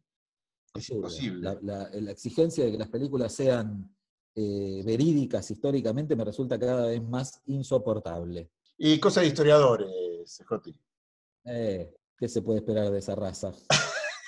Es 0.75 0.91
imposible. 0.91 1.41
La, 1.43 1.59
la- 1.63 1.91
la 2.01 2.11
exigencia 2.13 2.65
de 2.65 2.73
que 2.73 2.79
las 2.79 2.89
películas 2.89 3.33
sean 3.33 3.93
eh, 4.35 4.83
verídicas 4.85 5.51
históricamente 5.51 6.15
me 6.15 6.25
resulta 6.25 6.59
cada 6.59 6.87
vez 6.89 7.03
más 7.03 7.41
insoportable. 7.47 8.51
Y 8.79 9.01
cosas 9.01 9.23
de 9.23 9.29
historiadores, 9.29 10.43
Joti. 10.47 10.79
Eh, 11.45 11.95
¿Qué 12.19 12.29
se 12.29 12.43
puede 12.43 12.59
esperar 12.61 12.91
de 12.91 12.99
esa 12.99 13.15
raza? 13.15 13.53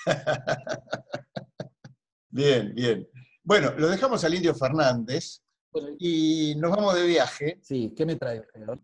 Bien, 2.31 2.73
bien. 2.75 3.07
Bueno, 3.43 3.71
lo 3.77 3.87
dejamos 3.89 4.23
al 4.23 4.35
Indio 4.35 4.53
Fernández 4.53 5.41
y 5.99 6.55
nos 6.57 6.71
vamos 6.71 6.95
de 6.95 7.05
viaje. 7.05 7.59
Sí, 7.61 7.93
¿qué 7.95 8.05
me 8.05 8.15
trae? 8.15 8.41
Pedro? 8.41 8.79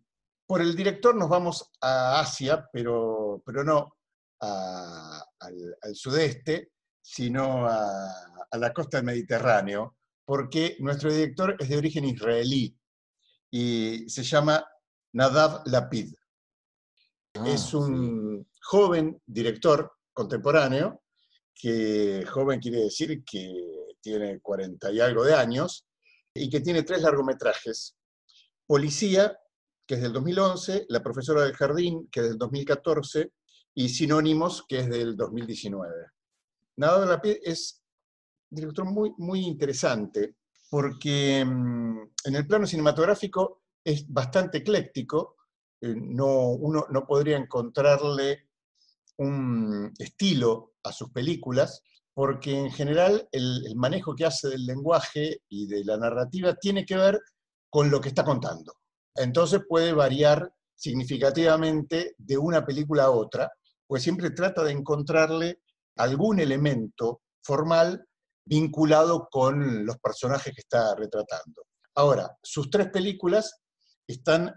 Por 0.47 0.61
el 0.61 0.75
director 0.75 1.15
nos 1.15 1.29
vamos 1.29 1.71
a 1.81 2.19
Asia, 2.19 2.67
pero, 2.71 3.41
pero 3.45 3.63
no 3.63 3.95
a- 4.41 5.23
al, 5.39 5.77
al 5.81 5.95
sudeste, 5.95 6.71
sino 7.01 7.65
a, 7.67 8.09
a 8.51 8.57
la 8.57 8.73
costa 8.73 8.97
del 8.97 9.05
Mediterráneo, 9.05 9.97
porque 10.23 10.77
nuestro 10.79 11.11
director 11.11 11.55
es 11.59 11.69
de 11.69 11.77
origen 11.77 12.05
israelí 12.05 12.77
y 13.51 14.07
se 14.09 14.23
llama 14.23 14.65
Nadav 15.13 15.63
Lapid. 15.67 16.13
Ah, 17.35 17.47
es 17.47 17.73
un 17.73 18.47
joven 18.61 19.21
director 19.25 19.91
contemporáneo, 20.13 21.03
que 21.53 22.25
joven 22.25 22.59
quiere 22.59 22.81
decir 22.81 23.23
que 23.23 23.95
tiene 24.01 24.39
40 24.39 24.91
y 24.91 24.99
algo 24.99 25.23
de 25.23 25.33
años, 25.33 25.87
y 26.35 26.49
que 26.49 26.59
tiene 26.59 26.83
tres 26.83 27.01
largometrajes. 27.01 27.97
Policía, 28.67 29.37
que 29.87 29.95
es 29.95 30.01
del 30.01 30.13
2011, 30.13 30.85
La 30.89 31.01
profesora 31.01 31.43
del 31.43 31.55
jardín, 31.55 32.09
que 32.11 32.19
es 32.19 32.29
del 32.29 32.37
2014, 32.37 33.31
y 33.73 33.89
Sinónimos, 33.89 34.65
que 34.67 34.79
es 34.79 34.89
del 34.89 35.15
2019. 35.15 35.93
Nada 36.77 37.05
Lapid 37.05 37.37
es 37.41 37.81
un 38.51 38.55
director 38.57 38.85
muy, 38.85 39.13
muy 39.17 39.45
interesante, 39.45 40.35
porque 40.69 41.43
mm, 41.45 41.99
en 42.25 42.35
el 42.35 42.45
plano 42.45 42.67
cinematográfico 42.67 43.63
es 43.83 44.05
bastante 44.07 44.57
ecléctico, 44.59 45.37
eh, 45.81 45.93
no, 45.95 46.49
uno 46.49 46.85
no 46.89 47.05
podría 47.05 47.37
encontrarle 47.37 48.49
un 49.17 49.93
estilo 49.97 50.73
a 50.83 50.91
sus 50.91 51.11
películas, 51.11 51.81
porque 52.15 52.57
en 52.57 52.71
general 52.71 53.27
el, 53.33 53.75
manejo 53.75 54.15
que 54.15 54.25
hace 54.25 54.47
del 54.47 54.65
lenguaje 54.65 55.41
y 55.49 55.67
de 55.67 55.83
la 55.83 55.97
narrativa 55.97 56.55
tiene 56.55 56.85
que 56.85 56.95
ver 56.95 57.19
con 57.69 57.91
lo 57.91 57.99
que 57.99 58.07
está 58.07 58.23
contando. 58.23 58.73
Entonces 59.13 59.61
puede 59.67 59.91
variar 59.91 60.49
significativamente 60.75 62.15
de 62.17 62.37
una 62.37 62.65
película 62.65 63.03
a 63.03 63.11
otra, 63.11 63.51
pues 63.85 64.01
siempre 64.01 64.31
trata 64.31 64.63
de 64.63 64.71
encontrarle 64.71 65.59
algún 65.97 66.39
elemento 66.39 67.21
formal 67.43 68.07
vinculado 68.45 69.27
con 69.29 69.85
los 69.85 69.97
personajes 69.97 70.53
que 70.53 70.61
está 70.61 70.95
retratando. 70.95 71.63
Ahora, 71.95 72.37
sus 72.41 72.69
tres 72.69 72.89
películas 72.91 73.61
están 74.07 74.53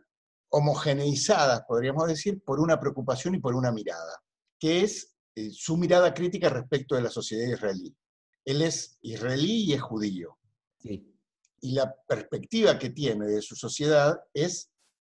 homogeneizadas, 0.51 1.63
podríamos 1.67 2.07
decir, 2.07 2.41
por 2.45 2.61
una 2.61 2.79
preocupación 2.79 3.35
y 3.35 3.41
por 3.41 3.57
una 3.57 3.73
mirada, 3.73 4.23
que 4.61 4.83
es 4.83 5.18
eh, 5.39 5.51
su 5.53 5.77
mirada 5.77 6.13
crítica 6.13 6.49
respecto 6.49 6.97
de 6.97 7.03
la 7.03 7.11
sociedad 7.11 7.49
israelí. 7.49 7.95
Él 8.45 8.63
es 8.63 8.99
israelí 9.03 9.65
y 9.65 9.73
es 9.75 9.81
judío. 9.81 10.37
Sí. 10.83 11.15
Y 11.61 11.73
la 11.73 11.95
perspectiva 12.09 12.77
que 12.79 12.91
tiene 12.91 13.27
de 13.27 13.43
su 13.43 13.55
sociedad 13.55 14.19
es 14.35 14.71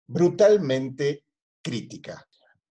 brutalmente 0.06 1.24
crítica. 1.62 2.26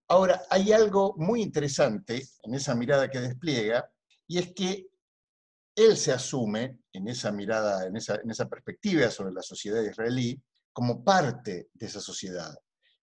Ahora, 0.10 0.44
hay 0.50 0.74
algo 0.74 1.16
muy 1.18 1.42
interesante 1.42 2.28
en 2.44 2.54
esa 2.54 2.76
mirada 2.76 3.10
que 3.10 3.20
despliega, 3.20 3.90
y 4.28 4.40
es 4.40 4.54
que 4.54 4.88
él 5.76 5.96
se 5.96 6.12
asume 6.12 6.80
en 6.92 7.08
esa 7.08 7.32
mirada, 7.32 7.86
en 7.86 7.96
esa, 7.96 8.16
en 8.16 8.30
esa 8.32 8.50
perspectiva 8.50 9.10
sobre 9.10 9.34
la 9.34 9.42
sociedad 9.42 9.82
israelí, 9.84 10.42
como 10.74 11.04
parte 11.04 11.70
de 11.74 11.86
esa 11.86 12.02
sociedad. 12.02 12.54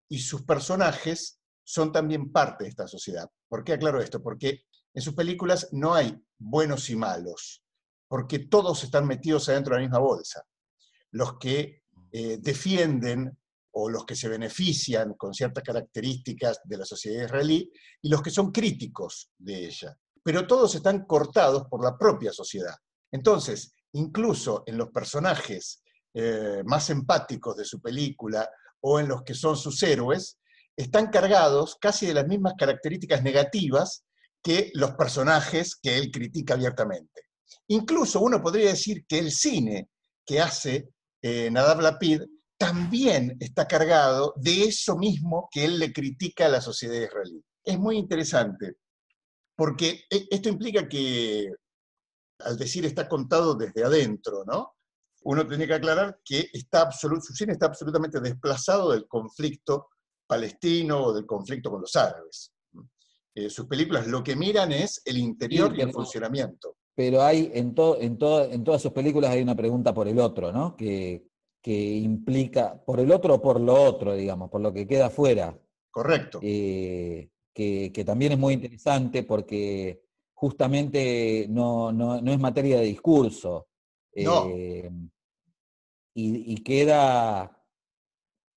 Y 0.09 0.19
sus 0.19 0.43
personajes 0.43 1.39
son 1.65 1.91
también 1.91 2.31
parte 2.31 2.63
de 2.63 2.69
esta 2.69 2.87
sociedad. 2.87 3.29
¿Por 3.49 3.63
qué 3.63 3.73
aclaro 3.73 3.99
esto? 3.99 4.21
Porque 4.21 4.61
en 4.93 5.01
sus 5.01 5.15
películas 5.15 5.67
no 5.71 5.93
hay 5.93 6.15
buenos 6.37 6.89
y 6.89 6.95
malos, 6.95 7.63
porque 8.07 8.39
todos 8.39 8.83
están 8.83 9.07
metidos 9.07 9.49
adentro 9.49 9.73
de 9.73 9.81
la 9.81 9.87
misma 9.87 9.99
bolsa. 9.99 10.43
Los 11.11 11.37
que 11.37 11.83
eh, 12.11 12.37
defienden 12.39 13.37
o 13.71 13.89
los 13.89 14.05
que 14.05 14.15
se 14.15 14.29
benefician 14.29 15.15
con 15.15 15.33
ciertas 15.33 15.63
características 15.63 16.61
de 16.63 16.77
la 16.77 16.85
sociedad 16.85 17.25
israelí 17.25 17.69
y 18.01 18.09
los 18.09 18.21
que 18.21 18.29
son 18.29 18.51
críticos 18.51 19.31
de 19.37 19.65
ella. 19.65 19.97
Pero 20.23 20.47
todos 20.47 20.75
están 20.75 21.05
cortados 21.05 21.65
por 21.69 21.83
la 21.83 21.97
propia 21.97 22.31
sociedad. 22.31 22.75
Entonces, 23.11 23.73
incluso 23.93 24.63
en 24.65 24.77
los 24.77 24.89
personajes 24.89 25.83
eh, 26.13 26.63
más 26.65 26.89
empáticos 26.89 27.57
de 27.57 27.65
su 27.65 27.81
película 27.81 28.49
o 28.79 28.99
en 28.99 29.09
los 29.09 29.23
que 29.23 29.33
son 29.33 29.57
sus 29.57 29.81
héroes, 29.83 30.39
están 30.77 31.07
cargados 31.07 31.77
casi 31.79 32.05
de 32.05 32.13
las 32.13 32.27
mismas 32.27 32.53
características 32.57 33.23
negativas 33.23 34.03
que 34.43 34.71
los 34.73 34.91
personajes 34.91 35.75
que 35.75 35.97
él 35.97 36.11
critica 36.11 36.53
abiertamente. 36.53 37.21
Incluso 37.67 38.19
uno 38.19 38.41
podría 38.41 38.69
decir 38.69 39.05
que 39.07 39.19
el 39.19 39.31
cine 39.31 39.89
que 40.25 40.41
hace 40.41 40.89
eh, 41.21 41.49
Nadav 41.49 41.81
Lapid 41.81 42.21
también 42.57 43.35
está 43.39 43.67
cargado 43.67 44.33
de 44.37 44.65
eso 44.65 44.97
mismo 44.97 45.49
que 45.51 45.65
él 45.65 45.79
le 45.79 45.91
critica 45.91 46.45
a 46.45 46.49
la 46.49 46.61
sociedad 46.61 46.95
israelí. 46.95 47.43
Es 47.63 47.79
muy 47.79 47.97
interesante, 47.97 48.75
porque 49.55 50.03
e- 50.09 50.27
esto 50.29 50.49
implica 50.49 50.87
que, 50.87 51.49
al 52.39 52.57
decir 52.57 52.85
está 52.85 53.07
contado 53.09 53.55
desde 53.55 53.83
adentro, 53.83 54.43
¿no? 54.45 54.75
Uno 55.23 55.47
tiene 55.47 55.65
que 55.65 55.73
aclarar 55.73 56.19
que 56.23 56.49
está 56.53 56.91
su 56.91 57.09
cine 57.33 57.53
está 57.53 57.65
absolutamente 57.65 58.19
desplazado 58.19 58.91
del 58.91 59.07
conflicto 59.07 59.89
palestino 60.27 61.03
o 61.05 61.13
del 61.13 61.25
conflicto 61.25 61.69
con 61.71 61.81
los 61.81 61.95
árabes. 61.95 62.51
Eh, 63.33 63.49
sus 63.49 63.65
películas 63.67 64.07
lo 64.07 64.23
que 64.23 64.35
miran 64.35 64.71
es 64.71 65.01
el 65.05 65.17
interior 65.17 65.71
Sí, 65.73 65.79
y 65.79 65.81
el 65.81 65.91
funcionamiento. 65.91 66.77
Pero 66.95 67.21
hay, 67.21 67.51
en, 67.53 67.75
to- 67.75 67.99
en, 67.99 68.17
to- 68.17 68.45
en 68.45 68.63
todas 68.63 68.81
sus 68.81 68.91
películas 68.93 69.31
hay 69.31 69.41
una 69.41 69.55
pregunta 69.55 69.93
por 69.93 70.07
el 70.07 70.17
otro, 70.19 70.51
¿no? 70.53 70.75
Que, 70.77 71.27
que 71.61 71.95
implica, 71.97 72.81
por 72.85 72.99
el 73.01 73.11
otro 73.11 73.35
o 73.35 73.41
por 73.41 73.59
lo 73.59 73.73
otro, 73.73 74.15
digamos, 74.15 74.49
por 74.49 74.61
lo 74.61 74.71
que 74.71 74.87
queda 74.87 75.07
afuera. 75.07 75.59
Correcto. 75.91 76.39
Eh, 76.41 77.29
que, 77.53 77.91
que 77.93 78.05
también 78.05 78.31
es 78.33 78.37
muy 78.39 78.53
interesante 78.53 79.23
porque 79.23 80.01
justamente 80.33 81.47
no, 81.49 81.91
no- 81.91 82.21
no 82.21 82.31
es 82.31 82.39
materia 82.39 82.79
de 82.79 82.85
discurso. 82.85 83.67
No. 84.15 84.47
Eh, 84.49 84.89
y, 86.13 86.53
y 86.53 86.57
queda 86.63 87.61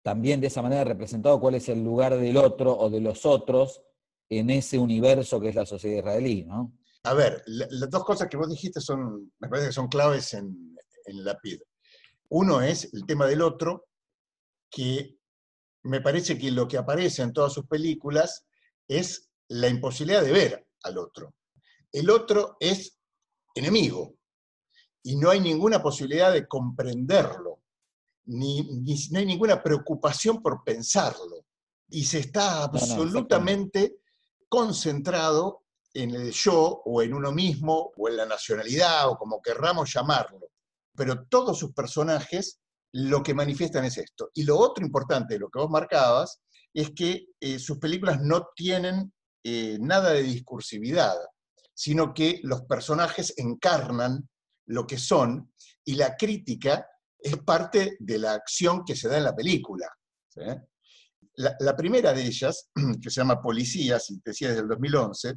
también 0.02 0.40
de 0.40 0.46
esa 0.46 0.62
manera 0.62 0.84
representado 0.84 1.40
cuál 1.40 1.54
es 1.56 1.68
el 1.68 1.82
lugar 1.82 2.16
del 2.16 2.36
otro 2.36 2.76
o 2.76 2.88
de 2.90 3.00
los 3.00 3.26
otros 3.26 3.82
en 4.30 4.50
ese 4.50 4.78
universo 4.78 5.40
que 5.40 5.48
es 5.48 5.54
la 5.54 5.66
sociedad 5.66 5.98
israelí, 5.98 6.44
¿no? 6.44 6.72
A 7.04 7.14
ver, 7.14 7.42
la- 7.46 7.66
las 7.70 7.90
dos 7.90 8.04
cosas 8.04 8.28
que 8.28 8.36
vos 8.36 8.48
dijiste 8.48 8.80
son, 8.80 9.32
me 9.38 9.48
parece 9.48 9.68
que 9.68 9.72
son 9.72 9.88
claves 9.88 10.34
en, 10.34 10.76
en 11.06 11.24
la 11.24 11.38
PID. 11.38 11.60
Uno 12.30 12.60
es 12.60 12.92
el 12.92 13.06
tema 13.06 13.26
del 13.26 13.40
otro, 13.42 13.86
que 14.70 15.16
me 15.84 16.00
parece 16.02 16.36
que 16.38 16.50
lo 16.50 16.68
que 16.68 16.76
aparece 16.76 17.22
en 17.22 17.32
todas 17.32 17.52
sus 17.54 17.66
películas 17.66 18.46
es 18.86 19.30
la 19.48 19.68
imposibilidad 19.68 20.22
de 20.22 20.32
ver 20.32 20.66
al 20.82 20.98
otro. 20.98 21.34
El 21.92 22.10
otro 22.10 22.56
es 22.60 22.98
enemigo. 23.54 24.14
Y 25.02 25.16
no 25.16 25.30
hay 25.30 25.40
ninguna 25.40 25.82
posibilidad 25.82 26.32
de 26.32 26.46
comprenderlo, 26.46 27.60
ni, 28.28 28.62
ni- 28.62 29.08
no 29.10 29.18
hay 29.18 29.26
ninguna 29.26 29.62
preocupación 29.62 30.40
por 30.42 30.62
pensarlo. 30.64 31.44
Y 31.90 32.04
se 32.04 32.18
está 32.20 32.64
absolutamente 32.64 33.96
concentrado 34.48 35.64
en 35.94 36.14
el 36.14 36.32
yo 36.32 36.82
o 36.84 37.02
en 37.02 37.14
uno 37.14 37.32
mismo 37.32 37.92
o 37.96 38.08
en 38.08 38.16
la 38.16 38.26
nacionalidad 38.26 39.08
o 39.08 39.16
como 39.16 39.40
querramos 39.40 39.92
llamarlo. 39.92 40.50
Pero 40.96 41.26
todos 41.26 41.58
sus 41.58 41.72
personajes 41.72 42.60
lo 42.92 43.22
que 43.22 43.34
manifiestan 43.34 43.84
es 43.84 43.98
esto. 43.98 44.30
Y 44.34 44.42
lo 44.44 44.58
otro 44.58 44.84
importante 44.84 45.34
de 45.34 45.40
lo 45.40 45.48
que 45.50 45.58
vos 45.60 45.70
marcabas 45.70 46.40
es 46.74 46.90
que 46.90 47.26
eh, 47.40 47.58
sus 47.58 47.78
películas 47.78 48.20
no 48.20 48.48
tienen 48.54 49.12
eh, 49.44 49.78
nada 49.80 50.10
de 50.12 50.22
discursividad, 50.22 51.14
sino 51.74 52.12
que 52.12 52.40
los 52.42 52.62
personajes 52.62 53.34
encarnan 53.36 54.28
lo 54.66 54.86
que 54.86 54.98
son 54.98 55.52
y 55.84 55.94
la 55.94 56.16
crítica 56.16 56.86
es 57.18 57.36
parte 57.38 57.96
de 57.98 58.18
la 58.18 58.32
acción 58.32 58.84
que 58.84 58.96
se 58.96 59.08
da 59.08 59.18
en 59.18 59.24
la 59.24 59.34
película. 59.34 59.88
La, 61.34 61.76
primera 61.76 62.12
de 62.12 62.22
ellas, 62.22 62.70
que 63.02 63.10
se 63.10 63.20
llama 63.20 63.40
Policías, 63.40 64.10
y 64.10 64.20
te 64.20 64.30
decía 64.30 64.48
desde 64.48 64.62
el 64.62 64.68
2011, 64.68 65.34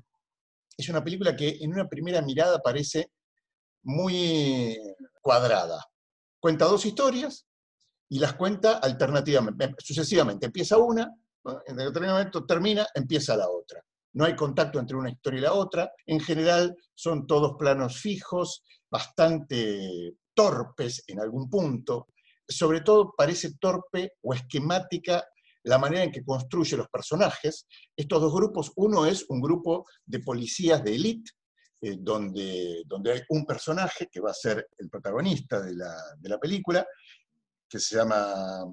es 0.77 0.89
una 0.89 1.03
película 1.03 1.35
que 1.35 1.57
en 1.61 1.73
una 1.73 1.87
primera 1.87 2.21
mirada 2.21 2.59
parece 2.59 3.11
muy 3.83 4.77
cuadrada. 5.21 5.83
Cuenta 6.39 6.65
dos 6.65 6.85
historias 6.85 7.45
y 8.09 8.19
las 8.19 8.33
cuenta 8.33 8.77
alternativamente, 8.77 9.75
sucesivamente. 9.79 10.47
Empieza 10.47 10.77
una, 10.77 11.13
en 11.65 11.75
determinado 11.75 12.17
momento 12.17 12.45
termina, 12.45 12.87
empieza 12.95 13.35
la 13.35 13.49
otra. 13.49 13.83
No 14.13 14.25
hay 14.25 14.35
contacto 14.35 14.79
entre 14.79 14.97
una 14.97 15.09
historia 15.09 15.39
y 15.39 15.43
la 15.43 15.53
otra. 15.53 15.91
En 16.05 16.19
general 16.19 16.75
son 16.93 17.25
todos 17.25 17.55
planos 17.57 17.99
fijos, 17.99 18.63
bastante 18.89 20.17
torpes 20.33 21.03
en 21.07 21.19
algún 21.19 21.49
punto. 21.49 22.07
Sobre 22.47 22.81
todo 22.81 23.13
parece 23.15 23.55
torpe 23.59 24.13
o 24.21 24.33
esquemática 24.33 25.23
la 25.63 25.77
manera 25.77 26.03
en 26.03 26.11
que 26.11 26.23
construye 26.23 26.75
los 26.77 26.87
personajes. 26.89 27.67
Estos 27.95 28.21
dos 28.21 28.33
grupos, 28.33 28.71
uno 28.75 29.05
es 29.05 29.25
un 29.29 29.41
grupo 29.41 29.85
de 30.05 30.19
policías 30.19 30.83
de 30.83 30.95
élite, 30.95 31.31
eh, 31.81 31.97
donde, 31.99 32.83
donde 32.85 33.13
hay 33.13 33.21
un 33.29 33.45
personaje 33.45 34.07
que 34.11 34.19
va 34.19 34.31
a 34.31 34.35
ser 34.35 34.67
el 34.77 34.89
protagonista 34.89 35.61
de 35.61 35.75
la, 35.75 35.95
de 36.17 36.29
la 36.29 36.39
película, 36.39 36.85
que 37.69 37.79
se 37.79 37.95
llama 37.95 38.65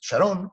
Sharon, 0.00 0.50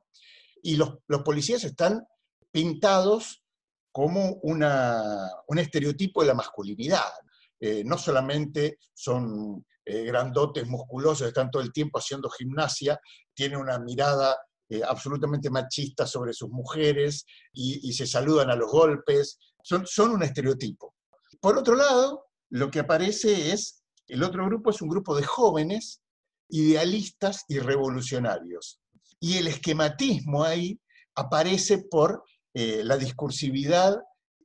y 0.62 0.76
los, 0.76 0.98
los 1.08 1.22
policías 1.22 1.64
están 1.64 2.06
pintados 2.52 3.44
como 3.92 4.40
una, 4.44 5.30
un 5.48 5.60
estereotipo 5.60 6.22
de 6.22 6.28
la 6.28 6.34
masculinidad. 6.34 7.14
Eh, 7.60 7.84
no 7.86 7.98
solamente 7.98 8.80
son 8.94 9.66
eh, 9.86 10.04
grandotes, 10.04 10.68
musculosos, 10.68 11.28
están 11.28 11.50
todo 11.50 11.62
el 11.62 11.72
tiempo 11.72 12.00
haciendo 12.00 12.30
gimnasia, 12.30 13.00
tienen 13.34 13.60
una 13.60 13.80
mirada 13.80 14.38
eh, 14.70 14.82
absolutamente 14.84 15.50
machista 15.50 16.06
sobre 16.06 16.34
sus 16.34 16.50
mujeres 16.50 17.26
y, 17.54 17.94
se 17.94 18.08
saludan 18.08 18.50
a 18.50 18.56
los 18.56 18.72
golpes, 18.72 19.40
son, 19.64 20.12
un 20.12 20.24
estereotipo. 20.24 20.96
Por 21.40 21.58
otro 21.58 21.76
lado, 21.76 22.26
lo 22.50 22.70
que 22.70 22.80
aparece 22.80 23.52
es, 23.52 23.84
el 24.08 24.24
otro 24.24 24.46
grupo 24.46 24.72
es 24.72 24.82
un 24.82 24.90
grupo 24.90 25.16
de 25.16 25.24
jóvenes 25.24 26.02
idealistas 26.50 27.46
y 27.48 27.60
revolucionarios. 27.60 28.80
Y 29.20 29.38
el 29.38 29.48
esquematismo 29.48 30.44
ahí 30.44 30.80
aparece 31.16 31.80
por 31.90 32.24
la 32.54 32.96
discursividad 32.96 33.98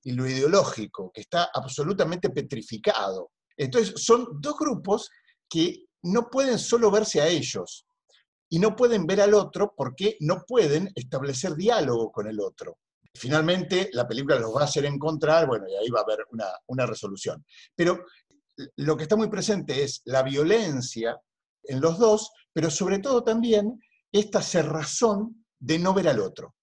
y 0.03 0.13
lo 0.13 0.27
ideológico, 0.27 1.11
que 1.13 1.21
está 1.21 1.51
absolutamente 1.53 2.31
petrificado. 2.31 3.33
Entonces, 3.57 3.95
son 4.03 4.41
dos 4.41 4.57
grupos 4.59 5.11
que 5.49 5.85
no 6.03 6.31
pueden 6.31 6.59
solo 6.59 6.91
verse 6.91 7.21
a 7.21 7.29
ellos 7.29 7.87
y 8.49 8.59
no 8.59 8.75
pueden 8.75 9.07
ver 9.07 9.21
al 9.21 9.35
otro 9.35 9.75
porque 9.77 10.17
no 10.21 10.43
pueden 10.47 10.91
establecer 10.95 11.55
diálogo 11.55 12.11
con 12.11 12.27
el 12.27 12.41
otro. 12.41 12.79
Finalmente, 13.15 13.91
la 13.93 14.07
película 14.07 14.39
los 14.39 14.55
va 14.55 14.63
a 14.63 14.65
hacer 14.65 14.85
encontrar, 14.85 15.47
bueno, 15.47 15.67
y 15.69 15.75
ahí 15.75 15.89
va 15.91 16.01
a 16.01 16.05
haber 16.05 16.21
una, 16.31 16.47
una 16.67 16.87
resolución. 16.87 17.45
Pero 17.75 18.05
lo 18.77 18.97
que 18.97 19.05
está 19.05 19.17
muy 19.17 19.29
presente 19.29 19.83
es 19.83 20.03
la 20.05 20.23
violencia 20.23 21.21
en 21.65 21.81
los 21.81 21.99
dos, 21.99 22.31
pero 22.53 22.71
sobre 22.71 22.99
todo 22.99 23.23
también 23.23 23.81
esta 24.13 24.43
cerrazón 24.43 25.45
de 25.59 25.79
no 25.79 25.93
ver 25.93 26.09
al 26.09 26.21
otro. 26.21 26.55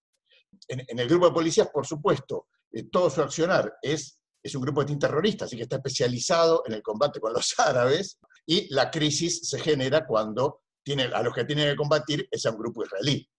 En, 0.67 0.83
en 0.87 0.99
el 0.99 1.07
grupo 1.07 1.27
de 1.27 1.33
policías, 1.33 1.69
por 1.69 1.85
supuesto, 1.85 2.47
eh, 2.71 2.83
todo 2.91 3.09
su 3.09 3.21
accionar 3.21 3.73
es, 3.81 4.19
es 4.41 4.55
un 4.55 4.61
grupo 4.61 4.83
de 4.83 4.95
terrorista, 4.95 5.45
así 5.45 5.55
que 5.55 5.63
está 5.63 5.77
especializado 5.77 6.63
en 6.65 6.73
el 6.73 6.81
combate 6.81 7.19
con 7.19 7.33
los 7.33 7.53
árabes, 7.59 8.19
y 8.45 8.73
la 8.73 8.89
crisis 8.89 9.47
se 9.47 9.59
genera 9.59 10.05
cuando 10.05 10.61
tiene, 10.83 11.03
a 11.03 11.21
los 11.21 11.33
que 11.33 11.43
tienen 11.43 11.69
que 11.69 11.75
combatir 11.75 12.27
es 12.31 12.45
a 12.45 12.51
un 12.51 12.57
grupo 12.57 12.83
israelí. 12.83 13.29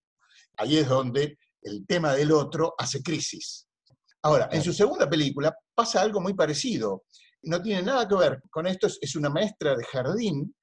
Ahí 0.59 0.77
es 0.77 0.89
donde 0.89 1.39
el 1.63 1.87
tema 1.87 2.15
del 2.15 2.33
otro 2.33 2.75
hace 2.77 3.03
crisis. 3.03 3.67
Ahora, 4.23 4.49
en 4.53 4.63
su 4.63 4.73
segunda 4.73 5.09
película 5.09 5.57
pasa 5.75 6.03
algo 6.03 6.21
muy 6.21 6.35
parecido. 6.35 7.05
No 7.45 7.63
tiene 7.63 7.83
nada 7.83 8.07
que 8.07 8.17
ver 8.17 8.43
con 8.51 8.67
esto, 8.67 8.87
es, 8.87 8.99
es 9.01 9.17
una 9.17 9.31
maestra 9.31 9.77
de 9.77 9.85
jardín 9.85 10.55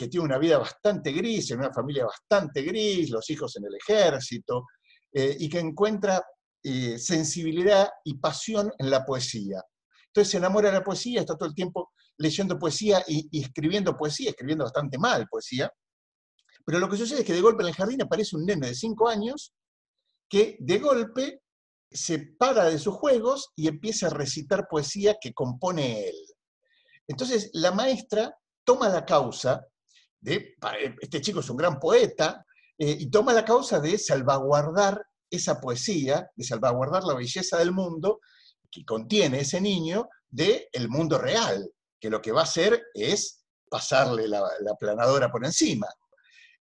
que 0.00 0.08
tiene 0.08 0.24
una 0.24 0.38
vida 0.38 0.56
bastante 0.56 1.12
gris, 1.12 1.50
en 1.50 1.58
una 1.58 1.72
familia 1.74 2.06
bastante 2.06 2.62
gris, 2.62 3.10
los 3.10 3.28
hijos 3.28 3.54
en 3.56 3.66
el 3.66 3.74
ejército, 3.74 4.64
eh, 5.12 5.36
y 5.38 5.46
que 5.46 5.58
encuentra 5.58 6.24
eh, 6.62 6.98
sensibilidad 6.98 7.88
y 8.04 8.14
pasión 8.14 8.72
en 8.78 8.90
la 8.90 9.04
poesía. 9.04 9.62
Entonces 10.06 10.30
se 10.32 10.36
enamora 10.38 10.68
de 10.68 10.78
la 10.78 10.84
poesía, 10.84 11.20
está 11.20 11.36
todo 11.36 11.48
el 11.48 11.54
tiempo 11.54 11.92
leyendo 12.18 12.58
poesía 12.58 13.02
y, 13.06 13.40
escribiendo 13.40 13.96
poesía, 13.96 14.30
escribiendo 14.30 14.64
bastante 14.64 14.98
mal 14.98 15.26
poesía. 15.28 15.72
Pero 16.64 16.78
lo 16.78 16.88
que 16.88 16.96
sucede 16.96 17.20
es 17.20 17.26
que 17.26 17.32
de 17.32 17.40
golpe 17.40 17.62
en 17.62 17.68
el 17.68 17.74
jardín 17.74 18.02
aparece 18.02 18.36
un 18.36 18.44
nene 18.44 18.68
de 18.68 18.74
cinco 18.74 19.08
años 19.08 19.54
que 20.28 20.56
de 20.60 20.78
golpe 20.78 21.42
se 21.90 22.18
para 22.38 22.64
de 22.64 22.78
sus 22.78 22.94
juegos 22.94 23.50
y 23.56 23.66
empieza 23.66 24.06
a 24.06 24.10
recitar 24.10 24.68
poesía 24.68 25.16
que 25.20 25.32
compone 25.32 26.08
él. 26.08 26.16
Entonces 27.08 27.50
la 27.54 27.72
maestra 27.72 28.36
toma 28.64 28.88
la 28.88 29.04
causa 29.04 29.64
de, 30.20 30.56
este 31.00 31.20
chico 31.20 31.40
es 31.40 31.50
un 31.50 31.56
gran 31.56 31.80
poeta, 31.80 32.44
eh, 32.82 32.96
y 32.98 33.10
toma 33.10 33.34
la 33.34 33.44
causa 33.44 33.78
de 33.78 33.98
salvaguardar 33.98 35.04
esa 35.30 35.60
poesía, 35.60 36.28
de 36.34 36.44
salvaguardar 36.44 37.04
la 37.04 37.14
belleza 37.14 37.58
del 37.58 37.72
mundo 37.72 38.20
que 38.70 38.84
contiene 38.84 39.40
ese 39.40 39.60
niño 39.60 40.08
del 40.28 40.66
el 40.72 40.88
mundo 40.88 41.18
real, 41.18 41.70
que 41.98 42.10
lo 42.10 42.20
que 42.20 42.32
va 42.32 42.40
a 42.40 42.44
hacer 42.44 42.82
es 42.94 43.44
pasarle 43.68 44.26
la, 44.28 44.42
la 44.60 44.74
planadora 44.74 45.30
por 45.30 45.44
encima. 45.44 45.86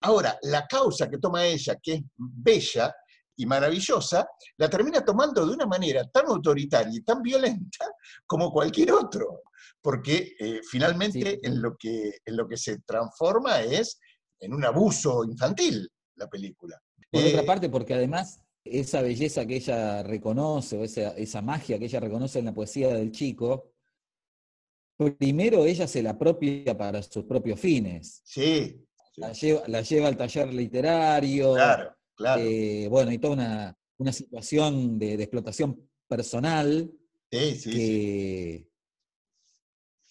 Ahora, 0.02 0.38
la 0.44 0.68
causa 0.68 1.10
que 1.10 1.18
toma 1.18 1.46
ella, 1.46 1.78
que 1.82 1.94
es 1.94 2.02
bella 2.16 2.94
y 3.36 3.46
maravillosa, 3.46 4.28
la 4.58 4.70
termina 4.70 5.06
tomando 5.06 5.46
de 5.46 5.54
una 5.54 5.66
manera 5.66 6.08
tan 6.10 6.28
autoritaria 6.28 6.94
y 6.94 7.04
tan 7.04 7.22
violenta 7.22 7.86
como 8.26 8.52
cualquier 8.52 8.92
otro, 8.92 9.44
porque 9.82 10.36
eh, 10.40 10.62
finalmente 10.70 11.32
sí. 11.32 11.40
en, 11.44 11.62
lo 11.62 11.76
que, 11.78 12.18
en 12.26 12.36
lo 12.36 12.48
que 12.48 12.58
se 12.58 12.80
transforma 12.80 13.62
es 13.62 14.00
en 14.40 14.54
un 14.54 14.66
abuso 14.66 15.24
infantil 15.24 15.90
la 16.16 16.28
película. 16.28 16.80
Por 17.12 17.22
eh, 17.22 17.30
otra 17.30 17.46
parte, 17.46 17.70
porque 17.70 17.94
además 17.94 18.40
esa 18.72 19.02
belleza 19.02 19.46
que 19.46 19.58
ella 19.58 20.04
reconoce, 20.04 20.78
o 20.78 20.84
esa, 20.84 21.12
esa 21.18 21.42
magia 21.42 21.78
que 21.80 21.86
ella 21.86 22.00
reconoce 22.00 22.40
en 22.40 22.46
la 22.46 22.54
poesía 22.54 22.90
del 22.90 23.12
chico, 23.12 23.72
primero 25.18 25.66
ella 25.66 25.88
se 25.88 26.02
la 26.02 26.12
apropia 26.12 26.78
para 26.78 27.02
sus 27.04 27.26
propios 27.26 27.60
fines. 27.60 28.22
Sí. 28.24 28.84
sí. 29.14 29.22
La, 29.22 29.34
lleva, 29.34 29.64
la, 29.68 29.82
lleva, 29.82 30.08
al 30.08 30.18
taller 30.18 30.54
literario. 30.54 31.54
Claro, 31.54 31.96
claro. 32.16 32.42
Eh, 32.42 32.88
bueno, 32.90 33.12
y 33.12 33.18
toda 33.18 33.34
una, 33.34 33.78
una 33.98 34.12
situación 34.12 34.98
de, 34.98 35.18
de, 35.18 35.24
explotación 35.24 35.90
personal 36.08 36.92
sí, 37.32 37.56
sí, 37.56 37.72
que, 37.72 38.67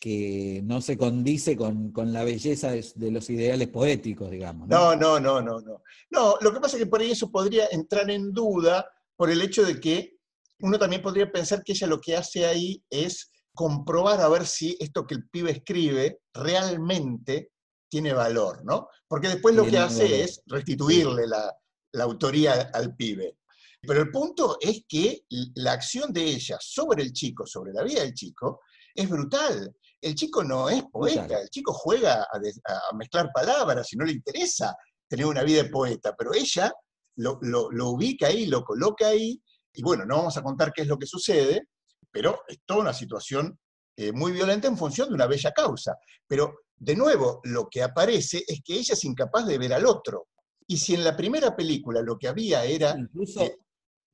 que, 0.07 0.61
no 0.65 0.81
se 0.81 0.97
condice 0.97 1.57
con, 1.57 1.91
con 1.91 2.13
la 2.13 2.23
belleza 2.23 2.71
de, 2.71 2.87
de, 2.95 3.11
los 3.11 3.29
ideales 3.29 3.69
poéticos, 3.69 4.31
digamos. 4.31 4.69
¿no? 4.69 4.95
no, 4.95 5.19
no, 5.19 5.41
no, 5.43 5.61
no. 5.61 5.83
No, 6.11 6.37
lo 6.41 6.53
que 6.53 6.61
pasa 6.61 6.77
es 6.77 6.85
que 6.85 6.89
por 6.89 7.01
ahí 7.01 7.11
eso 7.11 7.31
podría 7.31 7.67
entrar 7.73 8.09
en 8.11 8.33
duda 8.33 8.89
por 9.17 9.31
el 9.31 9.43
hecho 9.43 9.65
de 9.65 9.81
que 9.81 10.17
uno 10.61 10.79
también 10.79 11.03
podría 11.03 11.31
pensar 11.31 11.63
que 11.65 11.73
ella 11.73 11.89
lo 11.89 12.01
que 12.01 12.17
hace 12.17 12.47
ahí 12.47 12.83
es 12.89 13.31
comprobar 13.53 14.21
a 14.21 14.29
ver 14.29 14.47
si 14.47 14.77
esto 14.79 15.07
que 15.07 15.15
el 15.15 15.29
pibe 15.29 15.51
escribe 15.51 16.21
realmente 16.33 17.51
tiene 17.89 18.13
valor, 18.13 18.65
¿no? 18.65 18.89
Porque 19.09 19.29
después 19.29 19.55
lo 19.55 19.67
que 19.67 19.79
hace 19.79 20.23
es 20.23 20.41
restituirle 20.47 21.27
la, 21.27 21.53
la, 21.93 22.05
autoría 22.05 22.71
al 22.73 22.95
pibe. 22.95 23.39
Pero 23.83 24.03
el 24.03 24.11
punto 24.11 24.59
es 24.61 24.85
que 24.89 25.25
la 25.57 25.73
acción 25.73 26.13
de 26.13 26.25
ella 26.25 26.59
sobre 26.61 27.03
el 27.03 27.13
chico, 27.13 27.47
sobre 27.47 27.73
la 27.73 27.83
vida 27.83 28.03
del 28.03 28.15
chico, 28.15 28.61
es 28.95 29.09
brutal. 29.09 29.75
El 30.01 30.15
chico 30.15 30.45
no 30.45 30.69
es 30.69 30.85
poeta, 30.93 31.41
el 31.41 31.49
chico 31.49 31.73
juega 31.73 32.23
a, 32.23 32.37
a, 32.37 32.97
mezclar 32.97 33.31
palabras 33.33 33.93
y 33.93 33.97
no 33.97 34.05
le 34.05 34.13
interesa 34.13 34.77
tener 35.09 35.27
una 35.27 35.43
vida 35.43 35.63
de 35.63 35.71
poeta, 35.71 36.15
pero 36.17 36.35
ella 36.35 36.73
lo, 37.17 37.39
lo, 37.41 37.71
lo 37.71 37.91
ubica 37.91 38.27
ahí, 38.27 38.47
lo 38.47 38.63
coloca 38.63 39.09
ahí, 39.09 39.41
y 39.77 39.83
bueno, 39.83 40.05
no 40.05 40.17
vamos 40.17 40.37
a 40.37 40.43
contar 40.43 40.73
qué 40.73 40.83
es 40.83 40.89
lo 40.89 40.99
que 40.99 41.07
sucede, 41.07 41.69
pero 42.11 42.41
es 42.49 42.59
toda 42.65 42.81
una 42.81 42.93
situación 42.95 43.59
eh, 43.97 44.13
muy 44.13 44.33
violenta 44.33 44.69
en 44.69 44.77
función 44.77 45.09
de 45.09 45.15
una 45.15 45.27
bella 45.27 45.53
causa. 45.53 45.99
Pero, 46.27 46.61
de 46.77 46.97
nuevo, 46.97 47.41
lo 47.45 47.69
que 47.69 47.83
aparece 47.83 48.43
es 48.47 48.63
que 48.63 48.75
ella 48.75 48.95
es 48.95 49.05
incapaz 49.05 49.47
de 49.47 49.59
ver 49.59 49.75
al 49.75 49.87
otro. 49.87 50.29
Y 50.67 50.79
si 50.79 50.95
en 50.95 51.05
la 51.05 51.17
primera 51.17 51.55
película 51.55 52.03
lo 52.03 52.19
que 52.19 52.29
había 52.29 52.65
era... 52.65 52.97
Incluso, 52.99 53.43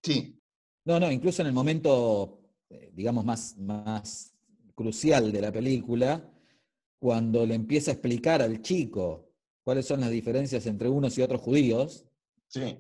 sí. 0.03 0.39
No, 0.85 0.99
no, 0.99 1.11
incluso 1.11 1.43
en 1.43 1.49
el 1.49 1.55
momento, 1.55 2.41
eh, 2.69 2.91
digamos, 2.93 3.25
más, 3.25 3.57
más 3.57 4.32
crucial 4.75 5.33
de 5.33 5.41
la 5.41 5.53
película, 5.53 6.29
cuando 6.99 7.45
le 7.47 7.55
empieza 7.55 7.91
a 7.91 7.95
explicar 7.95 8.43
al 8.43 8.63
chico 8.63 9.33
cuáles 9.65 9.87
son 9.87 10.01
las 10.01 10.11
diferencias 10.11 10.67
entre 10.67 10.89
unos 10.89 11.17
y 11.19 11.23
otros 11.23 11.41
judíos, 11.41 12.07
sí. 12.49 12.79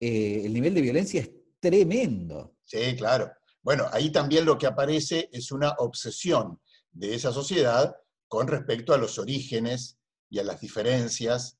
Eh, 0.00 0.42
el 0.44 0.52
nivel 0.52 0.74
de 0.74 0.80
violencia 0.80 1.20
es 1.20 1.30
tremendo. 1.60 2.56
Sí, 2.64 2.96
claro. 2.96 3.30
Bueno, 3.62 3.86
ahí 3.92 4.10
también 4.10 4.44
lo 4.44 4.58
que 4.58 4.66
aparece 4.66 5.28
es 5.32 5.52
una 5.52 5.70
obsesión 5.78 6.60
de 6.90 7.14
esa 7.14 7.32
sociedad 7.32 7.94
con 8.26 8.48
respecto 8.48 8.92
a 8.92 8.98
los 8.98 9.18
orígenes 9.18 9.98
y 10.28 10.38
a 10.38 10.44
las 10.44 10.60
diferencias 10.60 11.58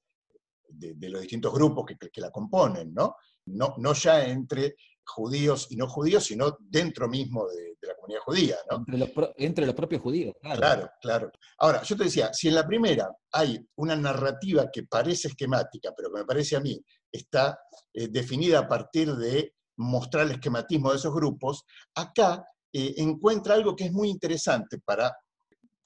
de, 0.69 1.09
los 1.09 1.21
distintos 1.21 1.53
grupos 1.53 1.85
que, 1.87 2.11
que, 2.11 2.21
la 2.21 2.31
componen, 2.31 2.93
¿no? 2.93 3.17
¿no? 3.47 3.75
No 3.79 3.93
ya 3.93 4.25
entre 4.25 4.75
judíos 5.05 5.67
y 5.71 5.77
no 5.77 5.89
judíos, 5.89 6.25
sino 6.25 6.57
dentro 6.61 7.09
mismo 7.09 7.47
de, 7.49 7.77
la 7.83 7.95
comunidad 7.97 8.21
judía, 8.25 8.57
¿no? 8.71 8.77
Entre 8.79 8.99
los, 8.99 9.11
entre 9.37 9.67
los, 9.67 9.75
propios 9.75 10.03
judíos, 10.03 10.35
claro. 10.41 10.61
Claro, 10.61 10.91
claro. 11.01 11.33
Ahora, 11.59 11.83
yo 11.83 11.97
te 11.97 12.05
decía, 12.05 12.33
si 12.33 12.49
en 12.49 12.55
la 12.55 12.67
primera 12.67 13.11
hay 13.33 13.59
una 13.77 13.97
narrativa 13.97 14.71
que 14.73 14.85
parece 14.85 15.29
esquemática, 15.29 15.93
pero 15.97 16.13
que 16.13 16.21
me 16.21 16.25
parece 16.25 16.57
a 16.57 16.61
mí 16.61 16.81
está 17.11 17.59
eh, 17.93 18.09
definida 18.09 18.61
a 18.61 18.69
partir 18.69 19.15
de 19.17 19.55
mostrar 19.77 20.27
el 20.27 20.33
esquematismo 20.33 20.91
de 20.91 20.97
esos 20.97 21.15
grupos, 21.15 21.65
acá 21.95 22.47
eh, 22.73 22.95
encuentra 22.99 23.55
algo 23.55 23.75
que 23.75 23.85
es 23.85 23.93
muy 23.93 24.09
interesante 24.09 24.79
para 24.79 25.15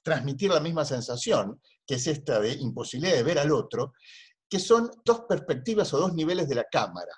transmitir 0.03 0.51
la 0.51 0.59
misma 0.59 0.85
sensación, 0.85 1.61
que 1.85 1.95
es 1.95 2.07
esta 2.07 2.39
de 2.39 2.53
imposibilidad 2.53 3.15
de 3.15 3.23
ver 3.23 3.39
al 3.39 3.51
otro, 3.51 3.93
que 4.49 4.59
son 4.59 4.89
dos 5.03 5.21
perspectivas 5.27 5.93
o 5.93 5.99
dos 5.99 6.13
niveles 6.13 6.47
de 6.47 6.55
la 6.55 6.63
cámara. 6.63 7.11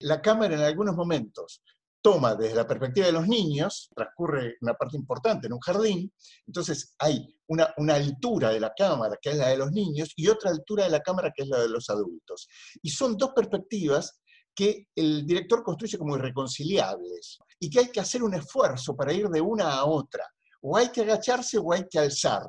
La 0.00 0.20
cámara 0.20 0.54
en 0.54 0.60
algunos 0.60 0.96
momentos 0.96 1.62
toma 2.04 2.34
desde 2.34 2.56
la 2.56 2.66
perspectiva 2.66 3.06
de 3.06 3.12
los 3.12 3.26
niños, 3.26 3.88
transcurre 3.96 4.56
una 4.60 4.74
parte 4.74 4.98
importante 4.98 5.46
en 5.46 5.54
un 5.54 5.60
jardín, 5.60 6.12
entonces 6.46 6.94
hay 6.98 7.34
una, 7.48 7.72
altura 7.94 8.50
de 8.50 8.60
la 8.60 8.74
cámara 8.76 9.16
que 9.20 9.30
es 9.30 9.38
la 9.38 9.48
de 9.48 9.56
los 9.56 9.72
niños 9.72 10.12
y 10.14 10.28
otra 10.28 10.50
altura 10.50 10.84
de 10.84 10.90
la 10.90 11.00
cámara 11.00 11.32
que 11.34 11.44
es 11.44 11.48
la 11.48 11.60
de 11.60 11.70
los 11.70 11.88
adultos. 11.88 12.46
Y 12.82 12.90
son 12.90 13.16
dos 13.16 13.30
perspectivas 13.34 14.20
que 14.54 14.86
el 14.94 15.26
director 15.26 15.62
construye 15.62 15.96
como 15.96 16.16
irreconciliables 16.16 17.38
y 17.58 17.70
que 17.70 17.78
hay 17.78 17.88
que 17.88 18.00
hacer 18.00 18.22
un 18.22 18.34
esfuerzo 18.34 18.94
para 18.94 19.14
ir 19.14 19.28
de 19.28 19.40
una 19.40 19.72
a 19.72 19.86
otra. 19.86 20.28
O 20.60 20.76
hay 20.76 20.90
que 20.90 21.00
agacharse 21.00 21.56
o 21.56 21.72
hay 21.72 21.86
que 21.90 21.98
alzar, 21.98 22.42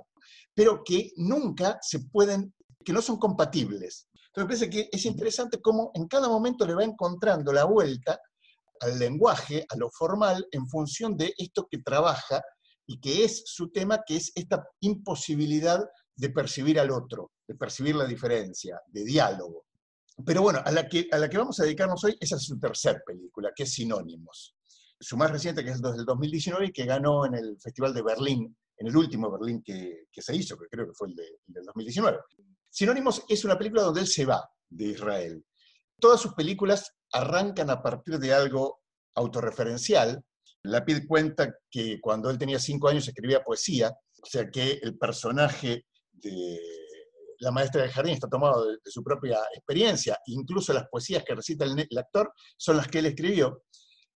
pero 0.54 0.84
que 0.84 1.14
nunca 1.16 1.78
se 1.82 2.00
pueden, 2.00 2.54
que 2.84 2.92
no 2.92 3.02
son 3.02 3.18
compatibles. 3.18 4.10
Entonces 4.36 4.68
me 4.68 4.68
parece 4.68 4.70
que 4.70 4.90
es 4.92 5.06
interesante 5.06 5.62
cómo 5.62 5.92
en 5.94 6.08
cada 6.08 6.28
momento 6.28 6.68
le 6.68 6.76
va 6.76 6.84
encontrando 6.84 7.54
la 7.54 7.64
vuelta 7.64 8.20
al 8.82 9.00
lenguaje, 9.00 9.66
a 9.70 9.78
lo 9.78 9.90
formal, 9.90 10.46
en 10.52 10.68
función 10.68 11.16
de 11.16 11.34
esto 11.38 11.66
que 11.72 11.78
trabaja 11.78 12.42
y 12.86 13.00
que 13.00 13.24
es 13.24 13.44
su 13.46 13.72
tema, 13.72 14.04
que 14.06 14.18
es 14.18 14.34
esta 14.36 14.62
imposibilidad 14.82 15.82
de 16.18 16.30
percibir 16.32 16.82
al 16.82 16.92
otro, 16.92 17.32
de 17.48 17.56
percibir 17.56 17.96
la 17.96 18.06
diferencia, 18.06 18.82
de 18.88 19.06
diálogo. 19.06 19.68
Pero 20.26 20.42
bueno, 20.42 20.62
a 20.66 20.72
la, 20.72 20.90
que, 20.90 21.08
a 21.14 21.18
la 21.18 21.30
que 21.30 21.38
vamos 21.38 21.58
a 21.62 21.64
dedicarnos 21.64 22.04
hoy, 22.04 22.18
esa 22.20 22.36
es 22.36 22.44
su 22.44 22.60
tercer 22.60 23.04
película, 23.08 23.52
que 23.56 23.64
es 23.64 23.72
Sinónimos. 23.72 24.54
Su 25.00 25.16
más 25.16 25.32
reciente, 25.32 25.64
que 25.64 25.72
es 25.72 25.82
del 25.82 26.04
2019 26.04 26.68
y 26.68 26.72
que 26.74 26.86
ganó 26.86 27.26
en 27.26 27.36
el 27.36 27.58
Festival 27.58 27.94
de 27.94 28.02
Berlín, 28.02 28.58
en 28.78 28.88
el 28.88 28.98
último 28.98 29.32
Berlín 29.32 29.64
que, 29.64 30.08
que 30.12 30.22
se 30.22 30.36
hizo, 30.36 30.58
que 30.58 30.68
creo 30.70 30.88
que 30.88 30.94
fue 30.94 31.08
el, 31.08 31.16
de, 31.16 31.26
el 31.48 31.54
del 31.54 31.64
2019. 31.64 32.18
Sinónimos 32.76 33.24
es 33.30 33.46
una 33.46 33.58
película 33.58 33.84
donde 33.84 34.02
él 34.02 34.08
se 34.08 34.26
va 34.26 34.50
de 34.70 34.88
Israel. 34.88 35.42
Todas 35.98 36.20
sus 36.20 36.34
películas 36.34 36.92
arrancan 37.14 37.70
a 37.70 37.82
partir 37.82 38.20
de 38.20 38.34
algo 38.34 38.82
autorreferencial. 39.16 40.22
Lapid 40.64 41.08
cuenta 41.08 41.56
que 41.72 42.02
cuando 42.02 42.30
él 42.30 42.38
tenía 42.38 42.60
cinco 42.60 42.90
años 42.90 43.08
escribía 43.08 43.46
poesía, 43.46 43.92
o 44.22 44.26
sea 44.26 44.50
que 44.52 44.74
el 44.84 44.98
personaje 44.98 45.86
de 46.12 46.60
la 47.40 47.52
maestra 47.52 47.84
de 47.84 47.92
jardín 47.92 48.16
está 48.16 48.28
tomado 48.28 48.70
de, 48.70 48.78
su 48.84 49.02
propia 49.02 49.40
experiencia, 49.54 50.20
incluso 50.26 50.74
las 50.74 50.90
poesías 50.90 51.24
que 51.24 51.34
recita 51.34 51.64
el, 51.64 51.80
el, 51.80 51.98
actor 51.98 52.34
son 52.58 52.76
las 52.76 52.90
que 52.90 53.00
él 53.00 53.06
escribió. 53.06 53.64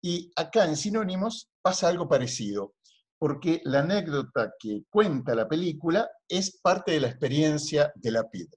Y 0.01 0.31
acá 0.35 0.65
en 0.65 0.77
Sinónimos 0.77 1.51
pasa 1.61 1.89
algo 1.89 2.09
parecido, 2.09 2.73
porque 3.19 3.61
la 3.65 3.79
anécdota 3.79 4.53
que 4.59 4.83
cuenta 4.89 5.33
la 5.33 5.47
película 5.47 6.09
es 6.27 6.59
parte 6.61 6.91
de 6.91 6.99
la 7.01 7.07
experiencia 7.07 7.91
de 7.95 8.11
Lapid. 8.11 8.47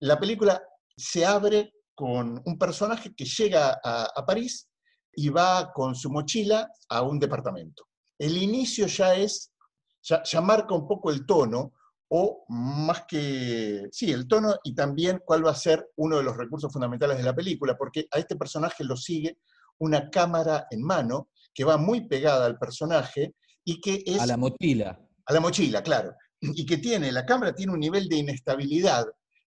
La 0.00 0.18
película 0.18 0.60
se 0.96 1.24
abre 1.24 1.72
con 1.94 2.40
un 2.44 2.58
personaje 2.58 3.14
que 3.14 3.24
llega 3.24 3.80
a, 3.82 4.24
París 4.26 4.68
y 5.12 5.28
va 5.28 5.72
con 5.72 5.94
su 5.94 6.10
mochila 6.10 6.70
a 6.88 7.02
un 7.02 7.18
departamento. 7.18 7.86
El 8.18 8.36
inicio 8.36 8.86
ya 8.86 9.14
es, 9.14 9.52
ya, 10.02 10.40
marca 10.40 10.74
un 10.74 10.86
poco 10.86 11.10
el 11.10 11.26
tono, 11.26 11.72
o 12.10 12.44
más 12.48 13.04
que, 13.06 13.88
sí, 13.92 14.12
el 14.12 14.26
tono 14.26 14.54
y 14.64 14.74
también 14.74 15.20
cuál 15.24 15.44
va 15.44 15.50
a 15.50 15.56
ser 15.56 15.90
uno 15.96 16.16
de 16.16 16.22
los 16.22 16.36
recursos 16.36 16.72
fundamentales 16.72 17.18
de 17.18 17.24
la 17.24 17.34
película, 17.34 17.76
porque 17.76 18.06
a 18.10 18.18
este 18.18 18.36
personaje 18.36 18.82
lo 18.82 18.96
sigue 18.96 19.38
una 19.78 20.08
cámara 20.08 20.66
en 20.70 20.82
mano 20.82 21.28
que 21.52 21.64
va 21.64 21.76
muy 21.76 22.06
pegada 22.08 22.46
al 22.46 22.58
personaje 22.58 23.34
y 23.68 23.82
que 23.82 24.02
es... 24.06 24.18
A 24.18 24.24
la 24.24 24.38
mochila. 24.38 24.98
A 25.26 25.32
la 25.34 25.40
mochila, 25.40 25.82
claro. 25.82 26.14
Y 26.40 26.64
que 26.64 26.78
tiene, 26.78 27.12
la 27.12 27.26
cámara 27.26 27.54
tiene 27.54 27.72
un 27.72 27.80
nivel 27.80 28.08
de 28.08 28.16
inestabilidad 28.16 29.04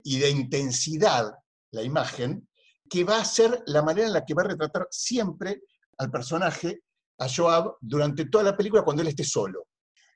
y 0.04 0.20
de 0.20 0.30
intensidad 0.30 1.32
la 1.72 1.82
imagen, 1.82 2.48
que 2.88 3.02
va 3.02 3.20
a 3.20 3.24
ser 3.24 3.64
la 3.66 3.82
manera 3.82 4.06
en 4.06 4.12
la 4.12 4.24
que 4.24 4.34
va 4.34 4.42
a 4.42 4.48
retratar 4.48 4.86
siempre 4.88 5.62
al 5.98 6.12
personaje, 6.12 6.82
a 7.18 7.26
Joab, 7.28 7.74
durante 7.80 8.26
toda 8.26 8.44
la 8.44 8.56
película 8.56 8.84
cuando 8.84 9.02
él 9.02 9.08
esté 9.08 9.24
solo, 9.24 9.66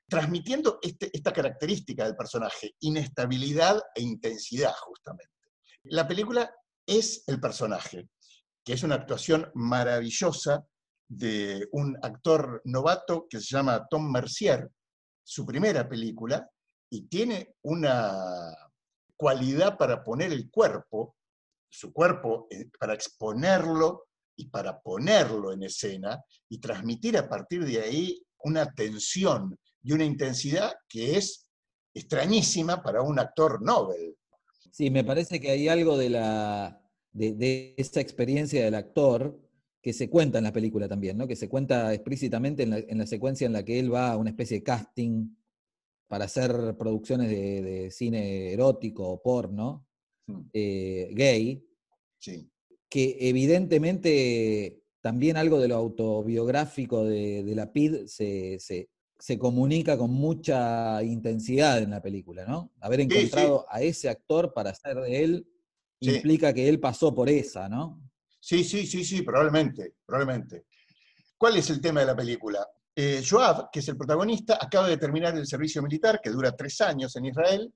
transmitiendo 0.07 0.79
este, 0.81 1.09
esta 1.11 1.33
característica 1.33 2.05
del 2.05 2.15
personaje, 2.15 2.75
inestabilidad 2.79 3.81
e 3.93 4.01
intensidad 4.01 4.73
justamente. 4.79 5.33
La 5.83 6.07
película 6.07 6.49
es 6.85 7.25
el 7.27 7.41
personaje, 7.41 8.07
que 8.63 8.71
es 8.71 8.83
una 8.83 8.95
actuación 8.95 9.51
maravillosa 9.55 10.63
de 11.09 11.67
un 11.73 11.97
actor 12.01 12.61
novato 12.63 13.27
que 13.29 13.39
se 13.39 13.55
llama 13.55 13.85
Tom 13.89 14.09
Mercier, 14.09 14.69
su 15.23 15.45
primera 15.45 15.89
película, 15.89 16.47
y 16.89 17.07
tiene 17.07 17.55
una 17.63 18.15
cualidad 19.17 19.77
para 19.77 20.03
poner 20.03 20.31
el 20.31 20.49
cuerpo 20.49 21.15
su 21.69 21.93
cuerpo 21.93 22.47
eh, 22.49 22.69
para 22.79 22.93
exponerlo 22.93 24.07
y 24.35 24.49
para 24.49 24.79
ponerlo 24.81 25.53
en 25.53 25.63
escena 25.63 26.21
y 26.49 26.59
transmitir 26.59 27.17
a 27.17 27.29
partir 27.29 27.65
de 27.65 27.81
ahí 27.81 28.21
una 28.43 28.73
tensión 28.73 29.57
y 29.83 29.91
una 29.91 30.05
intensidad 30.05 30.73
que 30.87 31.17
es 31.17 31.47
extrañísima 31.93 32.81
para 32.81 33.01
un 33.01 33.19
actor 33.19 33.61
Nobel. 33.61 34.15
Sí, 34.71 34.89
me 34.89 35.03
parece 35.03 35.39
que 35.39 35.51
hay 35.51 35.67
algo 35.67 35.97
de, 35.97 36.09
la, 36.09 36.81
de, 37.11 37.75
esa 37.77 37.99
experiencia 37.99 38.63
del 38.63 38.75
actor 38.75 39.37
que 39.81 39.93
se 39.93 40.09
cuenta 40.09 40.37
en 40.37 40.43
la 40.43 40.53
película 40.53 40.87
también, 40.87 41.17
¿no? 41.17 41.27
que 41.27 41.35
se 41.35 41.49
cuenta 41.49 41.93
explícitamente 41.93 42.63
en 42.63 42.97
la, 42.97 43.07
secuencia 43.07 43.45
en 43.47 43.53
la 43.53 43.63
que 43.63 43.79
él 43.79 43.93
va 43.93 44.11
a 44.11 44.17
una 44.17 44.29
especie 44.29 44.57
de 44.57 44.63
casting 44.63 45.29
para 46.07 46.25
hacer 46.25 46.75
producciones 46.77 47.29
de 47.29 47.89
cine 47.91 48.51
erótico 48.51 49.07
o 49.07 49.21
porno, 49.21 49.85
Mm. 50.29 50.49
Eh, 50.53 51.09
gay, 51.13 51.65
que 52.89 53.17
evidentemente 53.19 54.81
también 55.01 55.37
algo 55.37 55.59
de 55.59 55.67
lo 55.67 55.75
autobiográfico 55.75 57.03
de, 57.05 57.43
la 57.55 57.71
PID 57.71 58.05
se, 58.05 58.89
comunica 59.37 59.97
con 59.97 60.11
mucha 60.11 61.01
intensidad 61.03 61.81
en 61.81 61.91
la 61.91 62.01
película, 62.01 62.45
¿no? 62.45 62.71
Haber 62.79 63.01
encontrado 63.01 63.65
a 63.69 63.81
ese 63.81 64.09
actor 64.09 64.53
para 64.53 64.71
hacer 64.71 64.97
de 64.97 65.23
él 65.23 65.47
implica 65.99 66.53
que 66.53 66.69
él 66.69 66.79
pasó 66.79 67.13
por 67.13 67.29
esa, 67.29 67.69
¿no? 67.69 68.01
Sí, 68.49 68.63
sí, 68.63 68.87
sí, 68.87 69.05
sí, 69.05 69.21
probablemente, 69.21 69.97
probablemente. 70.03 70.65
¿Cuál 71.37 71.57
es 71.57 71.69
el 71.69 71.79
tema 71.79 71.99
de 71.99 72.07
la 72.07 72.15
película? 72.15 72.67
Eh, 72.95 73.23
Joab, 73.23 73.69
que 73.71 73.77
es 73.77 73.87
el 73.89 73.95
protagonista, 73.95 74.57
acaba 74.59 74.87
de 74.87 74.97
terminar 74.97 75.37
el 75.37 75.45
servicio 75.45 75.83
militar, 75.83 76.19
que 76.19 76.31
dura 76.31 76.55
tres 76.55 76.81
años 76.81 77.15
en 77.15 77.25
Israel, 77.25 77.71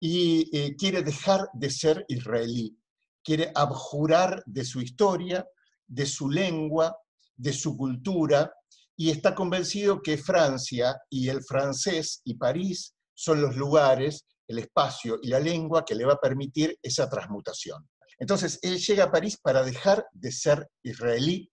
y 0.00 0.48
eh, 0.56 0.76
quiere 0.76 1.02
dejar 1.02 1.50
de 1.52 1.68
ser 1.68 2.06
israelí, 2.08 2.74
quiere 3.22 3.52
abjurar 3.54 4.42
de 4.46 4.64
su 4.64 4.80
historia, 4.80 5.46
de 5.86 6.06
su 6.06 6.30
lengua, 6.30 6.96
de 7.36 7.52
su 7.52 7.76
cultura, 7.76 8.50
y 8.96 9.10
está 9.10 9.34
convencido 9.34 10.00
que 10.00 10.16
Francia 10.16 10.96
y 11.10 11.28
el 11.28 11.44
francés 11.44 12.22
y 12.24 12.32
París 12.36 12.94
son 13.12 13.42
los 13.42 13.56
lugares, 13.56 14.24
el 14.48 14.60
espacio 14.60 15.18
y 15.20 15.28
la 15.28 15.38
lengua 15.38 15.84
que 15.84 15.94
le 15.94 16.06
va 16.06 16.14
a 16.14 16.18
permitir 16.18 16.78
esa 16.82 17.10
transmutación. 17.10 17.86
Entonces, 18.18 18.58
él 18.62 18.78
llega 18.78 19.04
a 19.04 19.10
París 19.10 19.38
para 19.40 19.62
dejar 19.62 20.06
de 20.12 20.32
ser 20.32 20.68
israelí 20.82 21.50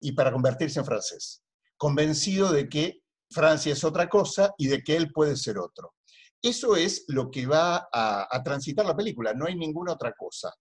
y 0.00 0.12
para 0.12 0.32
convertirse 0.32 0.78
en 0.78 0.84
francés, 0.84 1.42
convencido 1.76 2.52
de 2.52 2.68
que 2.68 3.00
Francia 3.30 3.72
es 3.72 3.82
otra 3.84 4.08
cosa 4.08 4.54
y 4.58 4.68
de 4.68 4.82
que 4.82 4.96
él 4.96 5.10
puede 5.12 5.36
ser 5.36 5.58
otro. 5.58 5.94
Eso 6.42 6.76
es 6.76 7.04
lo 7.08 7.30
que 7.30 7.46
va 7.46 7.88
a, 7.92 8.42
transitar 8.44 8.86
la 8.86 8.96
película, 8.96 9.34
no 9.34 9.46
hay 9.46 9.56
ninguna 9.56 9.92
otra 9.92 10.12
cosa, 10.12 10.54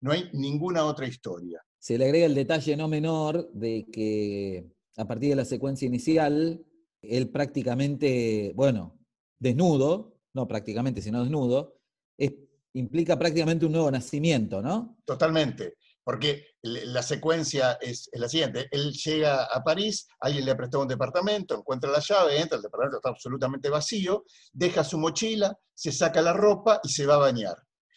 no 0.00 0.12
hay 0.12 0.28
ninguna 0.32 0.84
otra 0.84 1.06
historia. 1.06 1.62
Se 1.78 1.96
le 1.96 2.04
agrega 2.04 2.26
el 2.26 2.34
detalle 2.34 2.76
no 2.76 2.88
menor 2.88 3.50
de 3.52 3.86
que 3.90 4.66
a 4.96 5.06
partir 5.06 5.30
de 5.30 5.36
la 5.36 5.44
secuencia 5.44 5.86
inicial, 5.86 6.64
él 7.00 7.30
prácticamente, 7.30 8.52
bueno, 8.54 8.98
desnudo, 9.38 10.18
no 10.34 10.46
prácticamente, 10.46 11.00
sino 11.00 11.22
desnudo, 11.22 11.78
es, 12.18 12.34
implica 12.74 13.18
prácticamente 13.18 13.66
un 13.66 13.72
nuevo 13.72 13.90
nacimiento, 13.90 14.62
¿no? 14.62 14.98
Totalmente, 15.04 15.74
porque 16.04 16.46
la 16.62 17.02
secuencia 17.02 17.78
es, 17.80 18.08
la 18.12 18.28
siguiente. 18.28 18.68
Él 18.70 18.92
llega 18.92 19.44
a 19.44 19.62
París, 19.62 20.06
alguien 20.20 20.44
le 20.44 20.52
ha 20.52 20.56
prestado 20.56 20.82
un 20.82 20.88
departamento, 20.88 21.56
encuentra 21.56 21.90
la 21.90 22.00
llave, 22.00 22.40
entra, 22.40 22.56
el 22.56 22.62
departamento 22.62 22.98
está 22.98 23.10
absolutamente 23.10 23.68
vacío, 23.68 24.24
deja 24.52 24.84
su 24.84 24.98
mochila, 24.98 25.56
se 25.74 25.92
saca 25.92 26.22
la 26.22 26.32
ropa 26.32 26.80
y 26.82 26.88
se 26.88 27.06
va 27.06 27.14
a 27.14 27.18
bañar. 27.18 27.56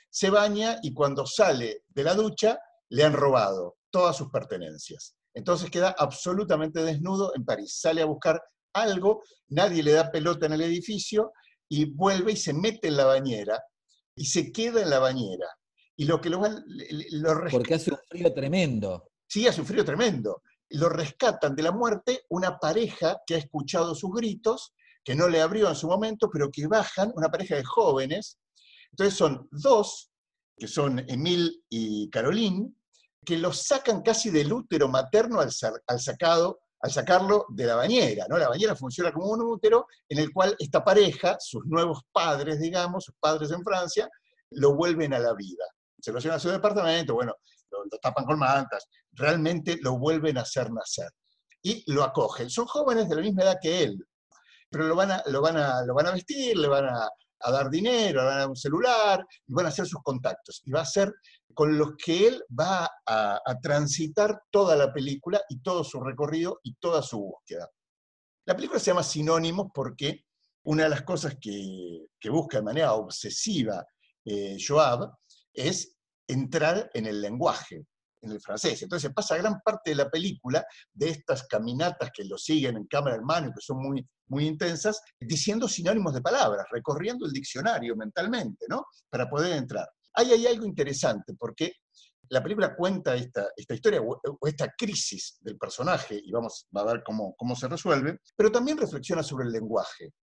Se 0.09 0.30
baña 0.30 0.80
y 0.82 0.93
cuando 0.93 1.26
sale 1.26 1.84
de 1.89 2.03
la 2.03 2.13
ducha 2.13 2.59
le 2.89 3.03
han 3.03 3.13
robado 3.13 3.78
todas 3.89 4.15
sus 4.15 4.30
pertenencias. 4.30 5.15
Entonces 5.34 5.69
queda 5.69 5.95
absolutamente 5.97 6.84
desnudo 6.84 7.34
en 7.36 7.43
París. 7.43 7.78
Sale 7.80 8.01
a 8.01 8.05
buscar 8.05 8.41
algo, 8.73 9.23
nadie 9.49 9.84
le 9.84 9.91
da 9.91 10.11
pelota 10.11 10.45
en 10.45 10.53
el 10.53 10.61
edificio 10.61 11.34
y 11.67 11.86
vuelve 11.86 12.34
y 12.34 12.38
se 12.38 12.53
mete 12.53 12.88
en 12.88 12.97
la 12.97 13.05
bañera 13.05 13.61
y 14.16 14.26
se 14.26 14.51
queda 14.51 14.82
en 14.82 14.89
la 14.89 14.99
bañera. 14.99 15.47
Y 15.97 16.05
lo 16.05 16.20
que 16.20 16.30
lo, 16.30 16.41
lo 16.41 17.49
Porque 17.49 17.76
hace 17.76 17.91
un 17.91 17.99
frío 18.09 18.34
tremendo. 18.34 19.11
Sí, 19.28 19.47
hace 19.47 19.61
un 19.61 19.68
frío 19.68 19.86
tremendo. 19.86 20.41
Lo 20.70 20.89
rescatan 20.89 21.55
de 21.55 21.63
la 21.63 21.72
muerte 21.72 22.24
una 22.30 22.57
pareja 22.57 23.22
que 23.26 23.36
ha 23.36 23.38
escuchado 23.38 23.95
sus 23.95 24.11
gritos, 24.11 24.74
que 25.03 25.16
no 25.16 25.28
le 25.28 25.41
abrió 25.41 25.70
en 25.70 25.76
su 25.76 25.88
momento, 25.88 26.30
pero 26.32 26.51
que 26.51 26.68
bajan, 26.68 27.11
una 27.16 27.30
pareja 27.30 27.55
de 27.55 27.63
jóvenes. 27.63 28.39
Entonces 28.91 29.16
son 29.16 29.47
dos, 29.51 30.11
que 30.57 30.68
son 30.68 30.99
Emil 31.07 31.63
y 31.70 32.09
Caroline, 32.09 32.74
que 33.26 33.38
los 33.38 33.63
sacan 33.63 34.01
casi 34.01 34.30
del 34.30 34.51
útero 34.53 34.88
materno 34.88 35.39
al, 35.39 35.51
al, 35.88 35.99
sacado, 35.99 36.59
al 36.86 36.91
sacarlo 36.91 37.47
de 37.49 37.65
la 37.65 37.75
bañera. 37.75 38.27
¿no? 38.29 38.38
La 38.38 38.47
bañera 38.47 38.75
funciona 38.75 39.11
como 39.11 39.31
un 39.31 39.41
útero 39.41 39.88
en 40.07 40.19
el 40.19 40.31
cual 40.31 40.55
esta 40.59 40.83
pareja, 40.83 41.36
sus 41.39 41.65
nuevos 41.65 42.01
padres, 42.11 42.59
digamos, 42.59 43.05
sus 43.05 43.15
padres 43.19 43.49
en 43.49 43.63
Francia, 43.63 44.07
lo 44.51 44.75
vuelven 44.75 45.11
a 45.15 45.17
la 45.17 45.33
vida. 45.33 45.65
Se 45.99 46.11
lo 46.11 46.19
llevan 46.19 46.38
a 46.38 46.39
su 46.39 46.49
departamento, 46.49 47.15
bueno, 47.15 47.33
lo, 47.71 47.97
tapan 47.99 48.25
con 48.25 48.38
mantas, 48.38 48.88
realmente 49.13 49.79
lo 49.81 49.97
vuelven 49.97 50.38
a 50.38 50.41
hacer 50.41 50.71
nacer. 50.71 51.09
Y 51.63 51.91
lo 51.91 52.03
acogen. 52.03 52.51
Son 52.51 52.67
jóvenes 52.67 53.09
de 53.09 53.15
la 53.15 53.21
misma 53.23 53.41
edad 53.41 53.57
que 53.59 53.81
él, 53.81 53.97
pero 54.69 54.86
lo 54.86 54.95
van 54.95 55.09
a, 55.09 55.23
lo 55.25 55.41
van 55.41 55.57
a, 55.57 55.83
lo 55.83 55.95
van 55.95 56.05
a 56.05 56.11
vestir, 56.11 56.55
le 56.55 56.67
van 56.67 56.86
a, 56.86 57.09
a 57.39 57.51
dar 57.51 57.67
dinero, 57.71 58.21
le 58.21 58.27
van 58.27 58.36
a 58.36 58.39
dar 58.41 58.49
un 58.49 58.55
celular, 58.55 59.25
y 59.47 59.53
van 59.53 59.65
a 59.65 59.69
hacer 59.69 59.88
sus 59.88 60.03
contactos. 60.03 60.61
Y 60.65 60.69
va 60.69 60.81
a 60.81 60.86
ser 60.86 61.11
con 61.53 61.77
los 61.77 61.95
que 61.95 62.27
él 62.27 62.43
va 62.57 62.89
a, 63.05 63.41
transitar 63.61 64.43
toda 64.51 64.75
la 64.75 64.93
película 64.93 65.41
y 65.49 65.59
todo 65.61 65.83
su 65.83 66.01
recorrido 66.01 66.59
y 66.63 66.75
toda 66.75 67.01
su 67.01 67.19
búsqueda. 67.19 67.69
La 68.45 68.55
película 68.55 68.79
se 68.79 68.87
llama 68.87 69.03
Sinónimos 69.03 69.67
porque 69.73 70.25
una 70.65 70.83
de 70.83 70.89
las 70.89 71.03
cosas 71.03 71.37
que, 71.39 72.07
busca 72.29 72.57
de 72.57 72.63
manera 72.63 72.93
obsesiva 72.93 73.85
eh, 74.25 74.57
Joab 74.59 75.11
es 75.53 75.95
entrar 76.27 76.89
en 76.93 77.05
el 77.05 77.21
lenguaje, 77.21 77.85
en 78.21 78.31
el 78.31 78.41
francés. 78.41 78.81
Entonces 78.81 79.13
pasa 79.13 79.37
gran 79.37 79.61
parte 79.61 79.91
de 79.91 79.95
la 79.95 80.09
película 80.09 80.65
de 80.91 81.09
estas 81.09 81.47
caminatas 81.47 82.09
que 82.13 82.25
lo 82.25 82.37
siguen 82.37 82.77
en 82.77 82.87
cámara 82.87 83.15
en 83.15 83.23
mano 83.23 83.51
que 83.53 83.61
son 83.61 83.77
muy, 83.77 84.05
muy 84.27 84.47
intensas, 84.47 85.01
diciendo 85.19 85.67
sinónimos 85.67 86.13
de 86.13 86.21
palabras, 86.21 86.65
recorriendo 86.71 87.25
el 87.25 87.31
diccionario 87.31 87.95
mentalmente, 87.95 88.65
¿no? 88.67 88.85
Para 89.09 89.29
poder 89.29 89.53
entrar. 89.53 89.87
Ahí 90.16 90.32
hay 90.32 90.47
algo 90.47 90.66
interesante, 90.66 91.34
porque 91.38 91.74
la 92.30 92.41
película 92.41 92.76
cuenta 92.76 93.16
esta, 93.16 93.47
historia 93.70 94.01
o, 94.01 94.47
esta 94.47 94.74
crisis 94.78 95.38
del 95.41 95.57
personaje, 95.57 96.20
y 96.24 96.32
vamos 96.32 96.68
a 96.74 96.84
ver 96.84 97.03
cómo, 97.03 97.55
se 97.55 97.68
resuelve, 97.68 98.20
pero 98.36 98.51
también 98.51 98.78
reflexiona 98.78 99.22
sobre 99.24 99.45
el 99.45 99.51
lenguaje. 99.51 100.13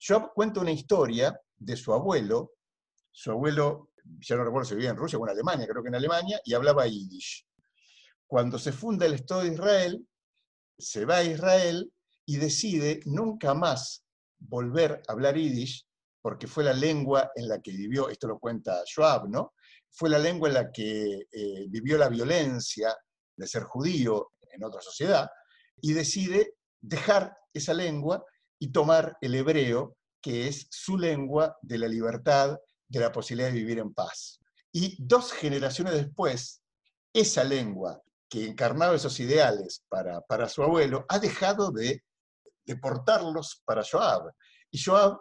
Joab 0.00 0.32
cuenta 0.34 0.60
una 0.60 0.72
historia 0.72 1.38
de 1.56 1.76
su 1.76 1.92
abuelo, 1.92 2.52
su 3.10 3.30
abuelo, 3.30 3.90
ya 4.04 4.36
no 4.36 4.44
recuerdo 4.44 4.68
si 4.68 4.74
vivía 4.74 4.90
en 4.90 4.96
Rusia 4.96 5.18
o 5.18 5.24
en 5.24 5.30
Alemania, 5.30 5.66
creo 5.66 5.82
que 5.82 5.88
en 5.88 5.96
Alemania, 5.96 6.40
y 6.44 6.54
hablaba 6.54 6.86
yiddish. 6.86 7.46
Cuando 8.26 8.58
se 8.58 8.72
funda 8.72 9.06
el 9.06 9.14
Estado 9.14 9.42
de 9.42 9.54
Israel, 9.54 10.06
se 10.78 11.04
va 11.04 11.16
a 11.16 11.24
Israel 11.24 11.92
y 12.26 12.36
decide 12.36 13.00
nunca 13.06 13.54
más 13.54 14.04
volver 14.38 15.02
a 15.08 15.12
hablar 15.12 15.36
yiddish, 15.36 15.87
porque 16.20 16.46
fue 16.46 16.64
la 16.64 16.72
lengua 16.72 17.30
en 17.34 17.48
la 17.48 17.60
que 17.60 17.70
vivió, 17.70 18.08
esto 18.08 18.26
lo 18.26 18.38
cuenta 18.38 18.82
Joab, 18.94 19.28
¿no? 19.28 19.54
Fue 19.90 20.10
la 20.10 20.18
lengua 20.18 20.48
en 20.48 20.54
la 20.54 20.70
que 20.70 21.26
eh, 21.30 21.66
vivió 21.68 21.96
la 21.96 22.08
violencia 22.08 22.96
de 23.36 23.46
ser 23.46 23.62
judío 23.62 24.32
en 24.50 24.64
otra 24.64 24.80
sociedad, 24.80 25.28
y 25.80 25.92
decide 25.92 26.54
dejar 26.80 27.36
esa 27.52 27.74
lengua 27.74 28.24
y 28.58 28.72
tomar 28.72 29.16
el 29.20 29.34
hebreo, 29.34 29.96
que 30.20 30.48
es 30.48 30.66
su 30.70 30.98
lengua 30.98 31.56
de 31.62 31.78
la 31.78 31.88
libertad, 31.88 32.58
de 32.88 33.00
la 33.00 33.12
posibilidad 33.12 33.48
de 33.48 33.54
vivir 33.54 33.78
en 33.78 33.94
paz. 33.94 34.40
Y 34.72 34.96
dos 34.98 35.32
generaciones 35.32 35.94
después, 35.94 36.62
esa 37.12 37.44
lengua 37.44 38.02
que 38.28 38.46
encarnaba 38.46 38.96
esos 38.96 39.18
ideales 39.20 39.84
para, 39.88 40.20
para 40.22 40.48
su 40.48 40.62
abuelo, 40.62 41.06
ha 41.08 41.18
dejado 41.18 41.70
de, 41.70 42.02
de 42.66 42.76
portarlos 42.76 43.62
para 43.64 43.84
Joab. 43.84 44.32
Y 44.70 44.82
Joab 44.82 45.18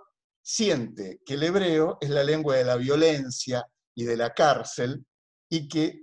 siente 0.47 1.19
que 1.25 1.33
el 1.33 1.43
hebreo 1.43 1.97
es 1.99 2.09
la 2.09 2.23
lengua 2.23 2.55
de 2.55 2.63
la 2.63 2.77
violencia 2.77 3.67
y 3.93 4.05
de 4.05 4.15
la 4.15 4.33
cárcel 4.33 5.05
y 5.49 5.67
que 5.67 5.99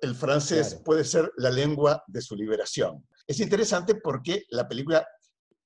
el 0.00 0.16
francés 0.16 0.70
claro. 0.70 0.84
puede 0.84 1.04
ser 1.04 1.30
la 1.36 1.50
lengua 1.50 2.02
de 2.08 2.20
su 2.20 2.34
liberación. 2.34 3.06
Es 3.24 3.38
interesante 3.38 3.94
porque 3.94 4.42
la 4.48 4.66
película 4.66 5.06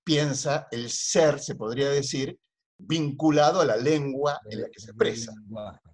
piensa 0.05 0.69
el 0.71 0.91
ser, 0.91 1.41
se 1.41 1.55
podría 1.55 1.89
decir, 1.89 2.39
vinculado 2.77 3.63
a 3.63 3.65
la 3.65 3.79
lengua 3.79 4.39
en 4.51 4.61
la 4.61 4.69
que 4.69 4.81
se 4.81 4.91
expresa. 4.91 5.33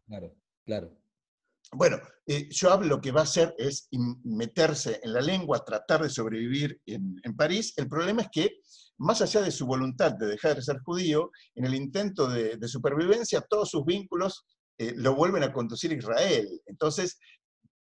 Claro, 0.04 0.34
claro. 0.64 0.98
Bueno, 1.70 2.00
eh, 2.26 2.48
Joab 2.50 2.82
lo 2.82 3.00
que 3.00 3.12
va 3.12 3.20
a 3.20 3.24
hacer 3.24 3.54
es 3.58 3.88
meterse 4.24 4.98
en 5.04 5.12
la 5.12 5.20
lengua, 5.20 5.64
tratar 5.64 6.02
de 6.02 6.10
sobrevivir 6.10 6.80
en, 6.84 7.20
en, 7.22 7.36
París. 7.36 7.74
El 7.76 7.88
problema 7.88 8.22
es 8.22 8.28
que, 8.32 8.60
más 8.98 9.22
allá 9.22 9.42
de 9.42 9.50
su 9.50 9.66
voluntad 9.66 10.12
de 10.12 10.26
dejar 10.26 10.56
de 10.56 10.62
ser 10.62 10.80
judío, 10.80 11.30
en 11.54 11.64
el 11.64 11.74
intento 11.74 12.28
de, 12.28 12.58
supervivencia, 12.68 13.40
todos 13.40 13.70
sus 13.70 13.84
vínculos 13.84 14.44
eh, 14.76 14.92
lo 14.96 15.14
vuelven 15.14 15.42
a 15.44 15.52
conducir 15.52 15.92
a 15.92 15.94
Israel. 15.94 16.60
Entonces, 16.66 17.18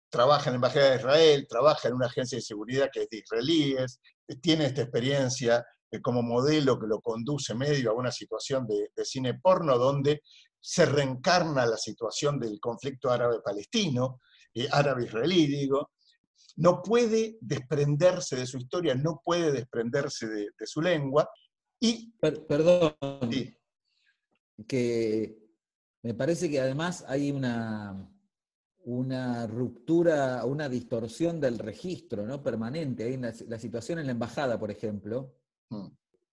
trabaja 0.09 0.49
en 0.49 0.53
la 0.53 0.55
Embajada 0.55 0.91
de 0.91 0.97
Israel, 0.97 1.47
trabaja 1.49 1.87
en 1.87 1.95
una 1.95 2.05
agencia 2.05 2.37
de 2.37 2.43
seguridad 2.43 2.89
que 2.91 3.03
es 3.03 3.09
de 3.09 3.17
israelíes, 3.17 3.99
tiene 4.41 4.65
esta 4.65 4.83
experiencia 4.83 5.65
eh, 5.91 6.01
como 6.01 6.21
modelo 6.21 6.79
que 6.79 6.87
lo 6.87 7.01
conduce 7.01 7.55
medio 7.55 7.91
a 7.91 7.95
una 7.95 8.11
situación 8.11 8.67
de, 8.67 8.89
cine 9.03 9.39
porno 9.41 9.77
donde 9.77 10.21
se 10.59 10.85
reencarna 10.85 11.65
la 11.65 11.77
situación 11.77 12.39
del 12.39 12.59
conflicto 12.59 13.09
árabe-palestino, 13.09 14.21
eh, 14.53 14.67
árabe-israelí, 14.71 15.69
no 16.57 16.81
puede 16.81 17.37
desprenderse 17.39 18.35
de 18.35 18.45
su 18.45 18.57
historia, 18.57 18.95
no 18.95 19.21
puede 19.23 19.51
desprenderse 19.51 20.27
de, 20.27 20.49
de 20.57 20.67
su 20.67 20.81
lengua. 20.81 21.29
Y, 21.79 22.11
per 22.19 22.45
perdón, 22.45 22.95
sí. 23.31 23.55
que 24.67 25.37
me 26.01 26.13
parece 26.13 26.49
que 26.49 26.59
además 26.59 27.05
hay 27.07 27.31
una, 27.31 28.09
una 28.85 29.45
ruptura, 29.45 30.43
una 30.45 30.67
distorsión 30.67 31.39
del 31.39 31.59
registro 31.59 32.25
¿no? 32.25 32.41
permanente. 32.41 33.03
Hay 33.03 33.13
una, 33.13 33.33
la 33.47 33.59
situación 33.59 33.99
en 33.99 34.07
la 34.07 34.13
embajada, 34.13 34.57
por 34.57 34.71
ejemplo, 34.71 35.35
mm. 35.69 35.87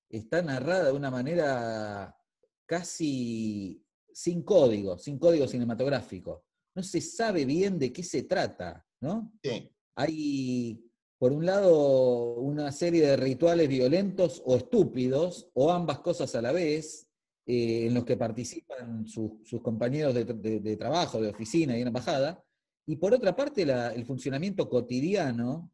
está 0.09 0.41
narrada 0.41 0.87
de 0.87 0.93
una 0.93 1.11
manera 1.11 2.17
casi 2.65 3.85
sin 4.11 4.43
código, 4.43 4.97
sin 4.97 5.19
código 5.19 5.47
cinematográfico. 5.47 6.45
No 6.75 6.83
se 6.83 7.03
sabe 7.03 7.45
bien 7.45 7.79
de 7.79 7.93
qué 7.93 8.03
se 8.03 8.23
trata, 8.23 8.87
¿no? 9.01 9.33
Sí. 9.43 9.74
Hay, 9.97 10.85
por 11.19 11.33
un 11.33 11.47
lado, 11.47 12.35
una 12.37 12.73
serie 12.73 13.07
de 13.07 13.17
rituales 13.17 13.69
violentos 13.69 14.43
o 14.45 14.57
estúpidos, 14.57 15.51
o 15.55 15.73
ambas 15.73 16.01
cosas 16.01 16.35
a 16.35 16.43
la 16.43 16.53
vez, 16.53 17.09
eh, 17.47 17.87
en 17.87 17.95
los 17.95 18.05
que 18.05 18.17
participan 18.17 19.07
su, 19.07 19.41
sus 19.45 19.61
compañeros 19.61 20.15
de, 20.15 20.25
de, 20.25 20.61
de, 20.61 20.77
trabajo, 20.77 21.21
de 21.21 21.29
oficina 21.29 21.77
y 21.77 21.83
en 21.83 21.89
embajada, 21.89 22.43
y 22.87 22.97
por 22.97 23.15
otra 23.15 23.35
parte 23.35 23.65
la, 23.65 23.93
el 23.93 24.05
funcionamiento 24.05 24.69
cotidiano, 24.69 25.71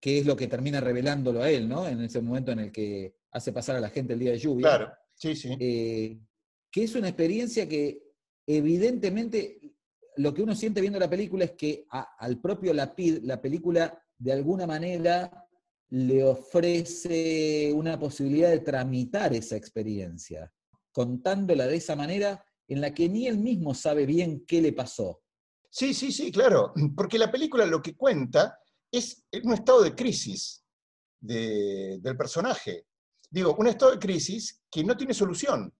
que 0.00 0.18
es 0.18 0.26
lo 0.26 0.36
que 0.36 0.48
termina 0.48 0.80
revelándolo 0.80 1.42
a 1.42 1.50
él, 1.50 1.68
¿no? 1.68 1.86
En 1.86 2.00
ese 2.00 2.20
momento 2.20 2.52
en 2.52 2.58
el 2.58 2.72
que 2.72 3.14
hace 3.30 3.52
pasar 3.52 3.76
a 3.76 3.80
la 3.80 3.88
gente 3.88 4.14
el 4.14 4.18
día 4.18 4.32
de 4.32 4.38
lluvia. 4.38 4.68
Claro, 4.68 4.92
sí, 5.14 5.36
sí. 5.36 5.56
Eh, 5.58 6.18
que 6.70 6.84
es 6.84 6.94
una 6.94 7.08
experiencia 7.08 7.68
que 7.68 8.02
evidentemente 8.46 9.60
lo 10.16 10.34
que 10.34 10.42
uno 10.42 10.54
siente 10.54 10.80
viendo 10.80 10.98
la 10.98 11.10
película 11.10 11.44
es 11.44 11.52
que 11.52 11.86
al 11.90 12.40
propio 12.40 12.72
Lapid, 12.72 13.20
la 13.22 13.40
película 13.40 14.02
de 14.18 14.32
alguna 14.32 14.66
manera 14.66 15.48
le 15.90 16.24
ofrece 16.24 17.72
una 17.74 17.98
posibilidad 17.98 18.50
de 18.50 18.60
tramitar 18.60 19.34
esa 19.34 19.56
experiencia, 19.56 20.52
contándola 20.92 21.66
de 21.66 21.76
esa 21.76 21.96
manera 21.96 22.44
en 22.68 22.80
la 22.80 22.94
que 22.94 23.08
ni 23.08 23.26
él 23.26 23.38
mismo 23.38 23.74
sabe 23.74 24.06
bien 24.06 24.44
qué 24.46 24.62
le 24.62 24.72
pasó. 24.72 25.22
Sí, 25.68 25.92
sí, 25.94 26.12
sí, 26.12 26.30
claro, 26.30 26.72
porque 26.96 27.18
la 27.18 27.30
película 27.30 27.66
lo 27.66 27.82
que 27.82 27.96
cuenta 27.96 28.58
es 28.90 29.24
un 29.42 29.54
estado 29.54 29.82
de 29.82 29.94
crisis 29.94 30.64
del 31.20 32.16
personaje. 32.16 32.86
Digo, 33.30 33.54
un 33.58 33.68
estado 33.68 33.92
de 33.92 33.98
crisis 33.98 34.62
que 34.70 34.84
no 34.84 34.96
tiene 34.96 35.14
solución, 35.14 35.72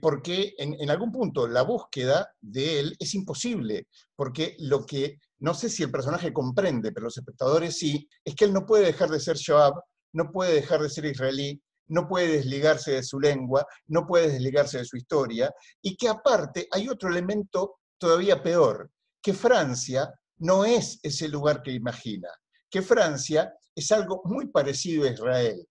porque 0.00 0.54
en, 0.58 0.90
algún 0.90 1.12
punto 1.12 1.46
la 1.46 1.62
búsqueda 1.62 2.32
de 2.40 2.80
él 2.80 2.96
es 2.98 3.14
imposible, 3.14 3.88
porque 4.16 4.56
lo 4.58 4.84
que, 4.86 5.18
no 5.38 5.54
sé 5.54 5.68
si 5.68 5.82
el 5.82 5.90
personaje 5.90 6.32
comprende, 6.32 6.92
pero 6.92 7.04
los 7.04 7.18
espectadores 7.18 7.76
sí, 7.76 8.08
es 8.24 8.34
que 8.34 8.46
él 8.46 8.52
no 8.52 8.66
puede 8.66 8.86
dejar 8.86 9.10
de 9.10 9.20
ser 9.20 9.36
Joab, 9.44 9.74
no 10.12 10.30
puede 10.32 10.54
dejar 10.54 10.80
de 10.82 10.90
ser 10.90 11.04
israelí, 11.04 11.60
no 11.88 12.08
puede 12.08 12.28
desligarse 12.28 12.92
de 12.92 13.02
su 13.02 13.20
lengua, 13.20 13.66
no 13.88 14.06
puede 14.06 14.30
desligarse 14.30 14.78
de 14.78 14.84
su 14.84 14.96
historia, 14.96 15.52
y 15.82 15.96
que 15.96 16.08
aparte 16.08 16.68
hay 16.70 16.88
otro 16.88 17.08
elemento 17.08 17.78
todavía 17.98 18.42
peor, 18.42 18.90
que 19.20 19.34
Francia 19.34 20.12
no 20.38 20.64
es 20.64 20.98
ese 21.02 21.28
lugar 21.28 21.62
que 21.62 21.72
imagina, 21.72 22.28
que 22.70 22.82
Francia 22.82 23.52
es 23.74 23.92
algo 23.92 24.22
muy 24.24 24.48
parecido 24.48 25.04
a 25.04 25.10
Israel, 25.10 25.66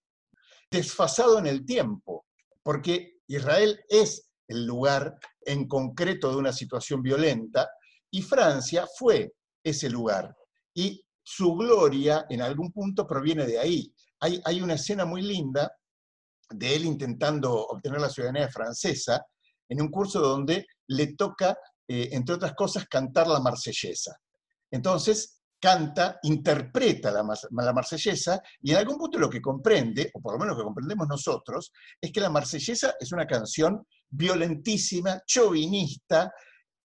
desfasado 0.70 1.40
en 1.40 1.48
el 1.48 1.66
tiempo, 1.66 2.26
porque 2.62 3.19
Israel 3.30 3.80
es 3.88 4.30
el 4.48 4.66
lugar 4.66 5.18
en 5.42 5.68
concreto 5.68 6.32
de 6.32 6.38
una 6.38 6.52
situación 6.52 7.02
violenta 7.02 7.70
y 8.12 8.24
Francia 8.24 8.88
fue 8.98 9.34
ese 9.64 9.90
lugar. 9.90 10.36
Y 10.74 11.04
su 11.24 11.54
gloria 11.54 12.26
en 12.30 12.42
algún 12.42 12.72
punto 12.72 13.06
proviene 13.06 13.46
de 13.46 13.60
ahí. 13.60 13.94
Hay, 14.22 14.62
una 14.62 14.74
escena 14.74 15.06
muy 15.06 15.22
linda 15.22 15.72
de 16.50 16.76
él 16.76 16.86
intentando 16.86 17.54
obtener 17.68 18.02
la 18.02 18.10
ciudadanía 18.10 18.50
francesa 18.50 19.24
en 19.70 19.82
un 19.82 19.90
curso 19.90 20.20
donde 20.20 20.66
le 20.88 21.16
toca, 21.16 21.56
eh, 21.88 22.10
entre 22.12 22.36
otras 22.36 22.54
cosas, 22.56 22.88
cantar 22.88 23.28
la 23.28 23.40
marsellesa. 23.40 24.20
Entonces, 24.72 25.39
canta, 25.60 26.20
interpreta 26.24 27.12
la, 27.12 27.24
la, 27.52 27.74
marsellesa 27.74 28.42
y 28.62 28.72
en 28.72 28.78
algún 28.78 28.98
punto 28.98 29.20
lo 29.20 29.30
que 29.30 29.42
comprende, 29.42 30.10
o 30.14 30.22
por 30.22 30.34
lo 30.34 30.40
menos 30.40 30.56
lo 30.56 30.62
que 30.62 30.66
comprendemos 30.66 31.08
nosotros, 31.08 31.72
es 32.00 32.12
que 32.12 32.22
la 32.22 32.30
marsellesa 32.30 32.96
es 33.00 33.12
una 33.12 33.28
canción 33.28 33.86
violentísima, 34.10 35.22
chauvinista, 35.26 36.32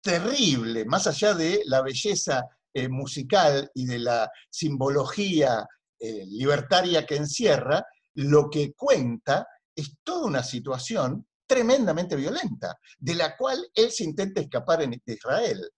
terrible, 0.00 0.84
más 0.84 1.06
allá 1.06 1.34
de 1.34 1.62
la 1.64 1.82
belleza 1.82 2.44
eh, 2.72 2.88
musical 2.88 3.70
y 3.74 3.86
de 3.86 3.98
la 3.98 4.30
simbología 4.50 5.66
eh, 5.98 6.24
libertaria 6.26 7.04
que 7.04 7.16
encierra, 7.16 7.84
lo 8.14 8.48
que 8.50 8.72
cuenta 8.74 9.46
es 9.74 9.96
toda 10.02 10.26
una 10.26 10.42
situación 10.42 11.26
tremendamente 11.46 12.14
violenta, 12.14 12.78
de 12.98 13.14
la 13.14 13.36
cual 13.36 13.66
él 13.74 13.90
se 13.90 14.04
intenta 14.04 14.40
escapar 14.40 14.82
en 14.82 15.00
Israel. 15.06 15.68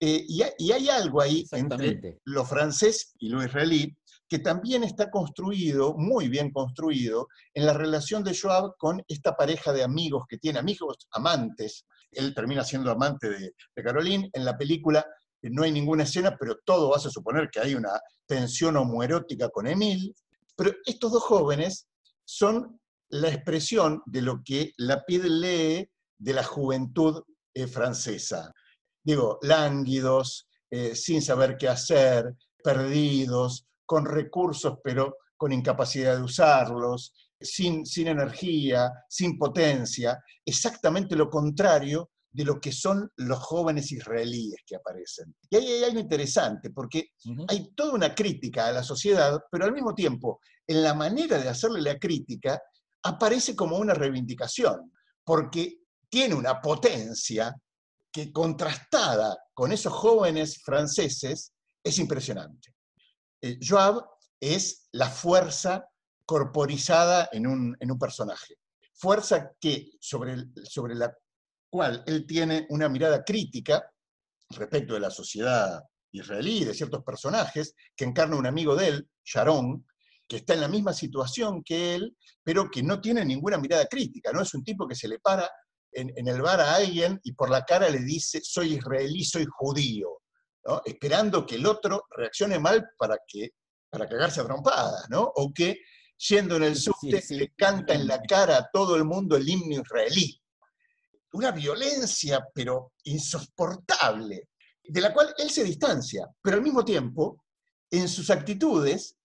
Eh, 0.00 0.24
y, 0.28 0.72
hay 0.72 0.88
algo 0.88 1.20
ahí 1.20 1.44
entre 1.52 2.20
lo 2.24 2.44
francés 2.44 3.14
y 3.18 3.28
lo 3.28 3.42
israelí 3.42 3.96
que 4.28 4.38
también 4.38 4.84
está 4.84 5.10
construido, 5.10 5.94
muy 5.94 6.28
bien 6.28 6.52
construido, 6.52 7.28
en 7.54 7.64
la 7.64 7.72
relación 7.72 8.22
de 8.22 8.36
Joab 8.38 8.76
con 8.76 9.02
esta 9.08 9.34
pareja 9.34 9.72
de 9.72 9.82
amigos 9.82 10.24
que 10.28 10.36
tiene, 10.36 10.58
amigos 10.58 11.08
amantes. 11.12 11.86
Él 12.12 12.34
termina 12.34 12.62
siendo 12.62 12.90
amante 12.90 13.30
de, 13.30 13.54
de 13.74 13.82
Caroline. 13.82 14.30
En 14.34 14.44
la 14.44 14.56
película 14.56 15.04
eh, 15.42 15.48
no 15.50 15.62
hay 15.62 15.72
ninguna 15.72 16.02
escena, 16.02 16.36
pero 16.38 16.58
todo 16.64 16.94
hace 16.94 17.10
suponer 17.10 17.48
que 17.50 17.60
hay 17.60 17.74
una 17.74 17.98
tensión 18.26 18.76
homoerótica 18.76 19.48
con 19.48 19.66
Emile. 19.66 20.12
Pero 20.54 20.72
estos 20.84 21.10
dos 21.10 21.22
jóvenes 21.22 21.88
son 22.24 22.78
la 23.08 23.30
expresión 23.30 24.02
de 24.04 24.22
lo 24.22 24.42
que 24.44 24.72
la 24.76 25.04
piel 25.06 25.40
lee 25.40 25.90
de 26.18 26.32
la 26.34 26.44
juventud 26.44 27.22
eh, 27.54 27.66
francesa 27.66 28.52
digo, 29.08 29.38
lánguidos, 29.40 30.46
eh, 30.70 30.94
sin 30.94 31.22
saber 31.22 31.56
qué 31.56 31.66
hacer, 31.66 32.34
perdidos, 32.62 33.66
con 33.86 34.04
recursos 34.04 34.80
pero 34.84 35.16
con 35.34 35.50
incapacidad 35.50 36.16
de 36.16 36.22
usarlos, 36.22 37.14
sin, 37.40 37.86
sin 37.86 38.08
energía, 38.08 38.92
sin 39.08 39.38
potencia, 39.38 40.22
exactamente 40.44 41.16
lo 41.16 41.30
contrario 41.30 42.10
de 42.30 42.44
lo 42.44 42.60
que 42.60 42.70
son 42.70 43.10
los 43.16 43.38
jóvenes 43.38 43.90
israelíes 43.92 44.60
que 44.66 44.76
aparecen. 44.76 45.34
Y 45.48 45.56
ahí 45.56 45.66
hay 45.66 45.84
algo 45.84 46.00
interesante, 46.00 46.68
porque 46.68 47.12
hay 47.48 47.72
toda 47.74 47.94
una 47.94 48.14
crítica 48.14 48.66
a 48.66 48.72
la 48.72 48.82
sociedad, 48.82 49.40
pero 49.50 49.64
al 49.64 49.72
mismo 49.72 49.94
tiempo, 49.94 50.40
en 50.66 50.82
la 50.82 50.92
manera 50.92 51.38
de 51.38 51.48
hacerle 51.48 51.80
la 51.80 51.98
crítica, 51.98 52.60
aparece 53.04 53.56
como 53.56 53.78
una 53.78 53.94
reivindicación, 53.94 54.92
porque 55.24 55.78
tiene 56.10 56.34
una 56.34 56.60
potencia 56.60 57.54
que 58.10 58.32
contrastada 58.32 59.36
con 59.52 59.72
esos 59.72 59.92
jóvenes 59.92 60.62
franceses 60.62 61.52
es 61.82 61.98
impresionante. 61.98 62.74
Eh, 63.40 63.58
Joab 63.62 64.04
es 64.40 64.88
la 64.92 65.08
fuerza 65.08 65.88
corporizada 66.24 67.28
en 67.32 67.46
un, 67.46 67.98
personaje. 67.98 68.56
Fuerza 68.94 69.52
que, 69.60 69.92
sobre, 70.00 70.36
sobre 70.64 70.94
la 70.94 71.16
cual 71.70 72.02
él 72.06 72.26
tiene 72.26 72.66
una 72.70 72.88
mirada 72.88 73.24
crítica 73.24 73.90
respecto 74.50 74.94
de 74.94 75.00
la 75.00 75.10
sociedad 75.10 75.82
israelí, 76.12 76.64
de 76.64 76.74
ciertos 76.74 77.04
personajes, 77.04 77.74
que 77.94 78.04
encarna 78.04 78.36
un 78.36 78.46
amigo 78.46 78.74
de 78.74 78.88
él, 78.88 79.08
Sharon, 79.24 79.86
que 80.26 80.36
está 80.36 80.54
en 80.54 80.60
la 80.60 80.68
misma 80.68 80.92
situación 80.92 81.62
que 81.62 81.94
él, 81.94 82.16
pero 82.42 82.70
que 82.70 82.82
no 82.82 83.00
tiene 83.00 83.24
ninguna 83.24 83.58
mirada 83.58 83.86
crítica, 83.86 84.32
no 84.32 84.42
es 84.42 84.52
un 84.54 84.62
tipo 84.62 84.86
que 84.86 84.94
se 84.94 85.08
le 85.08 85.18
para 85.18 85.50
en, 85.92 86.28
el 86.28 86.42
bar 86.42 86.60
a 86.60 86.74
alguien 86.74 87.20
y 87.24 87.32
por 87.32 87.50
la 87.50 87.64
cara 87.64 87.88
le 87.88 88.00
dice, 88.00 88.40
soy 88.42 88.74
israelí, 88.74 89.24
soy 89.24 89.46
judío, 89.50 90.20
esperando 90.84 91.46
que 91.46 91.56
el 91.56 91.66
otro 91.66 92.04
reaccione 92.10 92.58
mal 92.58 92.88
para, 92.98 93.18
que, 93.26 93.50
para 93.90 94.08
cagarse 94.08 94.40
a 94.40 94.44
trompadas, 94.44 95.08
¿no? 95.10 95.22
o 95.34 95.52
que 95.52 95.80
yendo 96.18 96.56
en 96.56 96.64
el 96.64 96.76
subte 96.76 97.22
le 97.30 97.52
canta 97.56 97.94
en 97.94 98.06
la 98.06 98.20
cara 98.22 98.58
a 98.58 98.68
todo 98.72 98.96
el 98.96 99.04
mundo 99.04 99.36
el 99.36 99.48
himno 99.48 99.80
israelí. 99.80 100.40
Una 101.32 101.50
violencia, 101.50 102.46
pero 102.54 102.92
insoportable, 103.04 104.48
de 104.82 105.00
la 105.00 105.12
cual 105.12 105.34
él 105.38 105.50
se 105.50 105.62
distancia, 105.62 106.26
pero 106.42 106.56
al 106.56 106.62
mismo 106.62 106.84
tiempo, 106.84 107.44
en 107.90 108.08
sus 108.08 108.30
actitudes, 108.30 109.16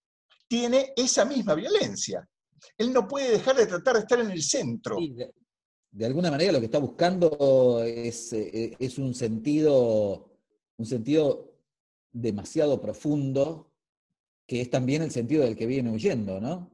tiene 0.48 0.94
esa 0.96 1.26
misma 1.26 1.56
violencia. 1.56 2.28
Él 2.78 2.94
no 2.94 3.08
puede 3.08 3.32
dejar 3.32 3.56
de 3.56 3.68
tratar 3.68 3.96
de 3.96 4.02
estar 4.02 4.20
en 4.20 4.32
el 4.32 4.44
centro 4.44 4.98
de 4.98 5.34
alguna 6.02 6.32
manera 6.32 6.52
lo 6.52 6.60
que 6.60 6.66
está 6.66 6.80
buscando 6.80 7.84
es, 7.84 8.34
eh, 8.34 8.76
es 8.80 8.98
un, 8.98 9.14
sentido, 9.14 10.32
un 10.78 10.86
sentido 10.86 11.54
demasiado 12.12 12.82
profundo, 12.82 13.72
que 14.48 14.62
es 14.62 14.70
también 14.70 15.04
el 15.04 15.12
sentido 15.12 15.44
del 15.44 15.56
que 15.56 15.68
viene 15.68 15.92
huyendo, 15.92 16.42
¿no? 16.42 16.72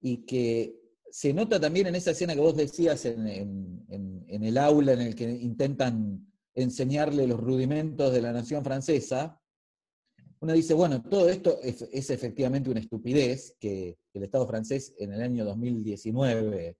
Y 0.00 0.26
que 0.26 0.80
se 1.10 1.32
nota 1.32 1.58
también 1.58 1.86
en 1.86 1.94
esa 1.94 2.10
escena 2.10 2.34
que 2.34 2.40
vos 2.40 2.56
decías 2.56 3.06
en, 3.06 3.86
el 4.28 4.58
aula 4.58 4.92
en 4.92 5.00
el 5.00 5.14
que 5.14 5.24
intentan 5.30 6.30
enseñarle 6.54 7.26
los 7.26 7.40
rudimentos 7.40 8.12
de 8.12 8.20
la 8.20 8.32
nación 8.32 8.62
francesa, 8.62 9.40
uno 10.40 10.52
dice, 10.52 10.74
bueno, 10.74 11.02
todo 11.02 11.30
esto 11.30 11.58
es, 11.62 11.82
es 11.90 12.10
efectivamente 12.10 12.68
una 12.68 12.80
estupidez 12.80 13.56
que 13.58 13.98
el 14.12 14.22
Estado 14.22 14.46
francés 14.46 14.94
en 14.98 15.14
el 15.14 15.22
año 15.22 15.44
2019 15.46 16.76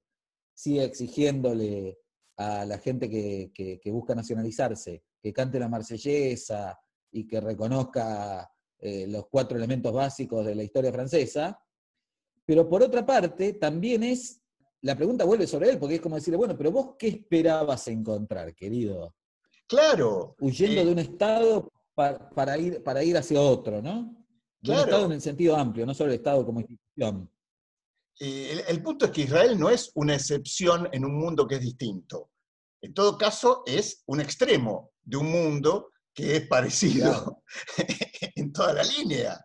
sigue 0.56 0.84
exigiéndole 0.84 1.98
a 2.38 2.64
la 2.64 2.78
gente 2.78 3.08
que, 3.08 3.80
busca 3.92 4.14
nacionalizarse 4.14 5.02
que 5.22 5.32
cante 5.32 5.58
la 5.58 5.68
marsellesa 5.68 6.78
y 7.12 7.26
que 7.26 7.40
reconozca 7.40 8.50
eh, 8.78 9.06
los 9.06 9.26
cuatro 9.28 9.58
elementos 9.58 9.92
básicos 9.92 10.44
de 10.46 10.54
la 10.54 10.62
historia 10.62 10.92
francesa. 10.92 11.58
Pero 12.44 12.68
por 12.68 12.82
otra 12.82 13.04
parte, 13.04 13.54
también 13.54 14.02
es, 14.02 14.40
la 14.82 14.96
pregunta 14.96 15.24
vuelve 15.24 15.46
sobre 15.46 15.70
él, 15.70 15.78
porque 15.78 15.96
es 15.96 16.00
como 16.00 16.16
decirle, 16.16 16.38
bueno, 16.38 16.56
pero 16.56 16.70
vos 16.70 16.94
qué 16.98 17.08
esperabas 17.08 17.88
encontrar, 17.88 18.54
querido? 18.54 19.14
Claro. 19.66 20.36
Huyendo 20.40 20.84
de 20.84 20.92
un 20.92 20.98
Estado 21.00 21.72
para, 21.94 22.56
ir, 22.56 22.82
para 22.82 23.02
ir 23.02 23.16
hacia 23.16 23.40
otro, 23.40 23.82
¿no? 23.82 24.14
De 24.60 24.72
un 24.72 24.78
Estado 24.78 25.06
en 25.06 25.12
el 25.12 25.20
sentido 25.20 25.56
amplio, 25.56 25.84
no 25.84 25.94
solo 25.94 26.10
el 26.10 26.16
Estado 26.16 26.46
como 26.46 26.60
institución. 26.60 27.30
Eh, 28.18 28.64
el, 28.68 28.82
punto 28.82 29.06
es 29.06 29.10
que 29.10 29.22
Israel 29.22 29.58
no 29.58 29.68
es 29.68 29.90
una 29.94 30.14
excepción 30.14 30.88
en 30.92 31.04
un 31.04 31.18
mundo 31.18 31.46
que 31.46 31.56
es 31.56 31.60
distinto. 31.60 32.30
En 32.80 32.94
todo 32.94 33.18
caso, 33.18 33.62
es 33.66 34.02
un 34.06 34.20
extremo 34.20 34.92
de 35.02 35.18
un 35.18 35.30
mundo 35.30 35.90
que 36.14 36.36
es 36.36 36.46
parecido 36.46 37.42
en 38.36 38.52
toda 38.52 38.72
la 38.72 38.84
línea. 38.84 39.38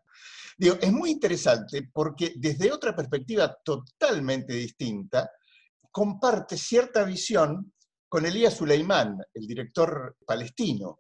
Digo, 0.58 0.78
es 0.82 0.92
muy 0.92 1.12
interesante 1.12 1.90
porque 1.92 2.34
desde 2.38 2.72
otra 2.72 2.96
perspectiva 2.96 3.58
totalmente 3.64 4.54
distinta, 4.54 5.30
comparte 5.92 6.58
cierta 6.58 7.04
visión 7.04 7.74
con 8.08 8.26
Elías 8.26 8.56
Suleimán, 8.56 9.18
el 9.34 9.48
director 9.48 10.16
palestino, 10.26 11.00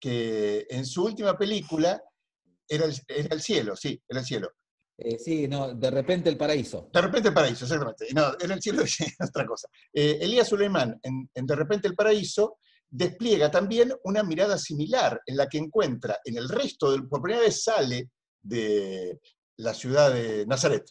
que 0.00 0.66
en 0.68 0.84
su 0.84 1.04
última 1.04 1.38
película 1.38 2.02
era 2.66 2.86
el, 2.86 2.94
era 3.06 3.34
el 3.34 3.42
cielo, 3.42 3.76
sí, 3.76 4.02
era 4.08 4.20
el 4.20 4.26
cielo 4.26 4.52
Eh, 4.98 5.18
sí, 5.18 5.48
no, 5.48 5.74
de 5.74 5.90
repente 5.90 6.28
el 6.28 6.36
paraíso. 6.36 6.88
De 6.92 7.00
repente 7.00 7.28
el 7.28 7.34
paraíso, 7.34 7.64
exactamente. 7.64 8.06
No, 8.14 8.32
en 8.40 8.50
el 8.50 8.62
cielo 8.62 8.82
es 8.84 8.98
otra 9.20 9.46
cosa. 9.46 9.68
Eh, 9.92 10.18
Elías 10.20 10.48
Suleimán, 10.48 10.98
en, 11.02 11.28
en 11.34 11.46
De 11.46 11.56
repente 11.56 11.88
el 11.88 11.94
paraíso, 11.94 12.58
despliega 12.88 13.50
también 13.50 13.92
una 14.04 14.22
mirada 14.22 14.58
similar 14.58 15.20
en 15.24 15.36
la 15.38 15.48
que 15.48 15.58
encuentra 15.58 16.18
en 16.24 16.36
el 16.36 16.48
resto, 16.48 16.92
del, 16.92 17.08
por 17.08 17.22
primera 17.22 17.42
vez 17.42 17.62
sale 17.62 18.10
de 18.42 19.18
la 19.56 19.72
ciudad 19.72 20.12
de 20.12 20.46
Nazaret. 20.46 20.84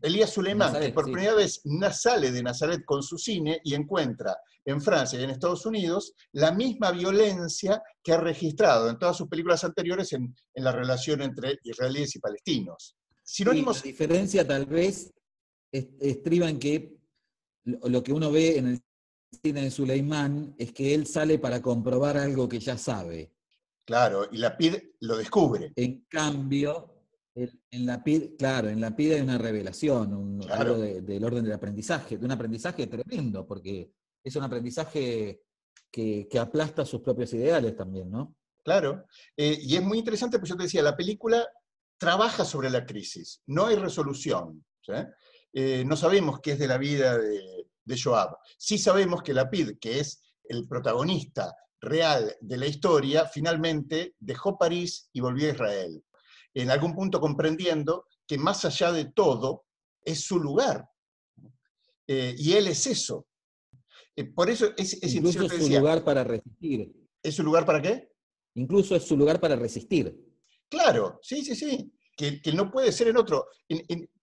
Elías 0.00 0.30
Suleimán, 0.30 0.68
Nazaret, 0.68 0.88
que 0.88 0.94
por 0.94 1.06
sí. 1.06 1.12
primera 1.12 1.34
vez 1.34 1.62
sale 1.92 2.30
de 2.30 2.42
Nazaret 2.42 2.84
con 2.84 3.02
su 3.02 3.16
cine 3.16 3.60
y 3.64 3.74
encuentra 3.74 4.36
en 4.64 4.82
Francia 4.82 5.18
y 5.18 5.24
en 5.24 5.30
Estados 5.30 5.64
Unidos 5.64 6.12
la 6.32 6.52
misma 6.52 6.92
violencia 6.92 7.82
que 8.02 8.12
ha 8.12 8.20
registrado 8.20 8.90
en 8.90 8.98
todas 8.98 9.16
sus 9.16 9.28
películas 9.28 9.64
anteriores 9.64 10.12
en, 10.12 10.34
en 10.54 10.64
la 10.64 10.72
relación 10.72 11.22
entre 11.22 11.58
israelíes 11.62 12.14
y 12.14 12.18
palestinos. 12.20 12.94
Sí, 13.28 13.42
Sinónimos 13.44 13.76
la 13.76 13.82
diferencia 13.82 14.46
tal 14.46 14.64
vez 14.64 15.12
es- 15.70 15.88
estriba 16.00 16.48
en 16.48 16.58
que 16.58 16.96
lo, 17.64 18.02
que 18.02 18.10
uno 18.14 18.32
ve 18.32 18.56
en 18.56 18.68
el 18.68 18.80
cine 19.42 19.64
de 19.64 19.70
Suleimán 19.70 20.54
es 20.56 20.72
que 20.72 20.94
él 20.94 21.06
sale 21.06 21.38
para 21.38 21.60
comprobar 21.60 22.16
algo 22.16 22.48
que 22.48 22.58
ya 22.58 22.78
sabe. 22.78 23.34
Claro, 23.84 24.26
y 24.32 24.38
la 24.38 24.56
PID 24.56 24.76
lo 25.00 25.18
descubre. 25.18 25.72
En 25.76 26.06
cambio, 26.08 26.94
en 27.34 27.84
la 27.84 28.02
PID, 28.02 28.36
claro, 28.38 28.70
en 28.70 28.80
la 28.80 28.96
PID 28.96 29.12
hay 29.12 29.20
una 29.20 29.36
revelación, 29.36 30.14
un- 30.14 30.38
Claro. 30.40 30.60
algo 30.62 30.78
de- 30.78 31.02
del 31.02 31.22
orden 31.22 31.44
del 31.44 31.52
aprendizaje, 31.52 32.16
de 32.16 32.24
un 32.24 32.32
aprendizaje 32.32 32.86
tremendo, 32.86 33.46
porque 33.46 33.92
es 34.24 34.34
un 34.36 34.42
aprendizaje 34.44 35.42
que, 35.90 36.26
que 36.30 36.38
aplasta 36.38 36.86
sus 36.86 37.02
propios 37.02 37.34
ideales 37.34 37.76
también, 37.76 38.10
¿no? 38.10 38.34
Claro, 38.64 39.04
eh, 39.36 39.58
y 39.60 39.76
es 39.76 39.82
muy 39.82 39.98
interesante, 39.98 40.38
pues 40.38 40.48
yo 40.48 40.56
te 40.56 40.62
decía, 40.62 40.82
la 40.82 40.96
película 40.96 41.46
trabaja 41.98 42.44
sobre 42.44 42.70
la 42.70 42.86
crisis, 42.86 43.42
no 43.46 43.66
hay 43.66 43.76
resolución. 43.76 44.64
¿sí? 44.80 44.92
Eh, 45.52 45.84
no 45.86 45.96
sabemos 45.96 46.40
qué 46.40 46.52
es 46.52 46.58
de 46.58 46.68
la 46.68 46.78
vida 46.78 47.18
de, 47.18 47.66
de 47.84 48.00
Joab. 48.00 48.36
Sí 48.56 48.78
sabemos 48.78 49.22
que 49.22 49.34
Lapid, 49.34 49.78
que 49.80 50.00
es 50.00 50.22
el 50.44 50.66
protagonista 50.68 51.54
real 51.80 52.36
de 52.40 52.56
la 52.56 52.66
historia, 52.66 53.26
finalmente 53.26 54.14
dejó 54.18 54.58
París 54.58 55.08
y 55.12 55.20
volvió 55.20 55.48
a 55.48 55.52
Israel. 55.52 56.04
En 56.54 56.70
algún 56.70 56.94
punto 56.94 57.20
comprendiendo 57.20 58.06
que 58.26 58.38
más 58.38 58.64
allá 58.64 58.92
de 58.92 59.06
todo 59.06 59.64
es 60.04 60.24
su 60.24 60.38
lugar. 60.38 60.88
Eh, 62.06 62.34
y 62.38 62.52
él 62.52 62.66
es 62.68 62.86
eso. 62.86 63.26
Eh, 64.16 64.24
por 64.24 64.50
eso 64.50 64.72
es, 64.76 64.94
es 65.02 65.14
Incluso 65.14 65.44
es 65.44 65.52
su 65.52 65.58
decía, 65.58 65.80
lugar 65.80 66.04
para 66.04 66.24
resistir. 66.24 66.92
¿es 67.22 67.34
su 67.34 67.42
lugar 67.42 67.64
para 67.64 67.82
qué? 67.82 68.10
Incluso 68.54 68.96
es 68.96 69.04
su 69.04 69.16
lugar 69.16 69.40
para 69.40 69.56
resistir. 69.56 70.27
Claro, 70.68 71.18
sí, 71.22 71.44
sí, 71.44 71.56
sí, 71.56 71.92
que, 72.16 72.42
que 72.42 72.52
no 72.52 72.70
puede 72.70 72.92
ser 72.92 73.08
en 73.08 73.16
otro. 73.16 73.46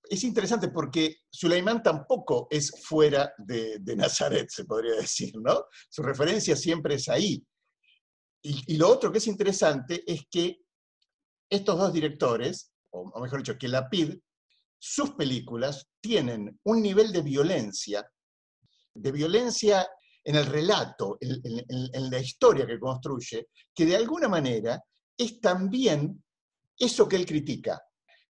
Es 0.09 0.23
interesante 0.23 0.69
porque 0.69 1.17
Suleimán 1.29 1.81
tampoco 1.81 2.47
es 2.49 2.71
fuera 2.83 3.33
de, 3.37 3.79
Nazaret, 3.95 4.49
se 4.49 4.65
podría 4.65 4.95
decir, 4.95 5.33
¿no? 5.37 5.65
Su 5.89 6.03
referencia 6.03 6.55
siempre 6.55 6.95
es 6.95 7.09
ahí. 7.09 7.43
Y, 8.41 8.77
lo 8.77 8.89
otro 8.89 9.11
que 9.11 9.17
es 9.17 9.27
interesante 9.27 10.03
es 10.05 10.21
que 10.29 10.59
estos 11.49 11.77
dos 11.77 11.91
directores, 11.91 12.71
o, 12.91 13.19
mejor 13.19 13.39
dicho, 13.39 13.57
que 13.57 13.67
Lapid, 13.67 14.15
sus 14.77 15.11
películas 15.11 15.87
tienen 15.99 16.59
un 16.63 16.81
nivel 16.81 17.11
de 17.11 17.23
violencia, 17.23 18.07
de 18.93 19.11
violencia 19.11 19.87
en 20.23 20.35
el 20.35 20.45
relato, 20.45 21.17
en 21.19 22.09
la 22.09 22.19
historia 22.19 22.67
que 22.67 22.79
construye, 22.79 23.47
que 23.73 23.85
de 23.85 23.95
alguna 23.95 24.27
manera 24.27 24.83
es 25.17 25.39
también 25.39 26.23
eso 26.77 27.07
que 27.07 27.15
él 27.15 27.25
critica. 27.25 27.81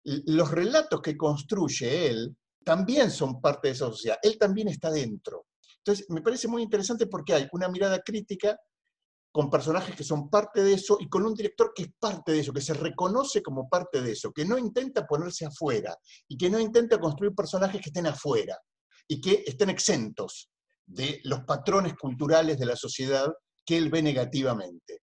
Los 0.03 0.51
relatos 0.51 1.01
que 1.01 1.17
construye 1.17 2.07
él 2.07 2.35
también 2.63 3.09
son 3.11 3.41
parte 3.41 3.67
de 3.69 3.73
esa 3.73 3.87
sociedad. 3.87 4.17
Él 4.21 4.37
también 4.37 4.67
está 4.67 4.91
dentro. 4.91 5.47
Entonces, 5.77 6.05
me 6.09 6.21
parece 6.21 6.47
muy 6.47 6.61
interesante 6.63 7.07
porque 7.07 7.33
hay 7.33 7.47
una 7.51 7.67
mirada 7.67 7.99
crítica 7.99 8.57
con 9.31 9.49
personajes 9.49 9.95
que 9.95 10.03
son 10.03 10.29
parte 10.29 10.63
de 10.63 10.73
eso 10.73 10.97
y 10.99 11.09
con 11.09 11.25
un 11.25 11.33
director 11.35 11.73
que 11.75 11.83
es 11.83 11.89
parte 11.99 12.31
de 12.31 12.39
eso, 12.39 12.53
que 12.53 12.61
se 12.61 12.73
reconoce 12.73 13.43
como 13.43 13.67
parte 13.67 14.01
de 14.01 14.13
eso, 14.13 14.31
que 14.31 14.45
no 14.45 14.57
intenta 14.57 15.05
ponerse 15.05 15.45
afuera 15.45 15.95
y 16.27 16.37
que 16.37 16.49
no 16.49 16.57
intenta 16.59 16.99
construir 16.99 17.35
personajes 17.35 17.81
que 17.81 17.89
estén 17.89 18.07
afuera 18.07 18.57
y 19.07 19.19
que 19.19 19.43
estén 19.45 19.69
exentos 19.69 20.49
de 20.85 21.19
los 21.25 21.41
patrones 21.41 21.95
culturales 21.95 22.57
de 22.57 22.65
la 22.65 22.75
sociedad 22.77 23.27
que 23.65 23.75
él 23.77 23.89
ve 23.89 24.01
negativamente. 24.01 25.01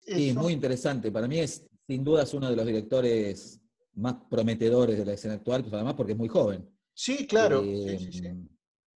Sí, 0.00 0.30
Eso- 0.30 0.40
muy 0.40 0.52
interesante. 0.52 1.10
Para 1.10 1.26
mí 1.26 1.40
es, 1.40 1.66
sin 1.86 2.04
duda, 2.04 2.22
es 2.22 2.34
uno 2.34 2.48
de 2.50 2.56
los 2.56 2.66
directores 2.66 3.60
más 3.94 4.16
prometedores 4.30 4.98
de 4.98 5.04
la 5.04 5.12
escena 5.12 5.34
actual, 5.34 5.62
pues 5.62 5.74
además 5.74 5.94
porque 5.94 6.12
es 6.12 6.18
muy 6.18 6.28
joven. 6.28 6.68
Sí, 6.92 7.26
claro. 7.26 7.62
Eh, 7.64 7.96
sí, 7.98 8.12
sí, 8.12 8.18
sí. 8.20 8.28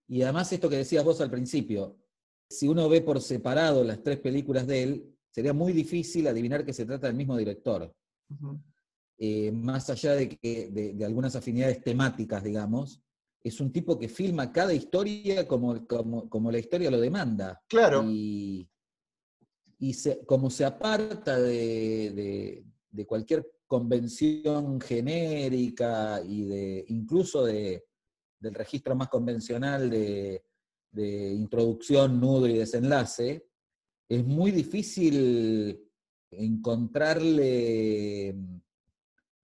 Y 0.09 0.23
además 0.23 0.53
esto 0.53 0.69
que 0.69 0.77
decías 0.77 1.05
vos 1.05 1.21
al 1.21 1.31
principio, 1.31 1.97
si 2.49 2.67
uno 2.67 2.89
ve 2.89 3.03
por 3.03 3.21
separado 3.21 3.85
las 3.85 4.03
tres 4.03 4.19
películas 4.21 4.67
de 4.67 4.83
él, 4.83 5.15
sería 5.31 5.53
muy 5.53 5.73
difícil 5.73 6.27
adivinar 6.27 6.65
que 6.65 6.73
se 6.73 6.87
trata 6.87 7.07
del 7.07 7.17
mismo 7.17 7.37
director. 7.37 7.95
Eh, 9.19 9.51
más 9.53 9.91
allá 9.91 10.15
de, 10.15 10.29
que, 10.31 10.71
de, 10.71 10.95
de 10.95 11.05
algunas 11.05 11.35
afinidades 11.37 11.83
temáticas, 11.83 12.43
digamos, 12.43 13.03
es 13.43 13.61
un 13.61 13.71
tipo 13.73 13.99
que 13.99 14.09
filma 14.09 14.53
cada 14.53 14.73
historia 14.73 15.47
como, 15.47 15.87
como, 15.87 16.29
como 16.29 16.51
la 16.51 16.59
historia 16.59 16.91
lo 16.91 17.01
demanda. 17.01 17.61
Claro. 17.69 18.05
Y, 18.09 18.69
y 19.79 19.93
se- 19.95 20.25
como 20.25 20.51
se 20.51 20.65
aparta 20.65 21.39
de, 21.39 22.11
de- 22.11 22.65
de 22.91 23.07
cualquier 23.07 23.47
convención 23.67 24.81
genérica 24.81 26.23
y 26.27 26.45
de 26.45 26.85
incluso 26.89 27.45
de, 27.45 27.85
del 28.41 28.55
registro 28.55 28.95
más 28.95 29.09
convencional 29.09 29.91
de, 29.91 30.43
introducción, 30.93 32.21
nudo 32.21 32.49
y 32.49 32.55
desenlace, 32.55 33.47
es 34.09 34.25
muy 34.25 34.51
difícil 34.51 35.81
encontrarle 36.31 38.35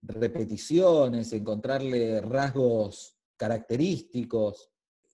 repeticiones, 0.01 1.31
encontrarle 1.31 2.19
rasgos 2.19 3.15
característicos, 3.37 4.69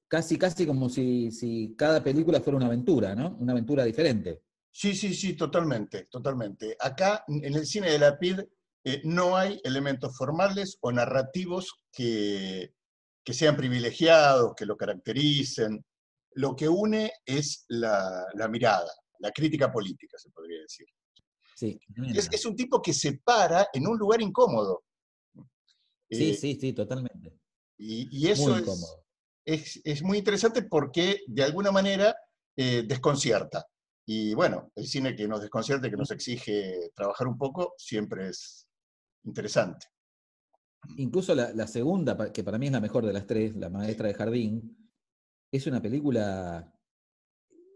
casi, 0.07 0.37
casi 0.37 0.65
como 0.65 0.89
si, 0.89 1.31
si 1.31 1.75
cada 1.77 2.03
película 2.03 2.41
fuera 2.41 2.57
una 2.57 2.67
aventura, 2.67 3.13
¿no? 3.13 3.37
Una 3.39 3.51
aventura 3.51 3.83
diferente. 3.83 4.41
Sí, 4.71 4.95
sí, 4.95 5.13
sí, 5.13 5.33
totalmente, 5.33 6.05
totalmente. 6.05 6.77
Acá 6.79 7.25
en 7.27 7.53
el 7.55 7.65
cine 7.65 7.91
de 7.91 7.99
la 7.99 8.17
PID 8.17 8.39
eh, 8.85 9.01
no 9.03 9.35
hay 9.35 9.59
elementos 9.63 10.17
formales 10.17 10.77
o 10.81 10.91
narrativos 10.91 11.83
que, 11.91 12.73
que 13.23 13.33
sean 13.33 13.57
privilegiados, 13.57 14.53
que 14.55 14.65
lo 14.65 14.77
caractericen. 14.77 15.85
Lo 16.33 16.55
que 16.55 16.69
une 16.69 17.11
es 17.25 17.65
la, 17.67 18.25
la 18.33 18.47
mirada, 18.47 18.89
la 19.19 19.31
crítica 19.31 19.71
política, 19.71 20.17
se 20.17 20.29
podría 20.31 20.61
decir. 20.61 20.87
Sí, 21.53 21.79
Es, 22.15 22.29
es 22.31 22.45
un 22.45 22.55
tipo 22.55 22.81
que 22.81 22.93
se 22.93 23.19
para 23.19 23.67
en 23.73 23.87
un 23.87 23.97
lugar 23.97 24.21
incómodo. 24.21 24.83
sí, 26.09 26.31
Eh, 26.31 26.33
sí, 26.33 26.57
sí, 26.59 26.73
totalmente. 26.73 27.37
Y, 27.77 28.07
y 28.09 28.29
eso 28.29 28.55
Muy 28.55 28.63
es, 29.43 29.81
es 29.83 30.01
muy 30.01 30.19
interesante 30.19 30.63
porque 30.63 31.21
de 31.27 31.43
alguna 31.43 31.71
manera 31.71 32.15
eh, 32.55 32.83
desconcierta. 32.87 33.65
Y 34.05 34.33
bueno, 34.33 34.71
el 34.75 34.87
cine 34.87 35.15
que 35.15 35.27
nos 35.27 35.41
desconcierta, 35.41 35.89
que 35.89 35.97
nos 35.97 36.11
exige 36.11 36.91
trabajar 36.95 37.27
un 37.27 37.37
poco, 37.37 37.73
siempre 37.77 38.29
es 38.29 38.67
interesante. 39.23 39.87
Incluso 40.97 41.35
la, 41.35 41.53
la 41.53 41.67
segunda, 41.67 42.31
que 42.33 42.43
para 42.43 42.57
mí 42.57 42.65
es 42.65 42.71
la 42.71 42.81
mejor 42.81 43.05
de 43.05 43.13
las 43.13 43.27
tres, 43.27 43.55
La 43.55 43.69
maestra 43.69 44.07
de 44.07 44.13
jardín, 44.15 44.77
es 45.51 45.67
una 45.67 45.81
película, 45.81 46.73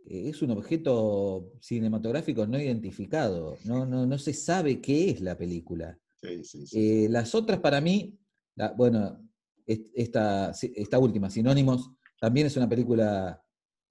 eh, 0.07 0.30
es 0.30 0.41
un 0.41 0.51
objeto 0.51 1.53
cinematográfico 1.61 2.47
no 2.47 2.59
identificado. 2.59 3.57
No, 3.65 3.86
no, 3.86 4.05
no 4.05 4.17
se 4.17 4.34
sabe 4.34 4.82
qué 4.82 5.11
es 5.11 5.21
la 5.21 5.38
película. 5.38 5.97
Sí, 6.21 6.43
sí, 6.43 6.65
sí. 6.65 6.80
Eh, 7.05 7.09
las 7.09 7.36
otras 7.36 7.59
para 7.59 7.80
mí, 7.80 8.17
la- 8.55 8.71
bueno, 8.71 9.30
est- 9.67 9.91
esta, 9.93 10.51
esta 10.51 10.97
última, 10.99 11.30
Sinónimos, 11.30 11.91
también 12.19 12.47
es 12.47 12.57
una 12.57 12.67
película 12.67 13.39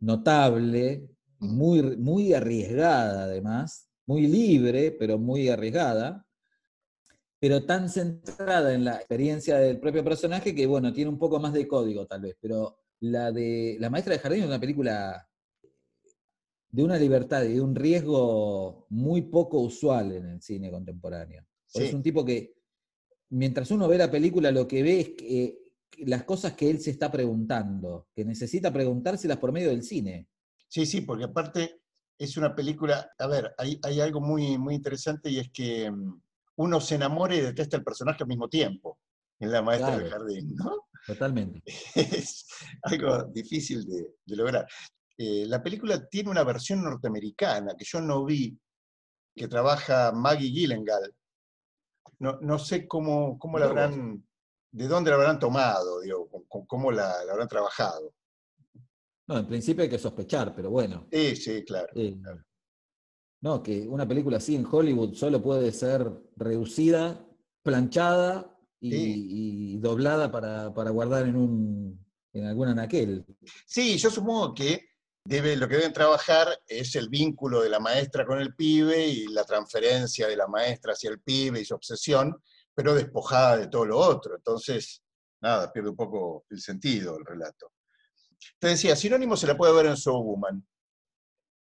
notable, 0.01 1.09
muy, 1.45 1.83
muy 1.97 2.35
arriesgada 2.35 3.25
además, 3.25 3.89
muy 4.07 4.27
libre, 4.27 4.93
pero 4.93 5.19
muy 5.19 5.49
arriesgada, 5.49 6.27
pero 7.39 7.65
tan 7.65 7.89
centrada 7.89 8.75
en 8.75 8.85
la 8.85 8.97
experiencia 8.97 9.59
del 9.59 9.79
propio 9.79 10.03
personaje 10.03 10.55
que, 10.55 10.67
bueno, 10.67 10.93
tiene 10.93 11.11
un 11.11 11.19
poco 11.19 11.39
más 11.39 11.53
de 11.53 11.69
código 11.69 12.07
tal 12.07 12.23
vez, 12.23 12.37
pero 12.41 12.79
la 13.01 13.31
de 13.33 13.77
La 13.81 13.91
Maestra 13.91 14.15
de 14.15 14.21
Jardín 14.21 14.41
es 14.41 14.47
una 14.47 14.61
película 14.61 15.29
de 16.71 16.83
una 16.83 16.99
libertad 16.99 17.45
y 17.45 17.55
de 17.55 17.61
un 17.61 17.75
riesgo 17.75 18.87
muy 18.89 19.23
poco 19.23 19.61
usual 19.61 20.13
en 20.13 20.27
el 20.27 20.43
cine 20.43 20.71
contemporáneo. 20.71 21.47
Sí. 21.67 21.85
Es 21.85 21.95
un 21.95 22.03
tipo 22.03 22.25
que, 22.25 22.55
mientras 23.31 23.71
uno 23.71 23.87
ve 23.87 23.99
la 23.99 24.11
película, 24.11 24.51
lo 24.51 24.67
que 24.67 24.83
ve 24.83 25.01
es 25.01 25.09
que, 25.11 25.65
las 25.99 26.25
cosas 26.25 26.55
que 26.55 26.69
él 26.69 26.81
se 26.81 26.91
está 26.91 27.13
preguntando, 27.13 28.09
que 28.13 28.25
necesita 28.25 28.73
preguntárselas 28.73 29.39
por 29.39 29.53
medio 29.53 29.69
del 29.69 29.85
cine. 29.85 30.27
Sí, 30.75 30.87
sí, 30.87 31.03
porque 31.03 31.23
aparte 31.23 31.83
es 32.19 32.37
una 32.37 32.53
película, 32.53 33.09
a 33.17 33.29
ver, 33.29 33.55
hay, 33.59 33.79
hay 33.85 34.01
algo 34.01 34.21
muy, 34.21 34.59
muy 34.59 34.75
interesante 34.75 35.31
y 35.31 35.39
es 35.39 35.53
que 35.53 35.89
mm, 35.89 36.21
uno 36.57 36.81
se 36.81 36.97
enamora 36.97 37.37
y 37.37 37.43
detesta 37.43 37.77
el 37.77 37.85
personaje 37.85 38.25
al 38.25 38.29
mismo 38.29 38.49
tiempo. 38.49 38.99
en 39.39 39.53
la 39.53 39.63
maestra 39.63 39.97
del 39.97 40.11
jardín, 40.11 40.53
¿no? 40.57 40.89
Totalmente. 41.07 41.63
Es 41.95 42.49
algo 42.83 43.23
difícil 43.23 43.85
de, 43.87 44.15
de 44.27 44.37
lograr. 44.37 44.67
Eh, 45.17 45.45
la 45.47 45.63
película 45.63 46.09
tiene 46.09 46.31
una 46.31 46.43
versión 46.43 46.83
norteamericana 46.83 47.77
que 47.79 47.85
yo 47.85 48.01
no 48.01 48.25
vi, 48.25 48.59
que 49.33 49.47
trabaja 49.47 50.11
Maggie 50.11 50.51
Gyllenhaal. 50.51 51.15
No, 52.19 52.41
no 52.41 52.59
sé 52.59 52.89
cómo, 52.89 53.39
cómo 53.39 53.61
la 53.61 53.67
habrán, 53.67 54.27
de 54.73 54.89
dónde 54.89 55.11
la 55.11 55.19
habrán 55.19 55.39
tomado, 55.39 56.01
digo, 56.01 56.29
cómo 56.67 56.91
la, 56.91 57.25
la 57.25 57.33
habrán 57.33 57.47
trabajado. 57.47 58.13
No, 59.27 59.39
en 59.39 59.47
principio 59.47 59.83
hay 59.85 59.89
que 59.91 59.99
sospechar, 59.99 60.55
pero 60.55 60.71
bueno. 60.71 61.07
Sí, 61.13 61.37
sí, 61.37 61.65
claro. 61.65 61.89
eh, 61.95 62.17
no, 63.43 63.63
que 63.63 63.87
una 63.87 64.07
película 64.09 64.39
así 64.39 64.57
en 64.57 64.67
Hollywood 64.71 65.15
solo 65.15 65.43
puede 65.43 65.71
ser 65.73 66.11
reducida, 66.37 67.27
planchada 67.63 68.57
y, 68.81 68.91
Sí. 68.91 69.27
y 69.29 69.77
doblada 69.79 70.31
para, 70.31 70.73
para 70.75 70.91
guardar 70.91 71.27
en 71.27 71.37
un 71.37 72.05
en 72.33 72.47
algún 72.47 72.67
anaquel. 72.69 73.25
Sí, 73.65 73.97
yo 73.97 74.11
supongo 74.11 74.53
que 74.55 74.89
debe, 75.25 75.55
lo 75.57 75.69
que 75.69 75.77
deben 75.77 75.93
trabajar 75.93 76.49
es 76.67 76.97
el 76.97 77.09
vínculo 77.09 77.63
de 77.63 77.69
la 77.71 77.79
maestra 77.79 78.27
con 78.27 78.41
el 78.41 78.57
pibe 78.57 79.07
y 79.07 79.27
la 79.29 79.45
transferencia 79.45 80.27
de 80.27 80.37
la 80.37 80.49
maestra 80.49 80.95
hacia 80.95 81.11
el 81.11 81.21
pibe 81.21 81.61
y 81.61 81.65
su 81.65 81.75
obsesión, 81.77 82.35
pero 82.75 82.93
despojada 82.95 83.57
de 83.59 83.69
todo 83.69 83.87
lo 83.87 83.99
otro. 83.99 84.35
Entonces, 84.35 85.01
nada, 85.41 85.73
pierde 85.73 85.91
un 85.91 85.97
poco 85.97 86.45
el 86.51 86.59
sentido 86.61 87.17
el 87.17 87.25
relato. 87.25 87.71
Te 88.59 88.69
decía, 88.69 88.97
Sinónimo 88.97 89.37
se 89.37 89.47
la 89.47 89.57
puede 89.57 89.73
ver 89.75 89.87
en 89.87 89.97
So 89.97 90.21
Woman. 90.21 90.67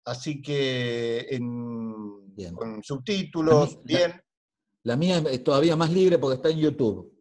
Así 0.05 0.41
que 0.41 1.27
en- 1.31 2.35
Bien. 2.35 2.55
con 2.55 2.83
subtítulos, 2.83 3.77
La 3.77 3.81
bien, 3.85 4.23
La 4.85 4.97
mía 4.97 5.19
es 5.31 5.43
todavía 5.45 5.77
más 5.77 5.91
libre 5.93 6.19
porque 6.19 6.37
está 6.37 6.49
en 6.51 6.59
YouTube. 6.59 7.13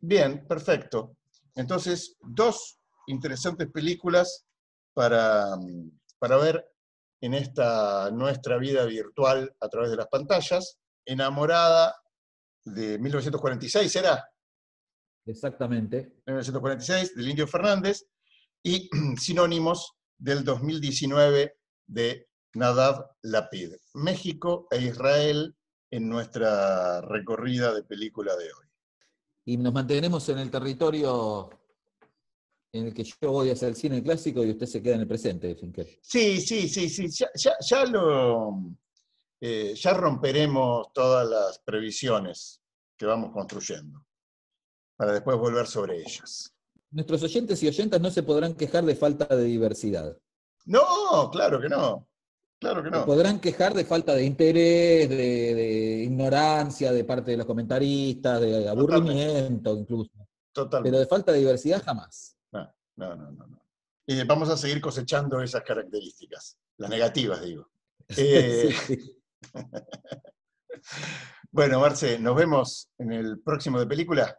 bien, 0.00 0.46
perfecto. 0.46 1.16
Entonces, 1.54 2.16
dos 2.20 2.78
interesantes 3.06 3.70
películas 3.70 4.46
para, 4.94 5.56
para 6.18 6.36
ver 6.38 6.66
en 7.20 7.34
esta 7.34 8.10
nuestra 8.10 8.58
vida 8.58 8.84
virtual 8.86 9.54
a 9.60 9.68
través 9.68 9.90
de 9.90 9.96
las 9.96 10.08
pantallas. 10.08 10.78
Enamorada 11.04 11.94
de 12.64 12.98
1946, 12.98 13.94
¿era? 13.96 14.28
Exactamente. 15.26 16.14
1946, 16.26 17.14
del 17.14 17.28
Indio 17.28 17.46
Fernández, 17.46 18.04
y 18.66 18.90
Sinónimos 19.16 19.92
del 20.18 20.42
2019 20.44 21.56
de 21.86 22.28
Nadav 22.54 23.06
Lapid. 23.22 23.74
México 23.94 24.66
e 24.70 24.78
Israel 24.82 25.54
en 25.90 26.08
nuestra 26.08 27.00
recorrida 27.00 27.72
de 27.72 27.84
película 27.84 28.34
de 28.36 28.44
hoy. 28.46 28.66
Y 29.44 29.56
nos 29.56 29.72
mantenemos 29.72 30.28
en 30.30 30.38
el 30.38 30.50
territorio 30.50 31.48
en 32.72 32.86
el 32.86 32.94
que 32.94 33.04
yo 33.04 33.30
voy 33.30 33.50
hacia 33.50 33.68
el 33.68 33.76
cine 33.76 34.02
clásico 34.02 34.44
y 34.44 34.50
usted 34.50 34.66
se 34.66 34.82
queda 34.82 34.96
en 34.96 35.02
el 35.02 35.08
presente, 35.08 35.54
Finkel. 35.54 35.98
Sí, 36.02 36.40
sí, 36.40 36.68
sí, 36.68 36.88
sí, 36.90 37.08
ya, 37.08 37.28
ya- 37.34 37.56
ya 37.60 37.84
lo, 37.86 38.58
eh, 39.40 39.74
ya 39.76 39.94
romperemos 39.94 40.92
todas 40.92 41.28
las 41.28 41.60
previsiones 41.60 42.60
que 42.98 43.06
vamos 43.06 43.30
construyendo 43.32 44.04
para 44.96 45.12
después 45.12 45.38
volver 45.38 45.66
sobre 45.68 46.00
ellas. 46.00 46.52
Nuestros 46.96 47.22
oyentes 47.24 47.62
y 47.62 47.68
oyentas 47.68 48.00
no 48.00 48.10
se 48.10 48.22
podrán 48.22 48.54
quejar 48.54 48.82
de 48.86 48.96
falta 48.96 49.26
de 49.26 49.44
diversidad. 49.44 50.16
No, 50.64 51.30
claro 51.30 51.60
que 51.60 51.68
no, 51.68 52.08
claro 52.58 52.82
que 52.82 52.88
Se 52.88 52.96
no. 52.96 53.04
podrán 53.04 53.38
quejar 53.38 53.74
de 53.74 53.84
falta 53.84 54.14
de 54.14 54.24
interés, 54.24 55.06
de, 55.10 55.16
de 55.54 56.04
ignorancia 56.04 56.92
de 56.94 57.04
parte 57.04 57.32
de 57.32 57.36
los 57.36 57.44
comentaristas, 57.44 58.40
de 58.40 58.66
aburrimiento 58.66 59.76
incluso. 59.76 60.10
Totalmente. 60.52 60.90
Pero 60.90 61.00
de 61.00 61.06
falta 61.06 61.32
de 61.32 61.38
diversidad 61.40 61.82
jamás. 61.84 62.38
No, 62.50 62.66
no, 62.96 63.14
no, 63.14 63.46
no. 63.46 63.60
vamos 64.26 64.48
a 64.48 64.56
seguir 64.56 64.80
cosechando 64.80 65.42
esas 65.42 65.62
características, 65.64 66.56
las 66.78 66.88
negativas, 66.88 67.42
digo. 67.42 67.68
Eh, 68.16 68.72
Sí, 68.86 68.96
sí. 68.96 69.22
Bueno, 71.50 71.80
Marce, 71.80 72.18
nos 72.18 72.36
vemos 72.36 72.88
en 72.98 73.12
el 73.12 73.40
próximo 73.40 73.78
de 73.80 73.86
película. 73.86 74.38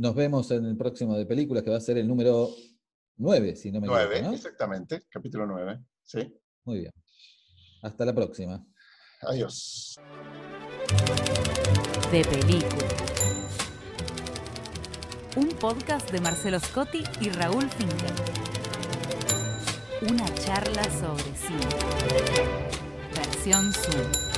Nos 0.00 0.14
vemos 0.14 0.50
en 0.50 0.64
el 0.64 0.78
próximo 0.78 1.14
de 1.14 1.26
películas, 1.26 1.62
que 1.62 1.68
va 1.68 1.76
a 1.76 1.80
ser 1.80 1.98
el 1.98 2.08
número 2.08 2.48
9, 3.18 3.54
si 3.54 3.70
no 3.70 3.82
me 3.82 3.86
equivoco. 3.86 4.06
9, 4.06 4.22
¿no? 4.22 4.32
exactamente, 4.32 5.02
capítulo 5.10 5.46
9. 5.46 5.78
Sí. 6.02 6.40
Muy 6.64 6.78
bien. 6.78 6.92
Hasta 7.82 8.06
la 8.06 8.14
próxima. 8.14 8.64
Adiós. 9.20 9.96
De 12.10 12.24
película. 12.24 12.88
Un 15.36 15.50
podcast 15.50 16.10
de 16.10 16.20
Marcelo 16.22 16.58
Scotti 16.60 17.04
y 17.20 17.28
Raúl 17.28 17.68
Finkel. 17.68 18.14
Una 20.10 20.34
charla 20.36 20.84
sobre 20.84 21.24
cine. 21.36 21.68
Versión 23.14 23.70
Zoom. 23.74 24.29